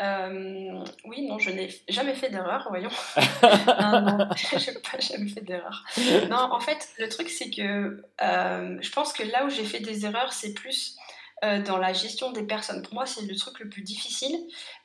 Euh, 0.01 0.85
oui, 1.07 1.27
non, 1.27 1.39
je 1.39 1.51
n'ai 1.51 1.69
jamais 1.89 2.15
fait 2.15 2.31
d'erreur, 2.31 2.67
voyons. 2.69 2.91
non, 3.81 4.01
non, 4.03 4.29
je 4.37 4.71
n'ai 4.71 4.79
pas 4.79 4.99
jamais 5.01 5.29
fait 5.29 5.41
d'erreur. 5.41 5.85
Non, 6.31 6.53
en 6.53 6.61
fait, 6.61 6.89
le 6.99 7.09
truc, 7.09 7.29
c'est 7.29 7.51
que 7.51 8.05
euh, 8.23 8.79
je 8.81 8.91
pense 8.93 9.13
que 9.13 9.25
là 9.25 9.45
où 9.45 9.51
j'ai 9.51 9.65
fait 9.65 9.81
des 9.81 10.07
erreurs, 10.07 10.33
c'est 10.33 10.55
plus 10.55 10.97
euh, 11.45 11.63
dans 11.63 11.79
la 11.79 11.93
gestion 11.93 12.33
des 12.33 12.43
personnes. 12.43 12.83
Pour 12.83 12.95
moi, 12.95 13.07
c'est 13.07 13.25
le 13.25 13.37
truc 13.37 13.61
le 13.61 13.69
plus 13.69 13.83
difficile. 13.83 14.37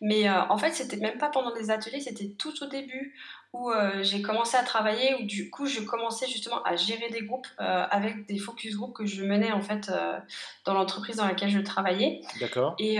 Mais 0.01 0.29
en 0.29 0.57
fait, 0.57 0.73
c'était 0.73 0.97
même 0.97 1.17
pas 1.17 1.29
pendant 1.29 1.53
des 1.53 1.71
ateliers, 1.71 2.01
c'était 2.01 2.29
tout 2.37 2.63
au 2.63 2.67
début 2.67 3.15
où 3.53 3.69
euh, 3.69 4.01
j'ai 4.01 4.21
commencé 4.23 4.57
à 4.57 4.63
travailler, 4.63 5.13
où 5.15 5.25
du 5.25 5.51
coup 5.51 5.67
je 5.67 5.79
commençais 5.81 6.27
justement 6.27 6.63
à 6.63 6.75
gérer 6.75 7.09
des 7.09 7.21
groupes 7.21 7.47
euh, 7.59 7.85
avec 7.91 8.25
des 8.25 8.39
focus 8.39 8.75
groups 8.75 8.95
que 8.97 9.05
je 9.05 9.23
menais 9.23 9.51
en 9.51 9.61
fait 9.61 9.89
euh, 9.89 10.17
dans 10.65 10.73
l'entreprise 10.73 11.17
dans 11.17 11.27
laquelle 11.27 11.51
je 11.51 11.59
travaillais. 11.59 12.21
D'accord. 12.39 12.75
Et, 12.79 12.97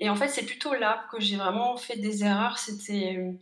et, 0.00 0.10
en 0.10 0.14
fait 0.14 0.28
c'est 0.28 0.44
plutôt 0.44 0.74
là 0.74 1.06
que 1.10 1.18
j'ai 1.18 1.36
vraiment 1.36 1.76
fait 1.78 1.96
des 1.96 2.24
erreurs. 2.24 2.58
C'était, 2.58 3.38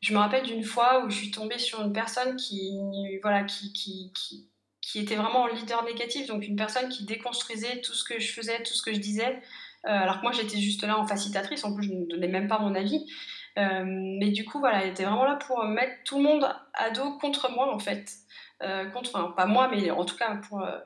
je 0.00 0.14
me 0.14 0.18
rappelle 0.18 0.44
d'une 0.44 0.62
fois 0.62 1.04
où 1.04 1.10
je 1.10 1.16
suis 1.16 1.32
tombée 1.32 1.58
sur 1.58 1.82
une 1.82 1.92
personne 1.92 2.36
qui, 2.36 2.78
voilà, 3.22 3.42
qui, 3.42 3.72
qui, 3.72 4.12
qui, 4.14 4.48
qui 4.90 5.00
était 5.00 5.16
vraiment 5.16 5.42
en 5.42 5.46
leader 5.46 5.84
négatif, 5.84 6.26
donc 6.26 6.46
une 6.46 6.56
personne 6.56 6.88
qui 6.88 7.04
déconstruisait 7.04 7.80
tout 7.80 7.94
ce 7.94 8.04
que 8.04 8.18
je 8.18 8.32
faisais, 8.32 8.62
tout 8.62 8.74
ce 8.74 8.82
que 8.82 8.92
je 8.92 8.98
disais. 8.98 9.40
alors 9.84 10.18
que 10.18 10.22
moi 10.22 10.32
j'étais 10.32 10.58
juste 10.58 10.82
là 10.84 10.98
en 10.98 11.06
facilitatrice, 11.06 11.64
en 11.64 11.74
plus 11.74 11.86
je 11.86 11.92
ne 11.92 12.04
donnais 12.06 12.28
même 12.28 12.48
pas 12.48 12.58
mon 12.58 12.74
avis. 12.74 13.06
Euh, 13.58 13.84
mais 13.86 14.30
du 14.30 14.44
coup, 14.44 14.60
voilà, 14.60 14.82
elle 14.82 14.90
était 14.90 15.04
vraiment 15.04 15.24
là 15.24 15.36
pour 15.36 15.64
mettre 15.64 15.92
tout 16.04 16.18
le 16.18 16.22
monde 16.22 16.48
à 16.74 16.90
dos 16.90 17.18
contre 17.18 17.50
moi, 17.50 17.72
en 17.72 17.78
fait. 17.78 18.12
Euh, 18.62 18.88
contre, 18.90 19.10
enfin, 19.14 19.32
pas 19.32 19.46
moi, 19.46 19.68
mais 19.68 19.90
en 19.90 20.04
tout 20.04 20.16
cas 20.16 20.40
euh, 20.52 20.80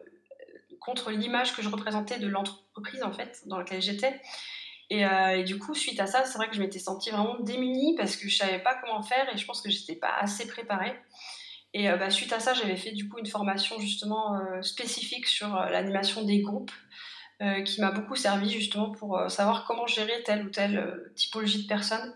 contre 0.81 1.11
l'image 1.11 1.55
que 1.55 1.63
je 1.63 1.69
représentais 1.69 2.19
de 2.19 2.27
l'entreprise, 2.27 3.03
en 3.03 3.13
fait, 3.13 3.43
dans 3.47 3.59
laquelle 3.59 3.83
j'étais. 3.83 4.21
Et, 4.91 5.05
du 5.45 5.59
coup, 5.59 5.75
suite 5.75 5.99
à 5.99 6.07
ça, 6.07 6.25
c'est 6.25 6.39
vrai 6.39 6.49
que 6.49 6.55
je 6.55 6.61
m'étais 6.61 6.79
sentie 6.79 7.11
vraiment 7.11 7.37
démunie 7.41 7.97
parce 7.97 8.17
que 8.17 8.29
je 8.29 8.37
savais 8.37 8.61
pas 8.61 8.77
comment 8.77 9.03
faire 9.03 9.27
et 9.33 9.37
je 9.37 9.45
pense 9.45 9.61
que 9.61 9.71
j'étais 9.71 9.97
pas 9.97 10.15
assez 10.21 10.47
préparée. 10.47 10.95
Et 11.75 11.89
bah, 11.89 12.09
suite 12.09 12.33
à 12.33 12.39
ça, 12.39 12.55
j'avais 12.55 12.77
fait 12.77 12.93
du 12.93 13.09
coup 13.09 13.19
une 13.19 13.27
formation 13.27 13.81
justement 13.81 14.41
spécifique 14.63 15.27
sur 15.27 15.49
l'animation 15.49 16.23
des 16.23 16.41
groupes 16.41 16.71
qui 17.65 17.81
m'a 17.81 17.91
beaucoup 17.91 18.15
servi 18.15 18.49
justement 18.49 18.93
pour 18.93 19.29
savoir 19.29 19.65
comment 19.67 19.89
gérer 19.89 20.23
telle 20.25 20.47
ou 20.47 20.51
telle 20.51 21.11
typologie 21.17 21.65
de 21.65 21.69
personnes. 21.69 22.15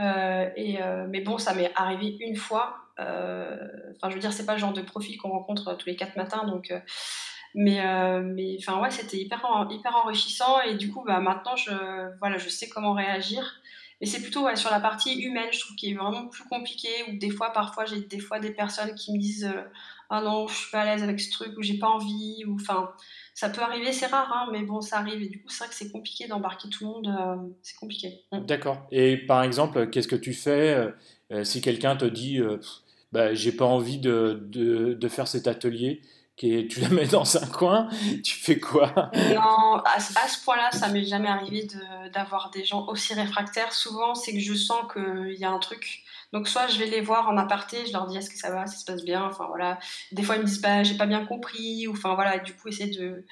Euh, 0.00 0.50
et, 0.56 0.82
euh, 0.82 1.06
mais 1.08 1.20
bon, 1.20 1.38
ça 1.38 1.54
m'est 1.54 1.72
arrivé 1.76 2.16
une 2.20 2.36
fois. 2.36 2.76
Euh, 3.00 3.56
enfin, 3.96 4.10
je 4.10 4.14
veux 4.14 4.20
dire, 4.20 4.32
c'est 4.32 4.46
pas 4.46 4.54
le 4.54 4.58
genre 4.58 4.72
de 4.72 4.82
profil 4.82 5.16
qu'on 5.18 5.30
rencontre 5.30 5.76
tous 5.76 5.88
les 5.88 5.96
quatre 5.96 6.16
matins, 6.16 6.44
donc. 6.44 6.72
mais, 7.54 7.80
mais 8.22 8.56
enfin 8.58 8.80
ouais, 8.80 8.90
c'était 8.90 9.18
hyper, 9.18 9.66
hyper 9.70 9.96
enrichissant 9.96 10.60
et 10.62 10.74
du 10.74 10.92
coup, 10.92 11.04
bah, 11.06 11.20
maintenant, 11.20 11.56
je, 11.56 11.72
voilà, 12.18 12.38
je 12.38 12.48
sais 12.48 12.68
comment 12.68 12.92
réagir. 12.94 13.60
Mais 14.04 14.10
c'est 14.10 14.20
plutôt 14.20 14.46
sur 14.54 14.70
la 14.70 14.80
partie 14.80 15.18
humaine, 15.18 15.48
je 15.50 15.60
trouve, 15.60 15.76
qui 15.76 15.92
est 15.92 15.94
vraiment 15.94 16.26
plus 16.26 16.44
compliqué. 16.44 16.88
Ou 17.08 17.16
des 17.16 17.30
fois, 17.30 17.54
parfois, 17.54 17.86
j'ai 17.86 18.00
des 18.00 18.18
fois 18.18 18.38
des 18.38 18.50
personnes 18.50 18.94
qui 18.94 19.14
me 19.14 19.18
disent 19.18 19.50
ah 20.10 20.20
non, 20.20 20.46
je 20.46 20.54
suis 20.54 20.70
pas 20.70 20.82
à 20.82 20.84
l'aise 20.84 21.02
avec 21.02 21.18
ce 21.18 21.30
truc 21.30 21.56
ou 21.56 21.62
j'ai 21.62 21.78
pas 21.78 21.88
envie. 21.88 22.44
Ou 22.46 22.56
enfin, 22.56 22.90
ça 23.34 23.48
peut 23.48 23.62
arriver, 23.62 23.92
c'est 23.92 24.06
rare, 24.06 24.30
hein, 24.32 24.48
mais 24.52 24.62
bon, 24.62 24.80
ça 24.80 24.98
arrive. 24.98 25.22
Et 25.22 25.28
du 25.28 25.42
coup, 25.42 25.48
c'est 25.48 25.60
vrai 25.64 25.68
que 25.68 25.74
c'est 25.74 25.90
compliqué 25.90 26.26
d'embarquer 26.28 26.68
tout 26.68 26.84
le 26.84 26.90
monde. 26.90 27.08
Euh, 27.08 27.48
c'est 27.62 27.76
compliqué. 27.76 28.24
Mm. 28.32 28.44
D'accord. 28.44 28.86
Et 28.90 29.16
par 29.16 29.42
exemple, 29.42 29.88
qu'est-ce 29.88 30.08
que 30.08 30.16
tu 30.16 30.34
fais 30.34 30.74
euh, 30.74 30.90
euh, 31.32 31.44
si 31.44 31.60
quelqu'un 31.62 31.96
te 31.96 32.04
dit 32.04 32.40
bah, 33.12 33.32
j'ai 33.32 33.52
pas 33.52 33.64
envie 33.64 33.98
de, 33.98 34.42
de, 34.50 35.08
faire 35.08 35.28
cet 35.28 35.46
atelier 35.46 36.02
tu 36.36 36.80
la 36.80 36.88
mets 36.88 37.06
dans 37.06 37.36
un 37.36 37.46
coin, 37.46 37.88
tu 38.22 38.34
fais 38.36 38.58
quoi? 38.58 38.92
Non, 39.34 39.82
à, 39.84 40.00
ce 40.00 40.44
point-là, 40.44 40.70
ça 40.72 40.88
m'est 40.88 41.04
jamais 41.04 41.28
arrivé 41.28 41.66
d'avoir 42.12 42.50
des 42.50 42.64
gens 42.64 42.86
aussi 42.86 43.14
réfractaires. 43.14 43.72
Souvent, 43.72 44.14
c'est 44.14 44.32
que 44.32 44.40
je 44.40 44.54
sens 44.54 44.82
qu'il 44.92 45.36
y 45.38 45.44
a 45.44 45.50
un 45.50 45.58
truc 45.58 46.04
donc 46.34 46.48
soit 46.48 46.66
je 46.66 46.80
vais 46.80 46.86
les 46.86 47.00
voir 47.00 47.28
en 47.28 47.36
aparté, 47.36 47.86
je 47.86 47.92
leur 47.92 48.08
dis 48.08 48.16
est-ce 48.16 48.28
que 48.28 48.36
ça 48.36 48.50
va, 48.50 48.66
ça 48.66 48.76
se 48.76 48.84
passe 48.84 49.04
bien, 49.04 49.22
enfin 49.22 49.46
voilà. 49.46 49.78
Des 50.10 50.24
fois 50.24 50.34
ils 50.34 50.42
me 50.42 50.46
disent 50.46 50.60
bah 50.60 50.82
j'ai 50.82 50.96
pas 50.96 51.06
bien 51.06 51.24
compris, 51.24 51.86
ou 51.86 51.92
enfin 51.92 52.16
voilà, 52.16 52.38
du 52.38 52.52
coup 52.54 52.66
essayer 52.66 52.90
de, 52.90 53.24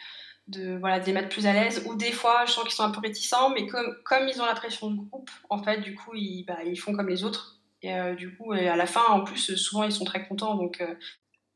de, 0.46 0.78
voilà, 0.78 1.00
de 1.00 1.07
les 1.07 1.12
mettre 1.12 1.28
plus 1.28 1.48
à 1.48 1.53
l'aise. 1.53 1.82
Ou 1.86 1.96
des 1.96 2.12
fois 2.12 2.44
je 2.46 2.53
sens 2.53 2.62
qu'ils 2.62 2.74
sont 2.74 2.84
un 2.84 2.92
peu 2.92 3.00
réticents, 3.00 3.50
mais 3.50 3.66
comme, 3.66 3.96
comme 4.05 4.28
ils 4.28 4.40
ont 4.40 4.46
la 4.46 4.55
pression 4.55 4.88
de 4.88 4.96
groupe, 4.96 5.30
en 5.50 5.61
fait 5.61 5.80
du 5.80 5.96
coup 5.96 6.14
ils, 6.14 6.44
bah, 6.44 6.59
ils 6.64 6.76
font 6.76 6.94
comme 6.94 7.09
les 7.09 7.24
autres. 7.24 7.59
Et 7.84 8.14
du 8.16 8.36
coup, 8.36 8.53
à 8.53 8.76
la 8.76 8.86
fin, 8.86 9.03
en 9.09 9.24
plus, 9.24 9.57
souvent, 9.57 9.82
ils 9.82 9.90
sont 9.90 10.05
très 10.05 10.24
contents. 10.28 10.55
Donc, 10.55 10.80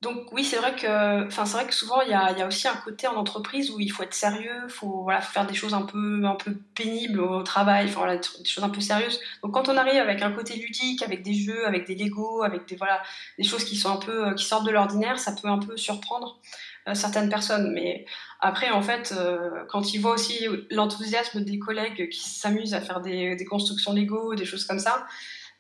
donc 0.03 0.31
oui, 0.33 0.45
c'est 0.45 0.57
vrai 0.57 0.77
que, 0.77 1.27
enfin, 1.27 1.47
c'est 1.47 1.57
vrai 1.57 1.67
que 1.67 1.75
souvent 1.75 2.03
il 2.03 2.11
y 2.11 2.15
a, 2.15 2.47
aussi 2.47 2.69
un 2.69 2.77
côté 2.77 3.07
en 3.07 3.15
entreprise 3.17 3.71
où 3.71 3.81
il 3.81 3.91
faut 3.91 4.03
être 4.03 4.15
sérieux, 4.15 4.69
faut 4.69 5.03
voilà, 5.03 5.23
faire 5.23 5.47
des 5.47 5.55
choses 5.55 5.73
un 5.73 5.83
peu, 5.83 6.23
un 6.25 6.35
peu 6.35 6.55
pénibles 6.75 7.19
au 7.21 7.43
travail, 7.43 7.87
des 7.87 8.45
choses 8.45 8.63
un 8.63 8.69
peu 8.69 8.83
sérieuses. 8.83 9.19
Donc 9.43 9.55
quand 9.55 9.71
on 9.71 9.77
arrive 9.77 9.99
avec 9.99 10.21
un 10.21 10.33
côté 10.33 10.55
ludique, 10.57 11.03
avec 11.03 11.23
des 11.23 11.33
jeux, 11.33 11.67
avec 11.67 11.87
des 11.87 11.95
Lego, 11.95 12.43
avec 12.43 12.69
des 12.69 12.77
voilà, 12.77 13.03
des 13.39 13.45
choses 13.45 13.65
qui 13.65 13.75
sont 13.75 13.91
un 13.91 13.97
peu, 13.97 14.35
qui 14.35 14.45
sortent 14.45 14.67
de 14.67 14.71
l'ordinaire, 14.71 15.19
ça 15.19 15.33
peut 15.33 15.49
un 15.49 15.59
peu 15.59 15.79
surprendre 15.79 16.41
euh, 16.89 16.95
certaines 16.95 17.31
personnes. 17.31 17.73
Mais 17.73 18.05
après, 18.41 18.71
en 18.71 18.83
fait, 18.83 19.15
euh, 19.17 19.65
quand 19.71 19.95
ils 19.95 19.99
voient 19.99 20.13
aussi 20.13 20.47
l'enthousiasme 20.71 21.43
des 21.43 21.59
collègues 21.59 22.11
qui 22.11 22.29
s'amusent 22.29 22.75
à 22.75 22.83
faire 22.83 23.01
des, 23.01 23.35
des 23.35 23.45
constructions 23.47 23.95
Lego, 23.95 24.35
des 24.35 24.45
choses 24.45 24.67
comme 24.67 24.79
ça. 24.79 25.07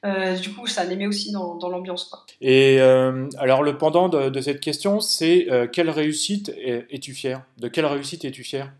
Euh, 0.05 0.37
du 0.37 0.53
coup, 0.53 0.67
ça 0.67 0.85
les 0.85 0.97
met 0.97 1.07
aussi 1.07 1.33
dans, 1.33 1.57
dans 1.57 1.69
l'ambiance. 1.69 2.13
Et 2.41 2.77
euh, 2.81 3.29
alors, 3.39 3.63
le 3.63 3.79
pendant 3.79 4.09
de, 4.09 4.41
cette 4.41 4.61
question, 4.61 5.01
c'est 5.01 5.51
euh, 5.51 5.67
quelle 5.67 5.91
réussite 5.91 6.53
es-tu 6.57 7.15
fier? 7.15 7.43
De 7.59 7.69
quelle 7.69 7.87
réussite 7.87 8.25
es-tu 8.25 8.45
fier? 8.45 8.73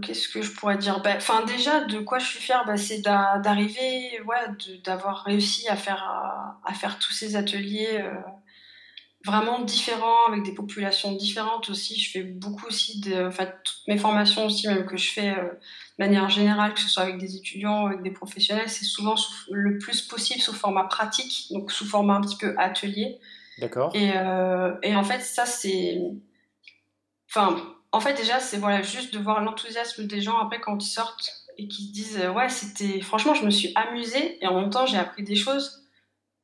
Qu'est-ce 0.00 0.28
que 0.28 0.42
je 0.42 0.52
pourrais 0.52 0.78
dire? 0.78 1.00
Ben, 1.02 1.16
Enfin, 1.16 1.44
déjà, 1.44 1.84
de 1.84 1.98
quoi 1.98 2.20
je 2.20 2.26
suis 2.26 2.38
fière, 2.38 2.64
ben, 2.64 2.76
c'est 2.76 3.00
d'arriver, 3.00 4.20
ouais, 4.26 4.78
d'avoir 4.84 5.24
réussi 5.24 5.68
à 5.68 5.74
faire, 5.74 6.04
à, 6.64 6.72
faire 6.72 7.00
tous 7.00 7.12
ces 7.12 7.34
ateliers 7.34 8.04
vraiment 9.24 9.60
différents, 9.60 10.26
avec 10.28 10.44
des 10.44 10.54
populations 10.54 11.12
différentes 11.12 11.68
aussi. 11.68 11.98
Je 12.00 12.12
fais 12.12 12.22
beaucoup 12.22 12.66
aussi 12.66 13.00
de. 13.00 13.26
Enfin, 13.26 13.46
toutes 13.46 13.88
mes 13.88 13.98
formations 13.98 14.46
aussi, 14.46 14.68
même 14.68 14.86
que 14.86 14.96
je 14.96 15.10
fais 15.10 15.34
manière 15.98 16.28
générale, 16.28 16.74
que 16.74 16.80
ce 16.80 16.88
soit 16.88 17.02
avec 17.02 17.18
des 17.18 17.36
étudiants, 17.36 17.86
avec 17.86 18.02
des 18.02 18.10
professionnels, 18.10 18.68
c'est 18.68 18.84
souvent 18.84 19.16
le 19.50 19.78
plus 19.78 20.02
possible 20.02 20.40
sous 20.40 20.52
format 20.52 20.84
pratique, 20.84 21.48
donc 21.50 21.72
sous 21.72 21.84
format 21.84 22.14
un 22.14 22.20
petit 22.20 22.36
peu 22.36 22.54
atelier. 22.58 23.18
D'accord. 23.58 23.90
Et, 23.94 24.12
euh, 24.14 24.74
et, 24.82 24.94
en 24.94 25.02
fait, 25.02 25.20
ça, 25.20 25.44
c'est. 25.44 26.00
Enfin, 27.28 27.56
en 27.90 28.00
fait, 28.00 28.14
déjà, 28.14 28.38
c'est 28.38 28.58
voilà, 28.58 28.82
juste 28.82 29.12
de 29.12 29.18
voir 29.18 29.42
l'enthousiasme 29.42 30.06
des 30.06 30.20
gens 30.20 30.38
après 30.38 30.60
quand 30.60 30.84
ils 30.84 30.88
sortent 30.88 31.32
et 31.56 31.66
qu'ils 31.66 31.86
se 31.86 31.92
disent 31.92 32.28
Ouais, 32.34 32.48
c'était. 32.48 33.00
Franchement, 33.00 33.34
je 33.34 33.44
me 33.44 33.50
suis 33.50 33.72
amusée 33.74 34.42
et 34.42 34.46
en 34.46 34.60
même 34.60 34.70
temps, 34.70 34.86
j'ai 34.86 34.98
appris 34.98 35.24
des 35.24 35.36
choses 35.36 35.84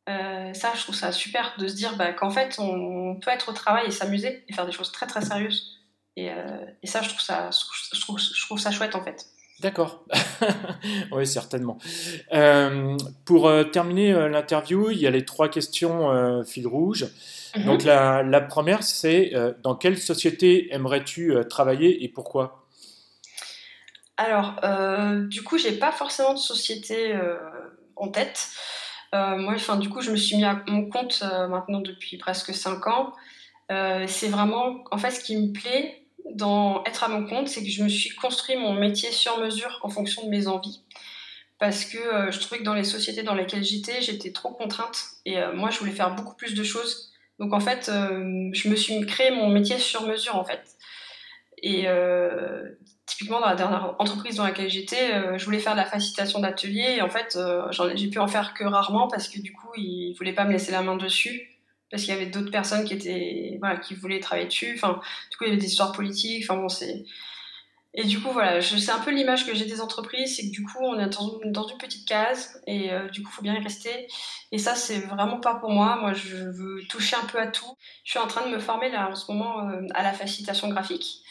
euh, 0.08 0.52
ça, 0.52 0.72
je 0.74 0.82
trouve 0.82 0.94
ça 0.94 1.12
super 1.12 1.54
de 1.58 1.66
se 1.66 1.74
dire 1.74 1.96
bah, 1.96 2.12
qu'en 2.12 2.30
fait, 2.30 2.56
on 2.58 3.18
peut 3.20 3.30
être 3.30 3.48
au 3.48 3.52
travail 3.52 3.86
et 3.86 3.90
s'amuser 3.90 4.44
et 4.48 4.52
faire 4.52 4.66
des 4.66 4.72
choses 4.72 4.92
très 4.92 5.06
très 5.06 5.22
sérieuses. 5.22 5.80
Et, 6.16 6.30
euh, 6.30 6.64
et 6.82 6.86
ça, 6.86 7.00
je 7.02 7.08
trouve 7.08 7.20
ça, 7.20 7.50
je 7.50 8.00
trouve, 8.00 8.18
je 8.18 8.44
trouve 8.44 8.58
ça 8.58 8.70
chouette 8.70 8.94
en 8.94 9.02
fait. 9.02 9.26
D'accord. 9.60 10.04
oui, 11.12 11.26
certainement. 11.26 11.78
Euh, 12.32 12.96
pour 13.24 13.50
terminer 13.72 14.28
l'interview, 14.28 14.90
il 14.90 14.98
y 14.98 15.06
a 15.06 15.10
les 15.10 15.24
trois 15.24 15.48
questions 15.48 16.44
fil 16.44 16.66
rouge. 16.66 17.06
Mhm. 17.56 17.64
Donc 17.64 17.84
la, 17.84 18.22
la 18.22 18.40
première, 18.40 18.82
c'est 18.82 19.32
dans 19.62 19.74
quelle 19.74 19.96
société 19.96 20.72
aimerais-tu 20.74 21.34
travailler 21.48 22.04
et 22.04 22.08
pourquoi? 22.08 22.66
Alors, 24.16 24.60
du 25.28 25.42
coup, 25.42 25.56
j'ai 25.56 25.72
pas 25.72 25.92
forcément 25.92 26.34
de 26.34 26.38
société 26.38 27.14
en 27.96 28.08
tête. 28.08 28.48
Euh, 29.14 29.36
moi, 29.36 29.54
enfin, 29.54 29.76
du 29.76 29.88
coup, 29.88 30.00
je 30.00 30.10
me 30.10 30.16
suis 30.16 30.36
mis 30.36 30.44
à 30.44 30.62
mon 30.66 30.88
compte 30.88 31.22
euh, 31.22 31.46
maintenant 31.46 31.80
depuis 31.80 32.16
presque 32.16 32.52
5 32.52 32.86
ans. 32.88 33.12
Euh, 33.70 34.06
c'est 34.08 34.28
vraiment, 34.28 34.82
en 34.90 34.98
fait, 34.98 35.12
ce 35.12 35.20
qui 35.20 35.36
me 35.36 35.52
plaît 35.52 36.03
dans 36.30 36.82
être 36.84 37.04
à 37.04 37.08
mon 37.08 37.26
compte, 37.26 37.48
c'est 37.48 37.62
que 37.62 37.70
je 37.70 37.82
me 37.82 37.88
suis 37.88 38.10
construit 38.10 38.56
mon 38.56 38.72
métier 38.72 39.10
sur 39.12 39.38
mesure 39.38 39.80
en 39.82 39.88
fonction 39.88 40.24
de 40.24 40.30
mes 40.30 40.46
envies. 40.46 40.82
Parce 41.58 41.84
que 41.84 42.30
je 42.30 42.38
trouvais 42.40 42.58
que 42.58 42.64
dans 42.64 42.74
les 42.74 42.84
sociétés 42.84 43.22
dans 43.22 43.34
lesquelles 43.34 43.64
j'étais, 43.64 44.02
j'étais 44.02 44.32
trop 44.32 44.50
contrainte. 44.50 44.98
Et 45.24 45.36
moi, 45.54 45.70
je 45.70 45.78
voulais 45.78 45.92
faire 45.92 46.14
beaucoup 46.14 46.34
plus 46.34 46.54
de 46.54 46.64
choses. 46.64 47.12
Donc, 47.38 47.52
en 47.52 47.60
fait, 47.60 47.86
je 47.86 48.68
me 48.68 48.76
suis 48.76 49.06
créé 49.06 49.30
mon 49.30 49.48
métier 49.48 49.78
sur 49.78 50.02
mesure, 50.02 50.36
en 50.36 50.44
fait. 50.44 50.62
Et 51.62 51.86
typiquement 53.06 53.40
dans 53.40 53.46
la 53.46 53.54
dernière 53.54 53.94
entreprise 53.98 54.36
dans 54.36 54.44
laquelle 54.44 54.70
j'étais, 54.70 55.12
euh, 55.12 55.38
je 55.38 55.44
voulais 55.44 55.58
faire 55.58 55.72
de 55.72 55.78
la 55.78 55.84
facilitation 55.84 56.40
d'atelier 56.40 56.96
et 56.96 57.02
en 57.02 57.10
fait 57.10 57.36
euh, 57.36 57.62
j'ai 57.94 58.08
pu 58.08 58.18
en 58.18 58.28
faire 58.28 58.54
que 58.54 58.64
rarement 58.64 59.08
parce 59.08 59.28
que 59.28 59.40
du 59.40 59.52
coup 59.52 59.68
ils 59.76 60.14
voulaient 60.16 60.32
pas 60.32 60.44
me 60.44 60.52
laisser 60.52 60.72
la 60.72 60.82
main 60.82 60.96
dessus 60.96 61.50
parce 61.94 62.02
qu'il 62.02 62.12
y 62.12 62.16
avait 62.16 62.26
d'autres 62.26 62.50
personnes 62.50 62.84
qui 62.84 62.92
étaient 62.92 63.56
voilà 63.60 63.76
qui 63.76 63.94
voulaient 63.94 64.18
travailler 64.18 64.48
dessus. 64.48 64.72
Enfin 64.74 65.00
du 65.30 65.36
coup 65.36 65.44
il 65.44 65.48
y 65.48 65.50
avait 65.52 65.60
des 65.60 65.68
histoires 65.68 65.92
politiques. 65.92 66.44
Enfin 66.44 66.60
bon 66.60 66.68
c'est 66.68 67.04
et 67.94 68.02
du 68.02 68.20
coup 68.20 68.30
voilà 68.32 68.60
c'est 68.60 68.90
un 68.90 68.98
peu 68.98 69.12
l'image 69.12 69.46
que 69.46 69.54
j'ai 69.54 69.66
des 69.66 69.80
entreprises 69.80 70.34
c'est 70.34 70.48
que 70.48 70.50
du 70.50 70.64
coup 70.64 70.78
on 70.80 70.98
est 70.98 71.08
dans, 71.08 71.68
une 71.68 71.78
petite 71.78 72.08
case 72.08 72.60
et 72.66 72.92
euh, 72.92 73.08
du 73.10 73.22
coup 73.22 73.30
il 73.30 73.34
faut 73.36 73.42
bien 73.42 73.54
y 73.54 73.62
rester 73.62 74.08
et 74.50 74.58
ça 74.58 74.74
c'est 74.74 74.98
vraiment 74.98 75.38
pas 75.38 75.54
pour 75.54 75.70
moi. 75.70 75.96
Moi 76.00 76.14
je 76.14 76.34
veux 76.36 76.82
toucher 76.88 77.14
un 77.14 77.26
peu 77.26 77.38
à 77.38 77.46
tout. 77.46 77.76
Je 78.02 78.10
suis 78.10 78.18
en 78.18 78.26
train 78.26 78.44
de 78.48 78.52
me 78.52 78.58
former 78.58 78.90
là 78.90 79.08
en 79.08 79.14
ce 79.14 79.30
moment 79.30 79.68
à 79.94 80.02
la 80.02 80.12
facilitation 80.12 80.68
graphique. 80.68 81.22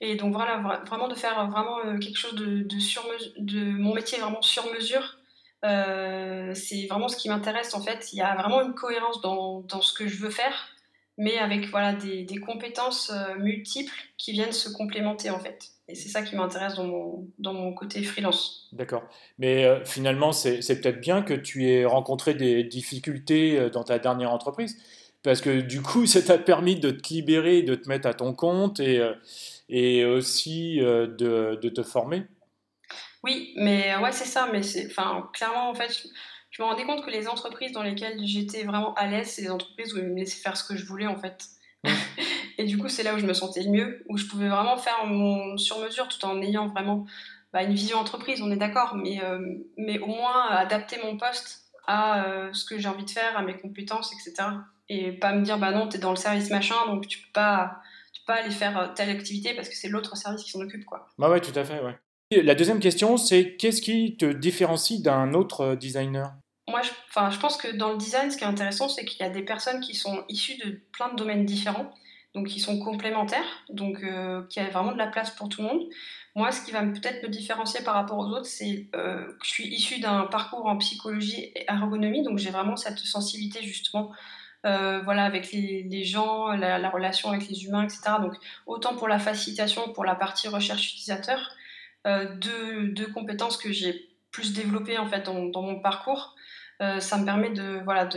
Et 0.00 0.14
donc 0.16 0.32
voilà, 0.34 0.58
vraiment 0.86 1.08
de 1.08 1.14
faire 1.14 1.50
vraiment 1.50 1.78
euh, 1.84 1.98
quelque 1.98 2.18
chose 2.18 2.34
de, 2.34 2.78
sur 2.78 3.02
de 3.38 3.64
mon 3.64 3.94
métier 3.94 4.18
vraiment 4.18 4.42
sur 4.42 4.70
mesure. 4.72 5.18
Euh, 5.64 6.52
c'est 6.54 6.86
vraiment 6.86 7.08
ce 7.08 7.16
qui 7.16 7.28
m'intéresse 7.28 7.74
en 7.74 7.80
fait. 7.80 8.12
Il 8.12 8.18
y 8.18 8.22
a 8.22 8.34
vraiment 8.36 8.62
une 8.62 8.74
cohérence 8.74 9.20
dans, 9.20 9.64
ce 9.80 9.92
que 9.92 10.06
je 10.06 10.16
veux 10.18 10.30
faire, 10.30 10.68
mais 11.16 11.38
avec 11.38 11.66
voilà 11.66 11.92
des, 11.92 12.26
compétences 12.38 13.10
euh, 13.10 13.36
multiples 13.38 13.94
qui 14.18 14.32
viennent 14.32 14.52
se 14.52 14.68
complémenter 14.68 15.30
en 15.30 15.38
fait. 15.38 15.70
Et 15.88 15.94
c'est 15.94 16.08
ça 16.08 16.22
qui 16.22 16.34
m'intéresse 16.34 16.74
dans 16.76 17.52
mon, 17.52 17.72
côté 17.74 18.02
freelance. 18.02 18.68
D'accord. 18.72 19.02
Mais 19.38 19.84
finalement, 19.84 20.32
c'est 20.32 20.80
peut-être 20.80 21.00
bien 21.00 21.20
que 21.20 21.34
tu 21.34 21.68
aies 21.68 21.84
rencontré 21.84 22.32
des 22.32 22.64
difficultés 22.64 23.68
dans 23.68 23.84
ta 23.84 23.98
dernière 23.98 24.32
entreprise, 24.32 24.78
parce 25.22 25.42
que 25.42 25.60
du 25.60 25.82
coup, 25.82 26.06
ça 26.06 26.22
t'a 26.22 26.38
permis 26.38 26.76
de 26.76 26.90
te 26.90 27.12
libérer, 27.12 27.62
de 27.62 27.74
te 27.74 27.86
mettre 27.88 28.08
à 28.08 28.14
ton 28.14 28.32
compte 28.32 28.80
et 29.68 30.04
aussi 30.04 30.80
euh, 30.80 31.06
de, 31.06 31.68
te 31.68 31.82
former 31.82 32.24
Oui, 33.24 33.54
mais 33.56 33.96
ouais, 33.96 34.12
c'est 34.12 34.26
ça. 34.26 34.48
Mais 34.52 34.60
enfin, 34.86 35.30
clairement, 35.32 35.70
en 35.70 35.74
fait, 35.74 36.06
je, 36.50 36.62
me 36.62 36.68
rendais 36.68 36.84
compte 36.84 37.04
que 37.04 37.10
les 37.10 37.26
entreprises 37.26 37.72
dans 37.72 37.82
lesquelles 37.82 38.20
j'étais 38.22 38.64
vraiment 38.64 38.92
à 38.94 39.06
l'aise, 39.06 39.28
c'est 39.28 39.42
les 39.42 39.50
entreprises 39.50 39.94
où 39.94 39.98
ils 39.98 40.04
me 40.04 40.16
laissaient 40.16 40.42
faire 40.42 40.56
ce 40.56 40.62
que 40.62 40.76
je 40.76 40.84
voulais, 40.84 41.06
en 41.06 41.16
fait. 41.16 41.46
et 42.58 42.64
du 42.64 42.76
coup, 42.76 42.88
c'est 42.88 43.02
là 43.02 43.14
où 43.14 43.18
je 43.18 43.24
me 43.24 43.32
sentais 43.32 43.62
le 43.62 43.70
mieux, 43.70 44.04
où 44.10 44.18
je 44.18 44.26
pouvais 44.26 44.48
vraiment 44.48 44.76
faire 44.76 45.06
mon 45.06 45.56
sur-mesure 45.56 46.08
tout 46.08 46.22
en 46.26 46.40
ayant 46.42 46.68
vraiment 46.68 47.06
bah, 47.54 47.62
une 47.62 47.74
vision 47.74 47.98
entreprise, 47.98 48.42
on 48.42 48.50
est 48.50 48.56
d'accord, 48.56 48.94
mais, 48.94 49.22
euh, 49.24 49.38
mais 49.78 49.98
au 50.00 50.06
moins 50.08 50.48
adapter 50.50 50.98
mon 51.02 51.16
poste 51.16 51.62
à 51.86 52.24
euh, 52.26 52.52
ce 52.52 52.66
que 52.66 52.78
j'ai 52.78 52.88
envie 52.88 53.04
de 53.06 53.10
faire, 53.10 53.38
à 53.38 53.42
mes 53.42 53.56
compétences, 53.56 54.12
etc. 54.12 54.48
Et 54.90 55.12
pas 55.12 55.32
me 55.32 55.42
dire, 55.42 55.58
bah 55.58 55.70
non, 55.70 55.88
t'es 55.88 55.98
dans 55.98 56.10
le 56.10 56.16
service 56.16 56.50
machin, 56.50 56.76
donc 56.86 57.06
tu 57.06 57.18
peux 57.18 57.32
pas 57.32 57.80
pas 58.26 58.34
aller 58.34 58.50
faire 58.50 58.78
euh, 58.78 58.88
telle 58.94 59.10
activité 59.10 59.54
parce 59.54 59.68
que 59.68 59.74
c'est 59.74 59.88
l'autre 59.88 60.16
service 60.16 60.42
qui 60.42 60.50
s'en 60.50 60.60
occupe. 60.60 60.84
Quoi. 60.84 61.08
Bah 61.18 61.28
ouais, 61.30 61.40
tout 61.40 61.56
à 61.58 61.64
fait. 61.64 61.80
Ouais. 61.80 61.96
La 62.30 62.54
deuxième 62.54 62.80
question, 62.80 63.16
c'est 63.16 63.56
qu'est-ce 63.56 63.82
qui 63.82 64.16
te 64.16 64.24
différencie 64.24 65.00
d'un 65.00 65.34
autre 65.34 65.60
euh, 65.60 65.76
designer? 65.76 66.32
Moi, 66.68 66.80
je, 66.82 66.90
je 67.30 67.38
pense 67.38 67.56
que 67.56 67.76
dans 67.76 67.92
le 67.92 67.98
design, 67.98 68.30
ce 68.30 68.36
qui 68.36 68.44
est 68.44 68.48
intéressant, 68.48 68.88
c'est 68.88 69.04
qu'il 69.04 69.20
y 69.20 69.28
a 69.28 69.30
des 69.30 69.42
personnes 69.42 69.80
qui 69.80 69.94
sont 69.94 70.24
issues 70.28 70.56
de 70.64 70.80
plein 70.92 71.10
de 71.10 71.16
domaines 71.16 71.44
différents, 71.44 71.92
donc 72.34 72.48
qui 72.48 72.58
sont 72.58 72.80
complémentaires, 72.80 73.64
donc 73.68 74.02
euh, 74.02 74.42
qui 74.48 74.58
a 74.58 74.68
vraiment 74.70 74.92
de 74.92 74.98
la 74.98 75.06
place 75.06 75.30
pour 75.30 75.48
tout 75.48 75.62
le 75.62 75.68
monde. 75.68 75.82
Moi, 76.34 76.50
ce 76.50 76.64
qui 76.64 76.72
va 76.72 76.82
peut-être 76.82 77.22
me 77.22 77.28
différencier 77.28 77.84
par 77.84 77.94
rapport 77.94 78.18
aux 78.18 78.26
autres, 78.26 78.46
c'est 78.46 78.88
que 78.92 79.36
je 79.44 79.48
suis 79.48 79.68
issue 79.68 80.00
d'un 80.00 80.24
parcours 80.24 80.66
en 80.66 80.76
psychologie 80.78 81.52
et 81.54 81.64
ergonomie, 81.68 82.24
donc 82.24 82.38
j'ai 82.38 82.50
vraiment 82.50 82.76
cette 82.76 82.98
sensibilité 82.98 83.62
justement 83.62 84.10
euh, 84.66 85.02
voilà, 85.02 85.26
avec 85.26 85.52
les, 85.52 86.04
gens, 86.04 86.48
la, 86.52 86.88
relation 86.88 87.30
avec 87.30 87.48
les 87.48 87.64
humains, 87.64 87.84
etc. 87.84 88.00
Donc, 88.20 88.34
autant 88.66 88.96
pour 88.96 89.08
la 89.08 89.18
facilitation, 89.18 89.92
pour 89.92 90.04
la 90.04 90.14
partie 90.14 90.48
recherche 90.48 90.88
utilisateur, 90.88 91.54
euh, 92.06 92.34
deux, 92.36 93.06
compétences 93.12 93.56
que 93.56 93.72
j'ai 93.72 94.08
plus 94.30 94.52
développées 94.52 94.98
en 94.98 95.06
fait 95.06 95.22
dans, 95.22 95.62
mon 95.62 95.80
parcours. 95.80 96.34
Euh, 96.82 96.98
ça 96.98 97.18
me 97.18 97.24
permet 97.24 97.50
de 97.50 97.80
voilà 97.84 98.08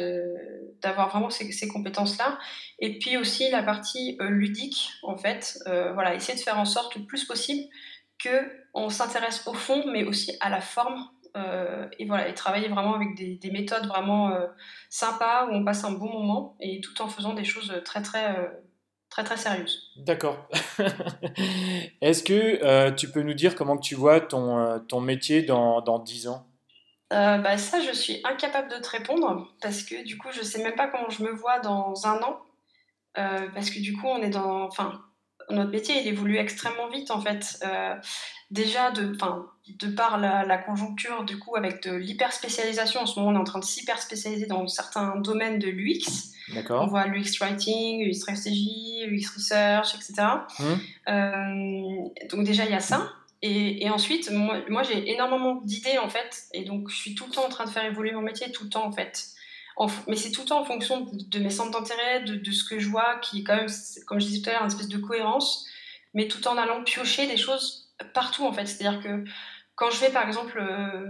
d'avoir 0.82 1.10
vraiment 1.10 1.30
ces, 1.30 1.52
ces 1.52 1.68
compétences-là. 1.68 2.40
Et 2.80 2.98
puis 2.98 3.18
aussi 3.18 3.50
la 3.52 3.64
partie 3.64 4.18
ludique, 4.20 4.90
en 5.04 5.18
fait, 5.18 5.60
voilà, 5.66 6.16
essayer 6.16 6.38
de 6.38 6.44
faire 6.44 6.60
en 6.60 6.66
sorte 6.66 6.96
le 6.96 7.06
plus 7.06 7.26
possible 7.26 7.64
que 8.20 8.50
on 8.74 8.90
s'intéresse 8.90 9.46
au 9.48 9.54
fond, 9.54 9.84
mais 9.92 10.04
aussi 10.04 10.36
à 10.40 10.50
la 10.50 10.62
forme 10.62 11.08
euh, 11.38 11.88
et 12.00 12.06
voilà, 12.06 12.28
et 12.28 12.34
travailler 12.34 12.68
vraiment 12.68 12.96
avec 12.96 13.16
des, 13.16 13.52
méthodes 13.52 13.86
vraiment 13.86 14.32
euh, 14.32 14.48
sympas 14.90 15.48
où 15.48 15.52
on 15.52 15.64
passe 15.64 15.84
un 15.84 15.92
bon 15.92 16.12
moment 16.12 16.56
et 16.60 16.82
tout 16.82 17.00
en 17.02 17.08
faisant 17.08 17.34
des 17.34 17.44
choses 17.44 17.82
très 17.86 18.02
très 18.02 18.38
euh, 18.38 18.48
très 19.18 19.24
très 19.24 19.38
sérieuses. 19.38 19.92
D'accord. 19.96 20.48
Est-ce 22.02 22.22
que 22.22 22.92
tu 22.92 23.10
peux 23.10 23.24
nous 23.24 23.34
dire 23.34 23.56
comment 23.56 23.78
tu 23.78 23.96
vois 23.96 24.22
ton, 24.22 24.80
ton 24.88 25.02
métier 25.02 25.42
dans, 25.42 25.82
dans 25.82 25.98
10 25.98 26.28
ans? 26.28 26.48
Bah 27.10 27.58
ça, 27.58 27.80
je 27.82 27.92
suis 27.94 28.22
incapable 28.24 28.70
de 28.70 28.78
te 28.78 28.90
répondre 28.90 29.48
parce 29.60 29.82
que 29.82 30.04
du 30.04 30.18
coup, 30.18 30.28
je 30.32 30.44
sais 30.44 30.62
même 30.62 30.76
pas 30.76 30.88
comment 30.88 31.10
je 31.10 31.24
me 31.24 31.32
vois 31.32 31.60
dans 31.60 32.06
un 32.06 32.22
an. 32.22 32.40
parce 33.16 33.72
que 33.72 33.80
du 33.80 33.98
coup, 33.98 34.08
on 34.08 34.22
est 34.22 34.30
dans. 34.30 34.66
Enfin, 34.66 35.02
notre 35.50 35.72
métier, 35.72 36.00
il 36.00 36.08
évolue 36.08 36.38
extrêmement 36.38 36.90
vite 36.90 37.10
en 37.10 37.20
fait. 37.20 37.60
déjà, 38.52 38.92
de, 38.92 39.18
de 39.80 39.88
par 39.88 40.18
la, 40.18 40.58
conjoncture, 40.58 41.24
du 41.24 41.38
coup, 41.38 41.56
avec 41.56 41.84
de 41.84 41.96
l'hyper 41.96 42.32
spécialisation, 42.32 43.02
en 43.02 43.06
ce 43.06 43.20
moment, 43.20 43.32
on 43.32 43.36
est 43.36 43.42
en 43.42 43.44
train 43.44 43.60
de 43.60 43.66
s'hyper 43.66 44.02
spécialiser 44.02 44.46
dans 44.46 44.68
certains 44.68 45.16
domaines 45.18 45.60
de 45.60 45.68
l'UX. 45.68 46.34
D'accord. 46.54 46.84
On 46.84 46.88
voit 46.88 47.06
l'UX 47.08 47.40
writing, 47.40 48.06
l'UX 48.06 48.14
stratégie, 48.16 49.06
l'UX 49.08 49.28
research, 49.36 49.96
etc. 49.96 50.28
Mmh. 50.60 50.64
Euh, 51.10 52.28
donc 52.30 52.46
déjà, 52.46 52.66
il 52.66 52.72
y 52.72 52.76
a 52.76 52.80
ça. 52.80 53.12
Et, 53.44 53.88
ensuite, 53.90 54.32
moi, 54.32 54.62
moi 54.68 54.84
j'ai 54.84 55.12
énormément 55.12 55.56
d'idées, 55.64 55.98
en 56.00 56.10
fait. 56.10 56.46
Et 56.54 56.64
donc, 56.64 56.90
je 56.90 56.96
suis 56.96 57.14
tout 57.14 57.26
le 57.26 57.32
temps 57.32 57.46
en 57.46 57.50
train 57.50 57.66
de 57.66 57.70
faire 57.70 57.86
évoluer 57.86 58.12
mon 58.12 58.22
métier, 58.22 58.52
tout 58.52 58.64
le 58.64 58.70
temps, 58.70 58.86
en 58.86 58.92
fait. 58.92 59.28
mais 60.08 60.16
c'est 60.16 60.32
tout 60.32 60.42
le 60.42 60.48
temps 60.48 60.62
en 60.62 60.66
fonction 60.66 61.08
de, 61.12 61.40
mes 61.40 61.52
centres 61.52 61.78
d'intérêt, 61.78 62.24
de, 62.24 62.36
de, 62.36 62.52
ce 62.52 62.64
que 62.64 62.80
je 62.80 62.90
vois, 62.90 63.20
qui 63.22 63.40
est 63.40 63.44
quand 63.44 63.56
même, 63.56 63.70
comme 64.08 64.20
je 64.20 64.26
disais 64.26 64.42
tout 64.42 64.50
à 64.50 64.54
l'heure, 64.54 64.64
une 64.64 64.68
espèce 64.68 64.88
de 64.88 64.98
cohérence, 64.98 65.68
mais 66.14 66.28
tout 66.28 66.48
en 66.48 66.58
allant 66.58 66.84
piocher 66.84 67.28
des 67.28 67.38
choses 67.38 67.90
partout, 68.14 68.46
en 68.46 68.54
fait. 68.54 68.66
C'est-à-dire 68.66 69.02
que 69.02 69.24
quand 69.78 69.92
je 69.92 69.98
fais 69.98 70.12
par 70.12 70.28
exemple 70.28 70.60
euh, 70.60 71.06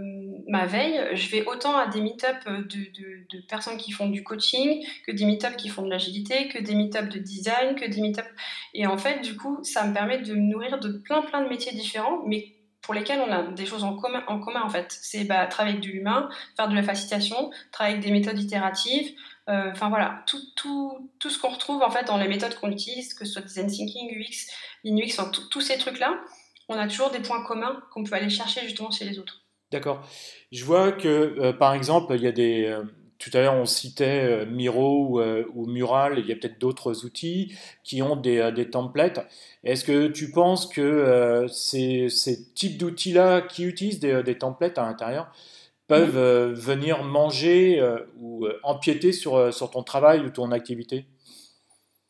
ma 0.46 0.66
veille, 0.66 1.00
je 1.14 1.30
vais 1.30 1.44
autant 1.46 1.76
à 1.76 1.86
des 1.86 2.02
meet-up 2.02 2.36
de, 2.46 2.66
de, 2.68 3.40
personnes 3.48 3.78
qui 3.78 3.92
font 3.92 4.08
du 4.08 4.22
coaching, 4.22 4.86
que 5.06 5.12
des 5.12 5.24
meet-up 5.24 5.56
qui 5.56 5.70
font 5.70 5.82
de 5.82 5.90
l'agilité, 5.90 6.48
que 6.48 6.58
des 6.58 6.74
meet-up 6.74 7.08
de 7.08 7.18
design, 7.18 7.74
que 7.76 7.86
des 7.86 8.02
meet-up. 8.02 8.26
Et 8.74 8.86
en 8.86 8.98
fait, 8.98 9.22
du 9.22 9.36
coup, 9.36 9.58
ça 9.64 9.86
me 9.86 9.94
permet 9.94 10.18
de 10.18 10.34
me 10.34 10.52
nourrir 10.52 10.78
de 10.78 10.92
plein 10.92 11.22
plein 11.22 11.42
de 11.42 11.48
métiers 11.48 11.72
différents, 11.72 12.22
mais 12.26 12.52
pour 12.82 12.92
lesquels 12.92 13.20
on 13.20 13.32
a 13.32 13.42
des 13.42 13.64
choses 13.64 13.84
en 13.84 13.96
commun 13.96 14.62
en, 14.62 14.68
fait. 14.68 14.86
C'est 15.02 15.24
bah, 15.24 15.46
travailler 15.46 15.76
avec 15.76 15.88
de 15.88 15.92
l'humain, 15.92 16.28
faire 16.54 16.68
de 16.68 16.74
la 16.74 16.82
facilitation, 16.82 17.50
travailler 17.72 17.96
avec 17.96 18.06
des 18.06 18.12
méthodes 18.12 18.38
itératives. 18.38 19.14
Euh, 19.48 19.70
enfin 19.72 19.88
voilà, 19.88 20.22
tout, 20.26 20.40
tout, 20.56 21.10
tout 21.18 21.30
ce 21.30 21.38
qu'on 21.38 21.48
retrouve 21.48 21.82
en 21.82 21.90
fait 21.90 22.04
dans 22.04 22.18
les 22.18 22.28
méthodes 22.28 22.54
qu'on 22.54 22.70
utilise, 22.70 23.14
que 23.14 23.24
ce 23.24 23.32
soit 23.32 23.42
design 23.42 23.66
thinking, 23.66 24.10
UX, 24.18 25.18
enfin, 25.18 25.30
tous 25.50 25.60
ces 25.62 25.78
trucs-là 25.78 26.20
on 26.68 26.74
a 26.74 26.86
toujours 26.86 27.10
des 27.10 27.20
points 27.20 27.42
communs 27.42 27.82
qu'on 27.92 28.04
peut 28.04 28.14
aller 28.14 28.30
chercher 28.30 28.62
justement 28.62 28.90
chez 28.90 29.04
les 29.04 29.18
autres. 29.18 29.42
D'accord. 29.70 30.02
Je 30.52 30.64
vois 30.64 30.92
que, 30.92 31.08
euh, 31.38 31.52
par 31.52 31.74
exemple, 31.74 32.14
il 32.14 32.22
y 32.22 32.26
a 32.26 32.32
des. 32.32 32.64
Euh, 32.66 32.82
tout 33.18 33.30
à 33.34 33.40
l'heure, 33.40 33.54
on 33.54 33.66
citait 33.66 34.22
euh, 34.22 34.46
Miro 34.46 35.20
ou, 35.52 35.66
Mural, 35.66 36.20
il 36.20 36.26
y 36.26 36.32
a 36.32 36.36
peut-être 36.36 36.60
d'autres 36.60 37.04
outils 37.04 37.52
qui 37.82 38.00
ont 38.00 38.14
des, 38.14 38.52
des 38.54 38.70
templates. 38.70 39.26
Est-ce 39.64 39.84
que 39.84 40.06
tu 40.06 40.30
penses 40.30 40.66
que 40.66 41.46
ces, 41.50 42.08
ces, 42.10 42.52
types 42.54 42.78
d'outils-là 42.78 43.42
qui 43.42 43.64
utilisent 43.64 43.98
des, 43.98 44.22
des, 44.22 44.38
templates 44.38 44.78
à 44.78 44.82
l'intérieur 44.82 45.32
peuvent 45.88 46.52
venir 46.52 47.02
manger 47.02 47.84
ou 48.20 48.46
empiéter 48.62 49.10
sur, 49.10 49.52
sur 49.52 49.72
ton 49.72 49.82
travail 49.82 50.20
ou 50.20 50.30
ton 50.30 50.52
activité? 50.52 51.06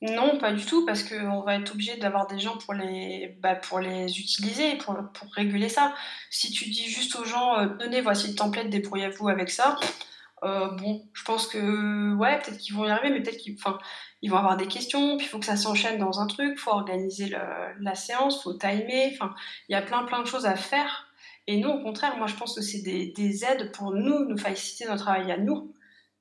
Non, 0.01 0.39
pas 0.39 0.53
du 0.53 0.65
tout, 0.65 0.87
parce 0.87 1.03
qu'on 1.03 1.43
va 1.43 1.57
être 1.57 1.73
obligé 1.73 1.97
d'avoir 1.97 2.29
des 2.29 2.39
gens 2.39 2.57
pour 2.59 2.73
les, 2.73 3.37
bah, 3.41 3.57
pour 3.57 3.81
les 3.81 4.21
utiliser, 4.21 4.77
pour, 4.77 4.97
pour 5.13 5.33
réguler 5.33 5.69
ça. 5.69 5.93
Si 6.31 6.53
tu 6.53 6.71
dis 6.71 6.89
juste 6.89 7.17
aux 7.17 7.25
gens, 7.25 7.59
euh, 7.59 7.67
tenez, 7.81 8.01
voici 8.01 8.29
le 8.29 8.35
template, 8.37 8.71
débrouillez-vous 8.71 9.29
avec 9.29 9.51
ça, 9.51 9.77
euh, 10.45 10.71
bon, 10.77 11.03
je 11.13 11.25
pense 11.25 11.49
que, 11.49 12.15
ouais, 12.15 12.39
peut-être 12.39 12.59
qu'ils 12.59 12.77
vont 12.77 12.85
y 12.87 12.91
arriver, 12.91 13.11
mais 13.11 13.23
peut-être 13.23 13.39
qu'ils 13.39 13.57
ils 14.23 14.31
vont 14.31 14.37
avoir 14.37 14.57
des 14.57 14.69
questions, 14.69 15.17
puis 15.17 15.27
il 15.27 15.29
faut 15.29 15.41
que 15.41 15.47
ça 15.47 15.57
s'enchaîne 15.57 15.99
dans 15.99 16.21
un 16.21 16.27
truc, 16.27 16.53
il 16.53 16.59
faut 16.59 16.71
organiser 16.71 17.35
la 17.81 17.95
séance, 17.95 18.39
il 18.39 18.43
faut 18.43 18.55
timer, 18.55 19.17
il 19.69 19.73
y 19.73 19.75
a 19.75 19.83
plein 19.83 20.05
plein 20.05 20.23
de 20.23 20.27
choses 20.27 20.47
à 20.47 20.57
faire. 20.57 21.09
Et 21.49 21.57
nous, 21.59 21.71
au 21.71 21.83
contraire, 21.83 22.17
moi 22.19 22.27
je 22.27 22.35
pense 22.35 22.55
que 22.55 22.63
c'est 22.63 22.83
des 22.83 23.45
aides 23.45 23.73
pour 23.73 23.93
nous, 23.93 24.25
nous 24.27 24.39
faciliter 24.39 24.85
notre 24.87 25.05
travail 25.05 25.33
à 25.33 25.39
nous. 25.39 25.73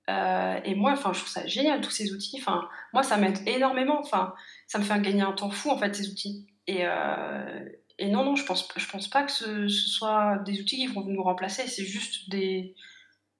Euh, 0.10 0.60
et 0.64 0.76
moi, 0.76 0.92
enfin, 0.94 1.12
je 1.14 1.20
trouve 1.20 1.32
ça 1.32 1.46
génial 1.48 1.82
tous 1.82 1.92
ces 1.92 2.14
outils. 2.14 2.38
Enfin, 2.40 2.68
moi, 2.94 3.04
ça 3.04 3.18
m'aide 3.18 3.40
énormément. 3.48 4.00
Enfin, 4.00 4.34
ça 4.68 4.80
me 4.80 4.84
fait 4.84 5.02
gagner 5.02 5.22
un 5.22 5.34
temps 5.34 5.50
fou 5.50 5.70
en 5.70 5.78
fait 5.78 5.96
ces 5.96 6.10
outils. 6.10 6.48
Et, 6.68 6.80
euh, 6.82 7.66
non, 8.02 8.24
non, 8.24 8.36
je 8.36 8.46
pense, 8.46 8.68
je 8.76 8.88
pense 8.90 9.10
pas 9.10 9.24
que 9.24 9.32
ce, 9.32 9.68
soit 9.68 10.40
des 10.46 10.62
outils 10.62 10.78
qui 10.78 10.88
vont 10.88 11.04
nous 11.04 11.24
remplacer. 11.24 11.68
C'est 11.68 11.84
juste 11.84 12.30
des, 12.30 12.76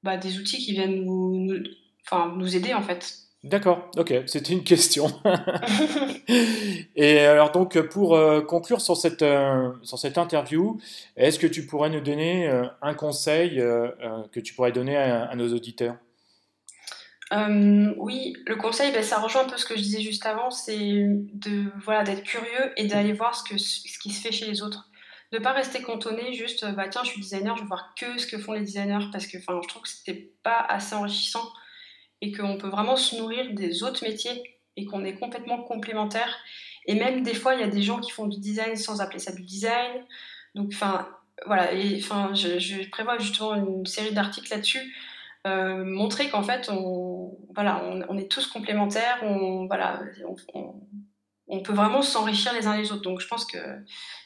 bah, 0.04 0.18
des 0.18 0.40
outils 0.40 0.58
qui 0.58 0.74
viennent 0.74 1.06
nous, 1.06 1.58
enfin, 2.06 2.34
nous 2.36 2.56
aider 2.56 2.74
en 2.74 2.82
fait. 2.82 3.16
D'accord, 3.44 3.92
ok, 3.96 4.24
c'était 4.26 4.52
une 4.52 4.64
question. 4.64 5.08
et 6.96 7.20
alors 7.20 7.52
donc 7.52 7.80
pour 7.90 8.16
euh, 8.16 8.42
conclure 8.42 8.82
sur 8.82 8.98
cette, 8.98 9.24
sur 9.84 10.00
cette 10.00 10.18
interview, 10.18 10.82
est-ce 11.16 11.38
que 11.38 11.48
tu 11.48 11.66
pourrais 11.66 11.92
nous 11.92 12.02
donner 12.02 12.50
un 12.82 12.94
conseil 12.96 13.58
que 14.32 14.40
tu 14.40 14.54
pourrais 14.54 14.72
donner 14.72 14.98
à 14.98 15.34
nos 15.36 15.54
auditeurs? 15.54 15.96
Euh, 17.34 17.94
oui, 17.98 18.34
le 18.46 18.56
conseil, 18.56 18.92
ben, 18.94 19.04
ça 19.04 19.20
rejoint 19.20 19.44
un 19.44 19.50
peu 19.50 19.58
ce 19.58 19.66
que 19.66 19.76
je 19.76 19.82
disais 19.82 20.02
juste 20.02 20.26
avant, 20.26 20.50
c'est 20.50 21.06
de 21.34 21.72
voilà 21.84 22.04
d'être 22.04 22.24
curieux 22.24 22.74
et 22.78 22.88
d'aller 22.88 23.14
voir 23.14 23.36
ce, 23.36 23.44
que, 23.44 23.58
ce 23.58 24.00
qui 24.00 24.12
se 24.12 24.22
fait 24.22 24.32
chez 24.32 24.46
les 24.46 24.62
autres. 24.62 24.90
De 25.34 25.40
pas 25.40 25.52
rester 25.52 25.82
cantonné 25.82 26.34
juste, 26.34 26.66
bah 26.76 26.88
tiens, 26.88 27.04
je 27.04 27.10
suis 27.10 27.20
designer, 27.20 27.58
je 27.58 27.64
vais 27.64 27.68
voir 27.68 27.94
que 28.00 28.18
ce 28.18 28.26
que 28.26 28.38
font 28.38 28.54
les 28.54 28.62
designers, 28.62 29.08
parce 29.12 29.28
que 29.28 29.40
je 29.40 29.68
trouve 29.68 29.82
que 29.82 29.90
c'était 29.90 30.32
pas 30.42 30.60
assez 30.70 30.96
enrichissant 30.96 31.44
et 32.22 32.32
qu'on 32.32 32.58
peut 32.58 32.70
vraiment 32.70 32.96
se 32.96 33.18
nourrir 33.18 33.54
des 33.54 33.84
autres 33.84 34.08
métiers 34.08 34.42
et 34.78 34.86
qu'on 34.86 35.04
est 35.04 35.16
complètement 35.16 35.62
complémentaires. 35.64 36.38
Et 36.86 36.96
même 36.96 37.24
des 37.24 37.34
fois, 37.34 37.56
il 37.56 37.60
y 37.60 37.64
a 37.64 37.68
des 37.68 37.82
gens 37.82 38.00
qui 38.00 38.12
font 38.12 38.28
du 38.28 38.40
design 38.40 38.78
sans 38.78 39.02
appeler 39.02 39.20
ça 39.20 39.34
du 39.34 39.44
design. 39.44 40.06
Donc, 40.56 40.70
enfin, 40.74 41.10
voilà, 41.46 41.74
et 41.74 42.00
je 42.00 42.90
prévois 42.90 43.18
justement 43.20 43.56
une 43.56 43.86
série 43.86 44.14
d'articles 44.14 44.50
là-dessus 44.50 44.96
euh, 45.48 45.84
montrer 45.84 46.30
qu'en 46.30 46.44
fait, 46.44 46.70
on, 46.70 47.38
voilà, 47.56 47.82
on, 48.10 48.18
est 48.18 48.30
tous 48.30 48.48
complémentaires, 48.48 49.20
on, 49.24 49.66
voilà, 49.68 50.02
on, 51.48 51.62
peut 51.62 51.74
vraiment 51.74 52.02
s'enrichir 52.02 52.54
les 52.54 52.68
uns 52.68 52.78
les 52.78 52.92
autres. 52.92 53.02
Donc 53.02 53.22
je 53.22 53.28
pense 53.28 53.46
que 53.46 53.58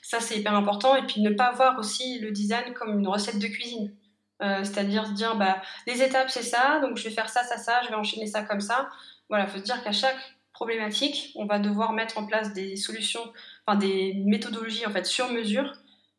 ça, 0.01 0.19
c'est 0.19 0.37
hyper 0.37 0.55
important. 0.55 0.95
Et 0.95 1.05
puis 1.05 1.21
ne 1.21 1.29
pas 1.29 1.51
voir 1.51 1.77
aussi 1.79 2.19
le 2.19 2.31
design 2.31 2.73
comme 2.73 2.99
une 2.99 3.07
recette 3.07 3.39
de 3.39 3.47
cuisine. 3.47 3.95
Euh, 4.41 4.63
c'est-à-dire 4.63 5.05
se 5.05 5.11
dire, 5.11 5.35
bah, 5.35 5.61
les 5.85 6.01
étapes, 6.01 6.31
c'est 6.31 6.43
ça, 6.43 6.79
donc 6.79 6.97
je 6.97 7.03
vais 7.03 7.13
faire 7.13 7.29
ça, 7.29 7.43
ça, 7.43 7.57
ça, 7.57 7.81
je 7.83 7.89
vais 7.89 7.95
enchaîner 7.95 8.25
ça 8.25 8.41
comme 8.41 8.61
ça. 8.61 8.89
Voilà, 9.29 9.45
il 9.45 9.49
faut 9.49 9.59
se 9.59 9.63
dire 9.63 9.83
qu'à 9.83 9.91
chaque 9.91 10.17
problématique, 10.51 11.31
on 11.35 11.45
va 11.45 11.59
devoir 11.59 11.93
mettre 11.93 12.17
en 12.17 12.25
place 12.25 12.53
des 12.53 12.75
solutions, 12.75 13.21
enfin 13.65 13.77
des 13.77 14.13
méthodologies 14.25 14.85
en 14.85 14.91
fait 14.91 15.05
sur 15.05 15.31
mesure 15.31 15.73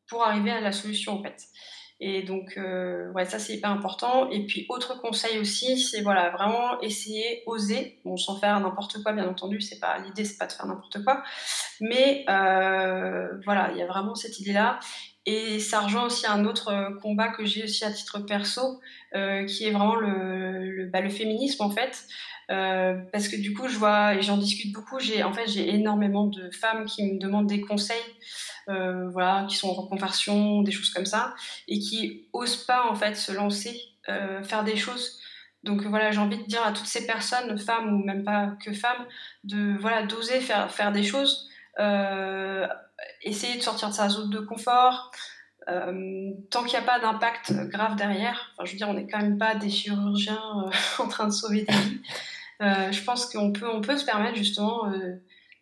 pour 0.08 0.24
arriver 0.24 0.50
à 0.50 0.60
la 0.60 0.72
solution 0.72 1.18
en 1.18 1.22
fait. 1.22 1.48
Et 2.04 2.22
donc, 2.22 2.54
euh, 2.56 3.12
ouais, 3.12 3.24
ça 3.26 3.38
c'est 3.38 3.54
hyper 3.54 3.70
important. 3.70 4.28
Et 4.30 4.44
puis, 4.44 4.66
autre 4.68 5.00
conseil 5.00 5.38
aussi, 5.38 5.78
c'est 5.78 6.00
voilà, 6.00 6.30
vraiment 6.30 6.80
essayer, 6.80 7.44
oser, 7.46 8.00
bon, 8.04 8.16
sans 8.16 8.40
faire 8.40 8.58
n'importe 8.58 9.00
quoi, 9.04 9.12
bien 9.12 9.28
entendu, 9.28 9.60
c'est 9.60 9.78
pas 9.78 9.98
l'idée, 10.00 10.24
c'est 10.24 10.36
pas 10.36 10.48
de 10.48 10.52
faire 10.52 10.66
n'importe 10.66 11.04
quoi, 11.04 11.22
mais 11.80 12.24
euh, 12.28 13.28
voilà, 13.44 13.70
il 13.70 13.78
y 13.78 13.82
a 13.82 13.86
vraiment 13.86 14.16
cette 14.16 14.40
idée-là. 14.40 14.80
Et 15.26 15.60
ça 15.60 15.78
rejoint 15.78 16.06
aussi 16.06 16.26
un 16.26 16.44
autre 16.44 16.98
combat 17.00 17.28
que 17.28 17.44
j'ai 17.44 17.62
aussi 17.62 17.84
à 17.84 17.92
titre 17.92 18.18
perso, 18.18 18.80
euh, 19.14 19.44
qui 19.44 19.64
est 19.66 19.70
vraiment 19.70 19.94
le, 19.94 20.68
le, 20.72 20.86
bah, 20.86 21.08
féminisme 21.08 21.62
en 21.62 21.70
fait. 21.70 22.04
parce 22.48 23.28
que 23.28 23.36
du 23.40 23.54
coup, 23.54 23.68
je 23.68 23.78
vois 23.78 24.16
et 24.16 24.22
j'en 24.22 24.38
discute 24.38 24.72
beaucoup. 24.72 24.98
J'ai 24.98 25.22
en 25.22 25.32
fait 25.32 25.46
j'ai 25.46 25.72
énormément 25.72 26.26
de 26.26 26.50
femmes 26.50 26.84
qui 26.84 27.04
me 27.04 27.20
demandent 27.20 27.46
des 27.46 27.60
conseils 27.60 27.96
euh, 28.68 29.08
voilà, 29.10 29.46
qui 29.48 29.56
sont 29.56 29.68
en 29.68 29.74
reconversion, 29.74 30.62
des 30.62 30.72
choses 30.72 30.90
comme 30.90 31.06
ça, 31.06 31.34
et 31.68 31.78
qui 31.78 32.28
osent 32.32 32.64
pas 32.64 32.88
en 32.88 32.94
fait 32.94 33.14
se 33.14 33.32
lancer, 33.32 33.80
euh, 34.08 34.42
faire 34.42 34.64
des 34.64 34.76
choses. 34.76 35.20
Donc 35.64 35.82
voilà, 35.82 36.10
j'ai 36.10 36.18
envie 36.18 36.38
de 36.38 36.46
dire 36.46 36.64
à 36.64 36.72
toutes 36.72 36.86
ces 36.86 37.06
personnes, 37.06 37.58
femmes 37.58 37.94
ou 37.94 38.04
même 38.04 38.24
pas 38.24 38.54
que 38.64 38.72
femmes, 38.72 39.06
de 39.44 39.76
voilà 39.78 40.04
d'oser 40.04 40.40
faire 40.40 40.70
faire 40.70 40.92
des 40.92 41.02
choses, 41.02 41.48
euh, 41.78 42.66
essayer 43.22 43.56
de 43.56 43.62
sortir 43.62 43.88
de 43.88 43.94
sa 43.94 44.08
zone 44.08 44.30
de 44.30 44.38
confort. 44.40 45.10
tant 45.66 46.64
qu'il 46.64 46.78
n'y 46.78 46.84
a 46.84 46.86
pas 46.86 46.98
d'impact 47.00 47.52
grave 47.68 47.96
derrière, 47.96 48.52
enfin, 48.52 48.64
je 48.64 48.72
veux 48.72 48.78
dire, 48.78 48.88
on 48.88 48.94
n'est 48.94 49.06
quand 49.06 49.20
même 49.20 49.38
pas 49.38 49.54
des 49.54 49.70
chirurgiens 49.70 50.42
en 50.98 51.08
train 51.08 51.26
de 51.26 51.32
sauver 51.32 51.62
des 51.62 51.74
vies. 51.74 52.00
je 52.60 53.04
pense 53.04 53.26
qu'on 53.26 53.52
peut, 53.52 53.68
on 53.68 53.80
peut 53.80 53.96
se 53.96 54.04
permettre 54.04 54.36
justement 54.36 54.92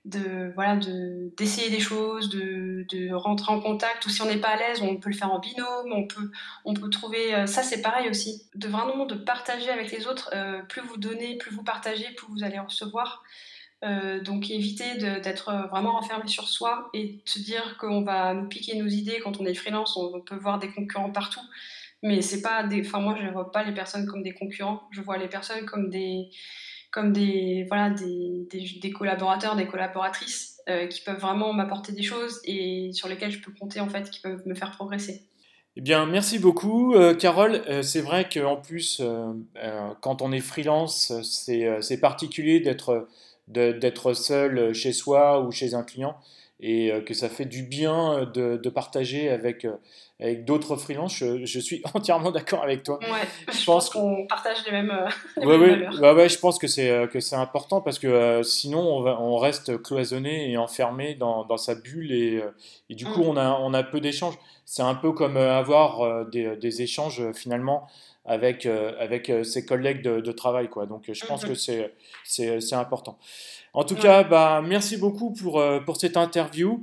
de 0.07 0.53
voilà 0.55 0.77
de 0.77 1.31
d'essayer 1.37 1.69
des 1.69 1.81
choses 1.81 2.31
de, 2.31 2.87
de, 2.91 3.13
rentrer 3.13 3.53
en 3.53 3.61
contact 3.61 4.07
ou 4.07 4.09
si 4.09 4.23
on 4.23 4.27
n'est 4.27 4.41
pas 4.41 4.49
à 4.49 4.57
l'aise 4.57 4.81
on 4.81 4.97
peut 4.97 5.11
le 5.11 5.17
faire 5.17 5.31
en 5.31 5.39
binôme 5.39 5.93
on 5.93 6.07
peut 6.07 6.31
on 6.65 6.73
peut 6.73 6.89
trouver 6.89 7.35
euh, 7.35 7.47
ça 7.47 7.63
c'est 7.63 7.83
pareil 7.83 8.09
aussi. 8.09 8.49
De 8.55 8.69
vraiment 8.69 9.05
de 9.05 9.15
partager 9.15 9.69
avec 9.69 9.93
les 9.93 10.07
autres 10.07 10.31
euh, 10.33 10.63
plus 10.63 10.81
vous 10.83 10.97
donnez 10.97 11.37
plus 11.37 11.55
vous 11.55 11.63
partagez 11.63 12.07
plus 12.17 12.27
vous 12.29 12.45
allez 12.45 12.59
recevoir. 12.59 13.23
Euh, 13.83 14.21
donc 14.21 14.51
éviter 14.51 14.97
d'être 14.99 15.69
vraiment 15.71 15.97
enfermé 15.97 16.29
sur 16.29 16.49
soi 16.49 16.91
et 16.93 17.23
de 17.25 17.29
se 17.29 17.39
dire 17.39 17.79
qu'on 17.79 18.03
va 18.03 18.35
nous 18.35 18.47
piquer 18.47 18.77
nos 18.77 18.89
idées 18.89 19.21
quand 19.25 19.41
on 19.41 19.47
est 19.47 19.55
freelance 19.55 19.97
on 19.97 20.21
peut 20.21 20.37
voir 20.37 20.59
des 20.59 20.71
concurrents 20.71 21.13
partout. 21.13 21.41
Mais 22.03 22.23
c'est 22.23 22.41
pas 22.41 22.63
des 22.63 22.87
enfin 22.87 23.01
moi 23.01 23.17
je 23.21 23.27
vois 23.29 23.53
pas 23.53 23.65
les 23.65 23.73
personnes 23.73 24.07
comme 24.07 24.23
des 24.23 24.33
concurrents 24.33 24.83
je 24.93 25.03
vois 25.03 25.19
les 25.19 25.29
personnes 25.29 25.67
comme 25.67 25.91
des 25.91 26.31
comme 26.91 27.12
des, 27.12 27.64
voilà, 27.68 27.91
des, 27.91 28.49
des, 28.80 28.91
collaborateurs, 28.91 29.57
des 29.57 29.66
collaboratrices 29.66 30.61
euh, 30.68 30.86
qui 30.86 31.01
peuvent 31.01 31.20
vraiment 31.20 31.53
m'apporter 31.53 31.93
des 31.93 32.03
choses 32.03 32.41
et 32.45 32.91
sur 32.93 33.09
lesquelles 33.09 33.30
je 33.30 33.41
peux 33.41 33.53
compter, 33.53 33.80
en 33.80 33.88
fait, 33.88 34.11
qui 34.11 34.20
peuvent 34.20 34.47
me 34.47 34.55
faire 34.55 34.72
progresser. 34.72 35.22
Eh 35.76 35.80
bien, 35.80 36.05
merci 36.07 36.38
beaucoup, 36.38 36.95
euh, 36.95 37.14
Carole. 37.14 37.62
Euh, 37.68 37.82
c'est 37.82 38.01
vrai 38.01 38.28
qu'en 38.28 38.57
plus, 38.57 39.01
quand 40.01 40.22
on 40.22 40.32
est 40.32 40.41
freelance, 40.41 41.12
c'est 41.22 42.01
particulier 42.01 42.61
d'être 42.61 44.12
seul 44.14 44.74
chez 44.74 44.93
soi 44.93 45.43
ou 45.43 45.53
chez 45.53 45.74
un 45.74 45.82
client 45.82 46.16
et 46.62 46.93
que 47.07 47.14
ça 47.14 47.30
fait 47.30 47.47
du 47.47 47.62
bien 47.62 48.30
de 48.34 48.68
partager 48.68 49.30
avec, 49.30 49.66
avec 50.21 50.45
d'autres 50.45 50.77
freelances. 50.77 51.16
Je, 51.16 51.61
suis 51.61 51.83
entièrement 51.95 52.31
d'accord 52.31 52.62
avec 52.62 52.83
toi. 52.83 52.99
Ouais, 53.03 53.53
je, 53.53 53.64
pense, 53.64 53.91
qu'on 53.91 54.27
partage 54.27 54.59
les 54.66 54.73
mêmes, 54.73 54.93
les 55.37 55.47
mêmes 55.47 55.91
ouais, 56.01 56.12
ouais, 56.12 56.29
je 56.29 56.39
pense 56.39 56.59
que 56.59 56.66
c'est 56.66 57.09
que 57.11 57.21
c'est 57.21 57.37
important 57.37 57.81
parce 57.81 57.99
que 57.99 58.43
sinon 58.43 58.81
on, 58.81 59.03
va, 59.03 59.21
on 59.21 59.37
reste 59.37 59.83
cloisonné 59.83 60.51
et 60.51 60.57
enfermé 60.57 61.14
dans, 61.14 61.45
dans 61.45 61.57
sa 61.57 61.75
bulle 61.75 62.12
et, 62.12 62.43
et 62.89 62.95
du 62.95 63.07
coup 63.07 63.23
mm. 63.23 63.29
on 63.29 63.37
a 63.37 63.59
on 63.61 63.75
a 63.75 63.83
peu 63.83 64.01
d'échanges. 64.01 64.39
C'est 64.64 64.83
un 64.83 64.95
peu 64.95 65.12
comme 65.12 65.37
avoir 65.37 66.27
des, 66.27 66.57
des 66.57 66.83
échanges 66.83 67.33
finalement 67.33 67.89
avec, 68.25 68.66
euh, 68.66 68.93
avec 68.99 69.31
euh, 69.31 69.45
ses 69.45 69.64
collègues 69.64 70.03
de, 70.03 70.33
travail. 70.33 70.68
Quoi. 70.68 70.87
Donc 70.87 71.11
je 71.12 71.27
pense 71.27 71.45
que 71.45 71.51
mhm. 71.51 71.93
c'est, 72.25 72.61
c'est, 72.61 72.75
important. 72.75 73.18
En 73.75 73.85
tout 73.85 73.97
cas, 73.97 74.23
bah, 74.23 74.62
merci 74.64 74.97
beaucoup 74.97 75.33
pour, 75.33 75.61
euh, 75.61 75.81
pour 75.81 75.97
cette 75.97 76.16
interview. 76.16 76.83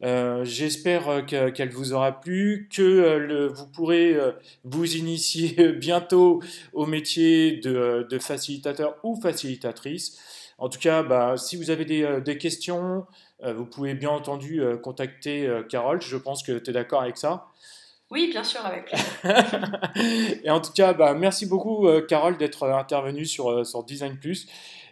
J'espère 0.00 1.26
qu'elle 1.26 1.70
vous 1.70 1.92
aura 1.92 2.20
plu, 2.20 2.68
que 2.74 2.82
le, 2.82 3.48
vous 3.48 3.66
pourrez 3.66 4.16
vous 4.64 4.96
initier 4.96 5.72
bientôt 5.72 6.42
au 6.72 6.86
métier 6.86 7.56
de, 7.58 8.06
de, 8.08 8.18
facilitateur 8.18 8.96
ou 9.02 9.20
facilitatrice. 9.20 10.18
En 10.58 10.68
tout 10.68 10.78
cas, 10.78 11.02
bah, 11.02 11.36
si 11.36 11.56
vous 11.56 11.70
avez 11.70 11.84
des, 11.84 12.20
des 12.24 12.38
questions, 12.38 13.06
vous 13.44 13.66
pouvez 13.66 13.94
bien 13.94 14.10
entendu 14.10 14.62
contacter 14.82 15.48
Carole. 15.68 16.00
Je 16.00 16.16
pense 16.16 16.42
que 16.42 16.58
tu 16.58 16.70
es 16.70 16.72
d'accord 16.72 17.02
avec 17.02 17.16
ça. 17.16 17.48
Oui, 18.10 18.28
bien 18.30 18.42
sûr, 18.42 18.64
avec 18.64 18.90
et 20.42 20.50
en 20.50 20.60
tout 20.60 20.72
cas, 20.72 20.94
bah, 20.94 21.12
merci 21.12 21.44
beaucoup, 21.44 21.86
euh, 21.86 22.00
Carole, 22.00 22.38
d'être 22.38 22.62
euh, 22.62 22.74
intervenue 22.74 23.26
sur, 23.26 23.50
euh, 23.50 23.64
sur 23.64 23.84
Design 23.84 24.16
Plus. 24.18 24.46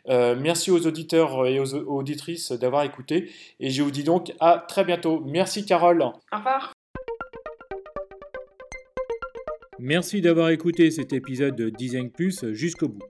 Merci 0.08 0.70
aux 0.70 0.86
auditeurs 0.86 1.46
et 1.46 1.58
aux 1.60 1.74
auditrices 1.74 2.52
d'avoir 2.52 2.84
écouté. 2.84 3.30
Et 3.60 3.70
je 3.70 3.82
vous 3.82 3.90
dis 3.90 4.04
donc 4.04 4.32
à 4.40 4.64
très 4.66 4.84
bientôt. 4.84 5.22
Merci, 5.26 5.64
Carole. 5.66 6.02
Au 6.02 6.12
revoir. 6.32 6.72
Merci 9.78 10.20
d'avoir 10.22 10.48
écouté 10.48 10.90
cet 10.90 11.12
épisode 11.12 11.54
de 11.54 11.68
Design 11.68 12.10
Plus 12.10 12.46
jusqu'au 12.52 12.88
bout. 12.88 13.04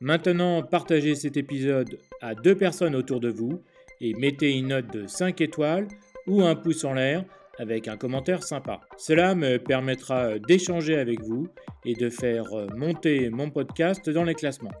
Maintenant, 0.00 0.62
partagez 0.62 1.14
cet 1.14 1.38
épisode 1.38 1.98
à 2.20 2.34
deux 2.34 2.54
personnes 2.54 2.94
autour 2.94 3.20
de 3.20 3.30
vous 3.30 3.62
et 4.02 4.12
mettez 4.12 4.52
une 4.52 4.68
note 4.68 4.92
de 4.92 5.06
5 5.06 5.40
étoiles 5.40 5.88
ou 6.26 6.42
un 6.42 6.54
pouce 6.54 6.84
en 6.84 6.92
l'air 6.92 7.24
avec 7.58 7.88
un 7.88 7.96
commentaire 7.96 8.42
sympa. 8.42 8.80
Cela 8.98 9.34
me 9.34 9.56
permettra 9.56 10.38
d'échanger 10.38 10.96
avec 10.96 11.22
vous 11.22 11.46
et 11.86 11.94
de 11.94 12.10
faire 12.10 12.44
monter 12.76 13.30
mon 13.30 13.48
podcast 13.48 14.10
dans 14.10 14.24
les 14.24 14.34
classements. 14.34 14.72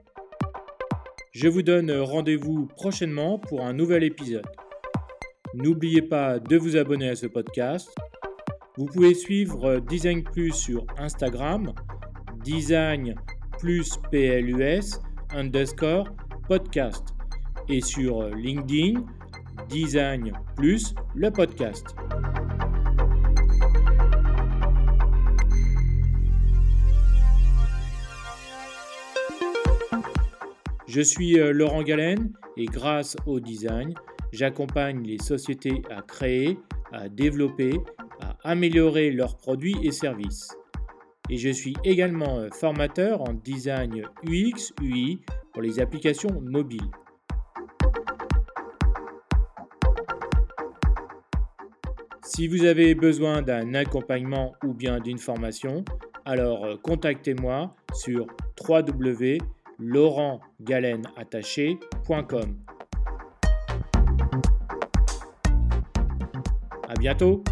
Je 1.34 1.48
vous 1.48 1.62
donne 1.62 1.90
rendez-vous 1.90 2.66
prochainement 2.66 3.40
pour 3.40 3.66
un 3.66 3.72
nouvel 3.72 4.04
épisode. 4.04 4.46
N'oubliez 5.52 6.00
pas 6.00 6.38
de 6.38 6.56
vous 6.56 6.76
abonner 6.76 7.08
à 7.08 7.16
ce 7.16 7.26
podcast. 7.26 7.92
Vous 8.76 8.86
pouvez 8.86 9.14
suivre 9.14 9.80
Design 9.80 10.22
Plus 10.22 10.52
sur 10.52 10.86
Instagram, 10.96 11.72
Design 12.44 13.16
plus 13.58 13.96
PLUS 14.12 15.00
underscore 15.34 16.06
podcast 16.46 17.02
et 17.68 17.80
sur 17.80 18.28
LinkedIn, 18.28 19.04
Design 19.68 20.32
plus 20.54 20.94
le 21.16 21.32
podcast. 21.32 21.96
Je 30.94 31.00
suis 31.00 31.40
euh, 31.40 31.52
Laurent 31.52 31.82
Galen 31.82 32.32
et 32.56 32.66
grâce 32.66 33.16
au 33.26 33.40
design, 33.40 33.94
j'accompagne 34.32 35.02
les 35.02 35.18
sociétés 35.18 35.82
à 35.90 36.02
créer, 36.02 36.56
à 36.92 37.08
développer, 37.08 37.80
à 38.20 38.36
améliorer 38.44 39.10
leurs 39.10 39.36
produits 39.36 39.74
et 39.82 39.90
services. 39.90 40.56
Et 41.28 41.36
je 41.36 41.48
suis 41.48 41.74
également 41.82 42.38
euh, 42.38 42.48
formateur 42.52 43.22
en 43.22 43.32
design 43.32 44.04
UX, 44.22 44.72
UI 44.80 45.18
pour 45.52 45.62
les 45.62 45.80
applications 45.80 46.40
mobiles. 46.40 46.92
Si 52.22 52.46
vous 52.46 52.64
avez 52.64 52.94
besoin 52.94 53.42
d'un 53.42 53.74
accompagnement 53.74 54.54
ou 54.64 54.72
bien 54.72 55.00
d'une 55.00 55.18
formation, 55.18 55.84
alors 56.24 56.64
euh, 56.64 56.76
contactez-moi 56.76 57.74
sur 57.94 58.28
www 58.68 59.38
laurentgalenattaché.com. 59.84 62.56
À 66.88 66.94
bientôt 66.98 67.44